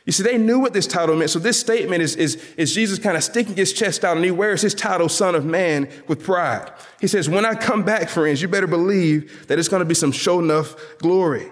You 0.06 0.12
see, 0.12 0.24
they 0.24 0.38
knew 0.38 0.60
what 0.60 0.74
this 0.74 0.86
title 0.86 1.16
meant. 1.16 1.30
So 1.30 1.40
this 1.40 1.58
statement 1.58 2.02
is, 2.02 2.18
is, 2.18 2.36
is 2.58 2.74
Jesus 2.74 3.00
kind 3.00 3.16
of 3.16 3.24
sticking 3.24 3.56
his 3.56 3.72
chest 3.72 4.04
out 4.04 4.18
and 4.18 4.26
he 4.26 4.32
wears 4.32 4.62
his 4.62 4.74
title, 4.74 5.08
Son 5.08 5.34
of 5.34 5.46
Man, 5.46 5.90
with 6.08 6.24
pride. 6.24 6.74
He 7.00 7.08
says, 7.08 7.30
when 7.30 7.46
I 7.46 7.56
come 7.56 7.84
back, 7.84 8.10
friends, 8.10 8.42
you 8.42 8.50
better 8.50 8.68
believe 8.68 9.48
that 9.48 9.58
it's 9.58 9.70
going 9.70 9.80
to 9.80 9.86
be 9.86 9.96
some 9.96 10.12
show 10.12 10.40
enough 10.40 10.76
glory. 10.98 11.50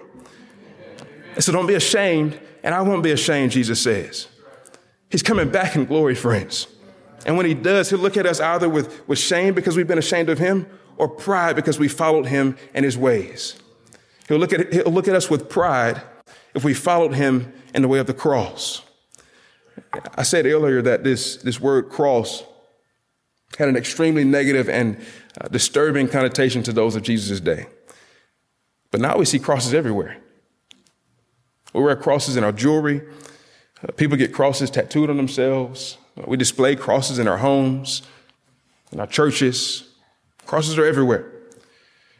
And 1.34 1.42
so 1.42 1.50
don't 1.50 1.66
be 1.66 1.74
ashamed, 1.74 2.38
and 2.62 2.74
I 2.74 2.82
won't 2.82 3.02
be 3.02 3.10
ashamed, 3.10 3.52
Jesus 3.52 3.80
says. 3.80 4.28
He's 5.08 5.22
coming 5.22 5.50
back 5.50 5.74
in 5.74 5.86
glory, 5.86 6.14
friends. 6.14 6.66
And 7.24 7.38
when 7.38 7.46
he 7.46 7.54
does, 7.54 7.88
he'll 7.88 8.00
look 8.00 8.18
at 8.18 8.26
us 8.26 8.38
either 8.38 8.68
with, 8.68 9.06
with 9.08 9.18
shame 9.18 9.54
because 9.54 9.76
we've 9.76 9.88
been 9.88 9.98
ashamed 9.98 10.28
of 10.28 10.38
him 10.38 10.66
or 10.96 11.08
pride 11.08 11.56
because 11.56 11.78
we 11.78 11.88
followed 11.88 12.26
him 12.26 12.56
and 12.74 12.84
his 12.84 12.96
ways. 12.96 13.56
He'll 14.28 14.38
look 14.38 14.52
at, 14.52 14.72
he'll 14.72 14.92
look 14.92 15.08
at 15.08 15.14
us 15.14 15.28
with 15.28 15.48
pride 15.48 16.00
if 16.54 16.64
we 16.64 16.74
followed 16.74 17.14
him 17.14 17.52
in 17.74 17.82
the 17.82 17.88
way 17.88 17.98
of 17.98 18.06
the 18.06 18.14
cross. 18.14 18.82
I 20.14 20.22
said 20.22 20.46
earlier 20.46 20.82
that 20.82 21.04
this, 21.04 21.36
this 21.36 21.60
word 21.60 21.88
cross 21.88 22.44
had 23.58 23.68
an 23.68 23.76
extremely 23.76 24.24
negative 24.24 24.68
and 24.68 24.98
uh, 25.40 25.48
disturbing 25.48 26.08
connotation 26.08 26.62
to 26.62 26.72
those 26.72 26.96
of 26.96 27.02
Jesus' 27.02 27.40
day. 27.40 27.66
But 28.90 29.00
now 29.00 29.16
we 29.16 29.24
see 29.24 29.38
crosses 29.38 29.74
everywhere. 29.74 30.18
We 31.72 31.82
wear 31.82 31.96
crosses 31.96 32.36
in 32.36 32.44
our 32.44 32.52
jewelry. 32.52 33.02
Uh, 33.82 33.92
people 33.92 34.16
get 34.16 34.32
crosses 34.32 34.70
tattooed 34.70 35.10
on 35.10 35.16
themselves. 35.16 35.96
We 36.26 36.36
display 36.36 36.76
crosses 36.76 37.18
in 37.18 37.26
our 37.26 37.38
homes, 37.38 38.02
in 38.92 39.00
our 39.00 39.06
churches. 39.06 39.88
Crosses 40.46 40.78
are 40.78 40.84
everywhere. 40.84 41.30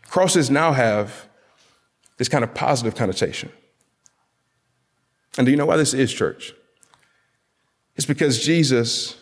Crosses 0.08 0.50
now 0.50 0.72
have 0.72 1.28
this 2.18 2.28
kind 2.28 2.44
of 2.44 2.54
positive 2.54 2.94
connotation. 2.94 3.50
And 5.38 5.46
do 5.46 5.50
you 5.50 5.56
know 5.56 5.66
why 5.66 5.76
this 5.76 5.94
is, 5.94 6.12
church? 6.12 6.52
It's 7.96 8.06
because 8.06 8.44
Jesus, 8.44 9.16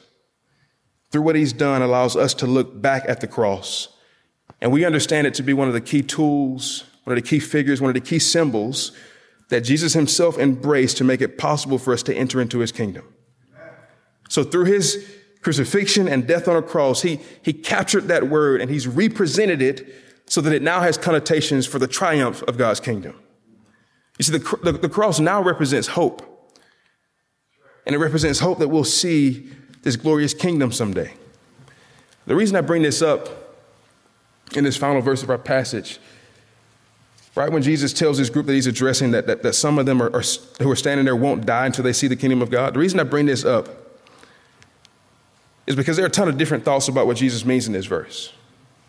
through 1.11 1.23
what 1.23 1.37
he's 1.37 1.53
done, 1.53 1.83
allows 1.83 2.17
us 2.17 2.35
to 2.35 2.47
look 2.47 2.81
back 2.81 3.05
at 3.09 3.21
the 3.21 3.27
cross. 3.27 3.89
And 4.61 4.73
we 4.73 4.85
understand 4.85 5.27
it 5.27 5.35
to 5.35 5.43
be 5.43 5.53
one 5.53 5.69
of 5.69 5.75
the 5.75 5.81
key 5.81 6.03
tools, 6.03 6.85
one 7.05 7.17
of 7.17 7.23
the 7.23 7.29
key 7.29 7.39
figures, 7.39 7.81
one 7.81 7.91
of 7.91 7.95
the 7.95 8.01
key 8.01 8.19
symbols 8.19 8.93
that 9.49 9.63
Jesus 9.63 9.95
himself 9.95 10.39
embraced 10.39 10.97
to 10.99 11.05
make 11.05 11.21
it 11.21 11.39
possible 11.39 11.79
for 11.79 11.93
us 11.93 12.03
to 12.05 12.15
enter 12.15 12.41
into 12.41 12.59
his 12.59 12.73
kingdom. 12.73 13.05
So 14.29 14.45
through 14.45 14.67
his 14.67 15.20
crucifixion 15.43 16.09
and 16.09 16.27
death 16.27 16.49
on 16.49 16.57
a 16.57 16.63
cross, 16.63 17.03
he, 17.03 17.21
he 17.43 17.53
captured 17.53 18.09
that 18.09 18.29
word 18.29 18.61
and 18.61 18.71
he's 18.71 18.87
represented 18.87 19.63
it 19.63 19.95
so 20.27 20.41
that 20.41 20.53
it 20.53 20.63
now 20.63 20.81
has 20.81 20.97
connotations 20.97 21.67
for 21.67 21.79
the 21.79 21.89
triumph 21.89 22.43
of 22.43 22.57
God's 22.57 22.81
kingdom. 22.81 23.15
You 24.19 24.25
see, 24.25 24.37
the, 24.37 24.59
the, 24.63 24.73
the 24.73 24.89
cross 24.89 25.19
now 25.19 25.43
represents 25.43 25.89
hope. 25.89 26.27
And 27.87 27.95
it 27.95 27.99
represents 27.99 28.39
hope 28.39 28.59
that 28.59 28.69
we'll 28.69 28.85
see 28.85 29.51
this 29.83 29.97
glorious 29.97 30.35
kingdom 30.35 30.73
someday. 30.73 31.13
The 32.27 32.37
reason 32.37 32.55
I 32.55 32.61
bring 32.61 32.83
this 32.83 33.01
up 33.01 33.29
in 34.55 34.63
this 34.63 34.77
final 34.77 35.01
verse 35.01 35.23
of 35.23 35.31
our 35.31 35.39
passage, 35.39 35.99
right 37.35 37.51
when 37.51 37.63
Jesus 37.63 37.93
tells 37.95 38.19
this 38.19 38.29
group 38.29 38.47
that 38.47 38.53
he's 38.53 38.67
addressing 38.67 39.13
that, 39.13 39.27
that, 39.27 39.43
that 39.43 39.55
some 39.55 39.79
of 39.79 39.87
them 39.87 40.03
are, 40.03 40.15
are, 40.15 40.23
who 40.61 40.71
are 40.71 40.77
standing 40.77 41.07
there 41.07 41.17
won't 41.17 41.47
die 41.47 41.67
until 41.67 41.83
they 41.83 41.95
see 41.95 42.07
the 42.07 42.17
kingdom 42.17 42.43
of 42.43 42.51
God, 42.51 42.75
the 42.75 42.79
reason 42.79 43.01
I 43.01 43.05
bring 43.05 43.27
this 43.27 43.45
up 43.45 43.80
is 45.67 45.77
because 45.77 45.97
there 45.97 46.05
are 46.05 46.09
a 46.09 46.11
ton 46.11 46.29
of 46.29 46.39
different 46.39 46.65
thoughts 46.65 46.89
about 46.89 47.07
what 47.07 47.17
Jesus 47.17 47.45
means 47.45 47.67
in 47.67 47.73
this 47.73 47.87
verse. 47.87 48.33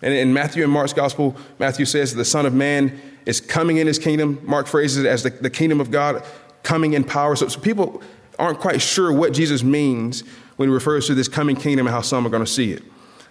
And 0.01 0.13
in 0.13 0.33
Matthew 0.33 0.63
and 0.63 0.71
Mark's 0.71 0.93
gospel, 0.93 1.35
Matthew 1.59 1.85
says 1.85 2.15
the 2.15 2.25
Son 2.25 2.45
of 2.45 2.53
Man 2.53 2.99
is 3.25 3.39
coming 3.39 3.77
in 3.77 3.87
his 3.87 3.99
kingdom. 3.99 4.39
Mark 4.43 4.67
phrases 4.67 5.03
it 5.03 5.07
as 5.07 5.23
the, 5.23 5.29
the 5.29 5.49
kingdom 5.49 5.79
of 5.79 5.91
God 5.91 6.23
coming 6.63 6.93
in 6.93 7.03
power. 7.03 7.35
So, 7.35 7.47
so 7.47 7.59
people 7.59 8.01
aren't 8.39 8.59
quite 8.59 8.81
sure 8.81 9.13
what 9.13 9.33
Jesus 9.33 9.63
means 9.63 10.23
when 10.55 10.69
he 10.69 10.73
refers 10.73 11.07
to 11.07 11.13
this 11.13 11.27
coming 11.27 11.55
kingdom 11.55 11.85
and 11.85 11.93
how 11.93 12.01
some 12.01 12.25
are 12.25 12.29
going 12.29 12.43
to 12.43 12.51
see 12.51 12.71
it. 12.71 12.83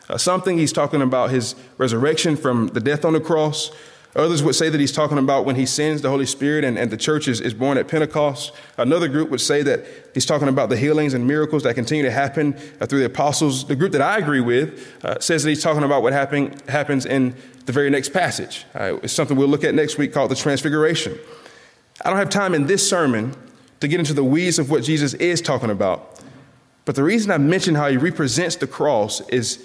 Uh, 0.09 0.17
something 0.17 0.59
he's 0.59 0.73
talking 0.73 1.03
about 1.03 1.31
his 1.31 1.55
resurrection 1.79 2.37
from 2.37 2.69
the 2.69 2.81
death 2.81 3.05
on 3.05 3.13
the 3.13 3.21
cross. 3.21 3.71
Others 4.17 4.43
would 4.43 4.57
say 4.57 4.69
that 4.69 4.81
he's 4.81 4.91
talking 4.91 5.19
about 5.19 5.45
when 5.45 5.55
he 5.55 5.65
sends 5.65 6.03
the 6.03 6.11
Holy 6.11 6.27
Spirit 6.27 6.65
and, 6.65 6.77
and 6.77 6.91
the 6.91 6.97
church 6.97 7.29
is, 7.29 7.41
is 7.41 7.55
born 7.55 7.79
at 7.79 7.87
Pentecost. 7.87 8.53
Another 8.77 9.07
group 9.07 9.31
would 9.31 9.41
say 9.41 9.63
that 9.63 9.85
he's 10.15 10.27
talking 10.27 10.49
about 10.49 10.69
the 10.69 10.77
healings 10.77 11.15
and 11.15 11.27
miracles 11.27 11.63
that 11.63 11.75
continue 11.75 12.03
to 12.03 12.11
happen 12.11 12.55
uh, 12.81 12.87
through 12.87 13.01
the 13.01 13.07
apostles. 13.07 13.67
The 13.67 13.77
group 13.77 13.93
that 13.93 14.03
I 14.03 14.19
agree 14.19 14.41
with 14.41 15.05
uh, 15.05 15.21
says 15.21 15.45
that 15.45 15.51
he's 15.51 15.63
talking 15.63 15.85
about 15.85 16.03
what 16.03 16.13
happen, 16.13 16.57
happens 16.69 17.07
in 17.07 17.37
the 17.67 17.73
very 17.73 17.89
next 17.89 18.09
passage. 18.09 18.67
Uh, 18.75 18.97
it's 19.03 19.13
something 19.13 19.37
we'll 19.37 19.47
look 19.47 19.63
at 19.63 19.77
next 19.77 19.97
week 19.97 20.13
called 20.13 20.33
the 20.33 20.37
Transfiguration. 20.37 21.17
I 22.05 22.11
don't 22.11 22.19
have 22.19 22.31
time 22.31 22.53
in 22.53 22.67
this 22.67 22.89
sermon 22.89 23.37
to 23.79 23.87
get 23.87 24.01
into 24.01 24.13
the 24.13 24.25
weeds 24.25 24.59
of 24.59 24.71
what 24.71 24.83
Jesus 24.83 25.15
is 25.15 25.41
talking 25.41 25.71
about. 25.71 26.21
But 26.85 26.97
the 26.97 27.05
reason 27.05 27.31
I 27.31 27.39
mention 27.39 27.77
how 27.77 27.89
he 27.89 27.97
represents 27.97 28.57
the 28.57 28.67
cross 28.67 29.21
is, 29.29 29.65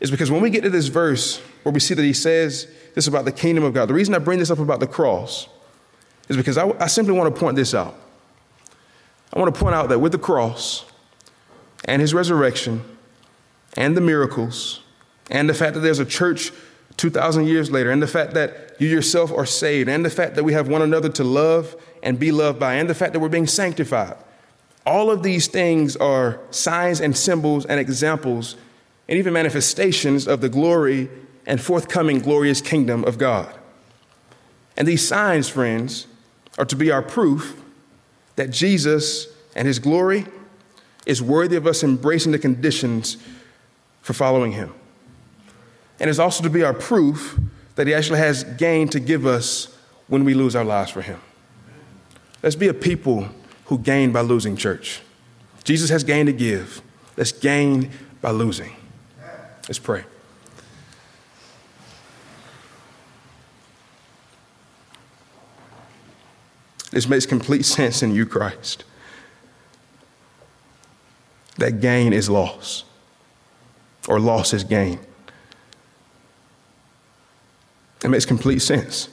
is 0.00 0.10
because 0.10 0.30
when 0.30 0.40
we 0.40 0.50
get 0.50 0.62
to 0.62 0.70
this 0.70 0.88
verse 0.88 1.40
where 1.62 1.72
we 1.72 1.80
see 1.80 1.94
that 1.94 2.02
he 2.02 2.12
says, 2.12 2.66
this 2.94 3.06
about 3.06 3.24
the 3.24 3.32
kingdom 3.32 3.64
of 3.64 3.74
God. 3.74 3.88
The 3.88 3.94
reason 3.94 4.14
I 4.14 4.18
bring 4.18 4.38
this 4.38 4.50
up 4.50 4.58
about 4.58 4.80
the 4.80 4.86
cross 4.86 5.48
is 6.28 6.36
because 6.36 6.56
I, 6.56 6.68
I 6.78 6.86
simply 6.86 7.14
want 7.14 7.32
to 7.34 7.40
point 7.40 7.56
this 7.56 7.74
out. 7.74 7.94
I 9.32 9.38
want 9.38 9.54
to 9.54 9.60
point 9.60 9.74
out 9.74 9.88
that 9.90 9.98
with 9.98 10.12
the 10.12 10.18
cross 10.18 10.84
and 11.84 12.02
his 12.02 12.12
resurrection 12.12 12.82
and 13.76 13.96
the 13.96 14.00
miracles 14.00 14.80
and 15.30 15.48
the 15.48 15.54
fact 15.54 15.74
that 15.74 15.80
there's 15.80 16.00
a 16.00 16.04
church 16.04 16.52
2,000 16.96 17.46
years 17.46 17.70
later, 17.70 17.90
and 17.90 18.02
the 18.02 18.06
fact 18.06 18.34
that 18.34 18.76
you 18.78 18.88
yourself 18.88 19.32
are 19.32 19.46
saved, 19.46 19.88
and 19.88 20.04
the 20.04 20.10
fact 20.10 20.34
that 20.34 20.42
we 20.42 20.52
have 20.52 20.68
one 20.68 20.82
another 20.82 21.08
to 21.08 21.24
love 21.24 21.74
and 22.02 22.18
be 22.18 22.32
loved 22.32 22.58
by, 22.58 22.74
and 22.74 22.90
the 22.90 22.94
fact 22.94 23.12
that 23.12 23.20
we're 23.20 23.28
being 23.28 23.46
sanctified. 23.46 24.16
All 24.84 25.10
of 25.10 25.22
these 25.22 25.46
things 25.46 25.96
are 25.96 26.40
signs 26.50 27.00
and 27.00 27.16
symbols 27.16 27.64
and 27.64 27.78
examples 27.78 28.56
and 29.10 29.18
even 29.18 29.32
manifestations 29.32 30.28
of 30.28 30.40
the 30.40 30.48
glory 30.48 31.10
and 31.44 31.60
forthcoming 31.60 32.20
glorious 32.20 32.60
kingdom 32.60 33.04
of 33.04 33.18
God. 33.18 33.52
And 34.76 34.86
these 34.86 35.06
signs, 35.06 35.48
friends, 35.48 36.06
are 36.56 36.64
to 36.64 36.76
be 36.76 36.92
our 36.92 37.02
proof 37.02 37.60
that 38.36 38.50
Jesus 38.50 39.26
and 39.56 39.66
his 39.66 39.80
glory 39.80 40.26
is 41.06 41.20
worthy 41.20 41.56
of 41.56 41.66
us 41.66 41.82
embracing 41.82 42.30
the 42.30 42.38
conditions 42.38 43.16
for 44.00 44.12
following 44.12 44.52
him. 44.52 44.72
And 45.98 46.08
it's 46.08 46.20
also 46.20 46.44
to 46.44 46.50
be 46.50 46.62
our 46.62 46.72
proof 46.72 47.36
that 47.74 47.88
he 47.88 47.94
actually 47.94 48.20
has 48.20 48.44
gain 48.44 48.88
to 48.90 49.00
give 49.00 49.26
us 49.26 49.76
when 50.06 50.24
we 50.24 50.34
lose 50.34 50.54
our 50.54 50.64
lives 50.64 50.92
for 50.92 51.02
him. 51.02 51.20
Let's 52.44 52.56
be 52.56 52.68
a 52.68 52.74
people 52.74 53.28
who 53.66 53.78
gain 53.78 54.12
by 54.12 54.20
losing, 54.20 54.56
church. 54.56 55.02
Jesus 55.64 55.90
has 55.90 56.04
gain 56.04 56.26
to 56.26 56.32
give. 56.32 56.80
Let's 57.16 57.32
gain 57.32 57.90
by 58.22 58.30
losing. 58.30 58.76
Let's 59.70 59.78
pray. 59.78 60.02
This 66.90 67.08
makes 67.08 67.24
complete 67.24 67.64
sense 67.64 68.02
in 68.02 68.12
you, 68.12 68.26
Christ. 68.26 68.82
That 71.58 71.80
gain 71.80 72.12
is 72.12 72.28
loss, 72.28 72.82
or 74.08 74.18
loss 74.18 74.52
is 74.52 74.64
gain. 74.64 74.98
It 78.02 78.08
makes 78.08 78.24
complete 78.24 78.62
sense. 78.62 79.08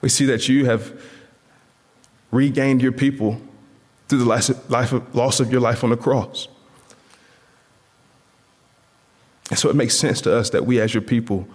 We 0.00 0.08
see 0.08 0.24
that 0.24 0.48
you 0.48 0.64
have 0.64 0.98
regained 2.30 2.80
your 2.80 2.92
people 2.92 3.42
through 4.08 4.20
the 4.20 4.24
life 4.24 4.92
of, 4.92 5.14
loss 5.14 5.38
of 5.38 5.52
your 5.52 5.60
life 5.60 5.84
on 5.84 5.90
the 5.90 5.98
cross. 5.98 6.48
And 9.56 9.60
so 9.62 9.70
it 9.70 9.74
makes 9.74 9.96
sense 9.96 10.20
to 10.20 10.36
us 10.36 10.50
that 10.50 10.66
we, 10.66 10.82
as 10.82 10.92
your 10.92 11.00
people, 11.00 11.48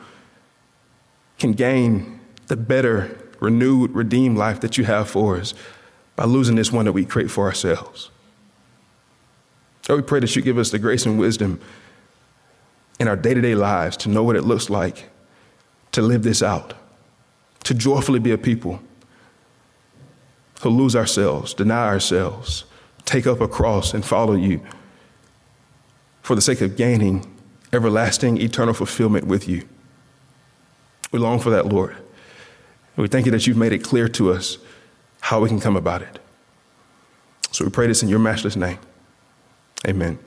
can 1.38 1.54
gain 1.54 2.20
the 2.48 2.58
better, 2.58 3.16
renewed, 3.40 3.92
redeemed 3.92 4.40
life 4.40 4.60
that 4.62 4.76
you 4.76 4.86
have 4.86 5.08
for 5.08 5.38
us 5.38 5.54
by 6.16 6.26
losing 6.26 6.56
this 6.56 6.72
one 6.72 6.86
that 6.86 6.94
we 6.94 7.06
create 7.06 7.30
for 7.30 7.46
ourselves. 7.46 8.10
So 9.84 9.96
we 9.96 10.02
pray 10.02 10.20
that 10.20 10.36
you 10.36 10.42
give 10.42 10.58
us 10.58 10.72
the 10.72 10.80
grace 10.80 11.06
and 11.06 11.20
wisdom 11.20 11.62
in 13.00 13.08
our 13.08 13.16
day 13.16 13.36
to 13.36 13.42
day 13.42 13.54
lives 13.54 13.98
to 13.98 14.10
know 14.10 14.24
what 14.24 14.36
it 14.36 14.46
looks 14.46 14.68
like 14.68 15.12
to 15.92 16.02
live 16.02 16.24
this 16.24 16.42
out, 16.42 16.74
to 17.66 17.76
joyfully 17.76 18.18
be 18.18 18.32
a 18.32 18.38
people 18.40 18.82
who 20.64 20.70
lose 20.70 20.96
ourselves, 20.96 21.54
deny 21.54 21.86
ourselves, 21.86 22.64
take 23.06 23.28
up 23.28 23.42
a 23.42 23.48
cross, 23.48 23.94
and 23.94 24.04
follow 24.04 24.34
you 24.34 24.60
for 26.24 26.34
the 26.34 26.42
sake 26.42 26.62
of 26.62 26.76
gaining 26.76 27.31
everlasting, 27.74 28.42
eternal 28.42 28.74
fulfillment 28.74 29.28
with 29.28 29.48
you. 29.48 29.68
We 31.12 31.20
long 31.20 31.40
for 31.40 31.50
that, 31.50 31.66
Lord. 31.68 31.92
And 31.92 33.04
we 33.04 33.08
thank 33.08 33.26
you 33.26 33.32
that 33.32 33.48
you've 33.48 33.58
made 33.58 33.74
it 33.74 33.80
clear 33.80 34.08
to 34.10 34.32
us 34.32 34.58
how 35.22 35.40
we 35.40 35.50
can 35.50 35.60
come 35.60 35.76
about 35.76 36.02
it. 36.02 36.20
So 37.52 37.66
we 37.66 37.72
pray 37.72 37.88
this 37.88 38.02
in 38.02 38.10
your 38.10 38.20
matchless 38.20 38.56
name. 38.56 38.80
Amen. 39.88 40.20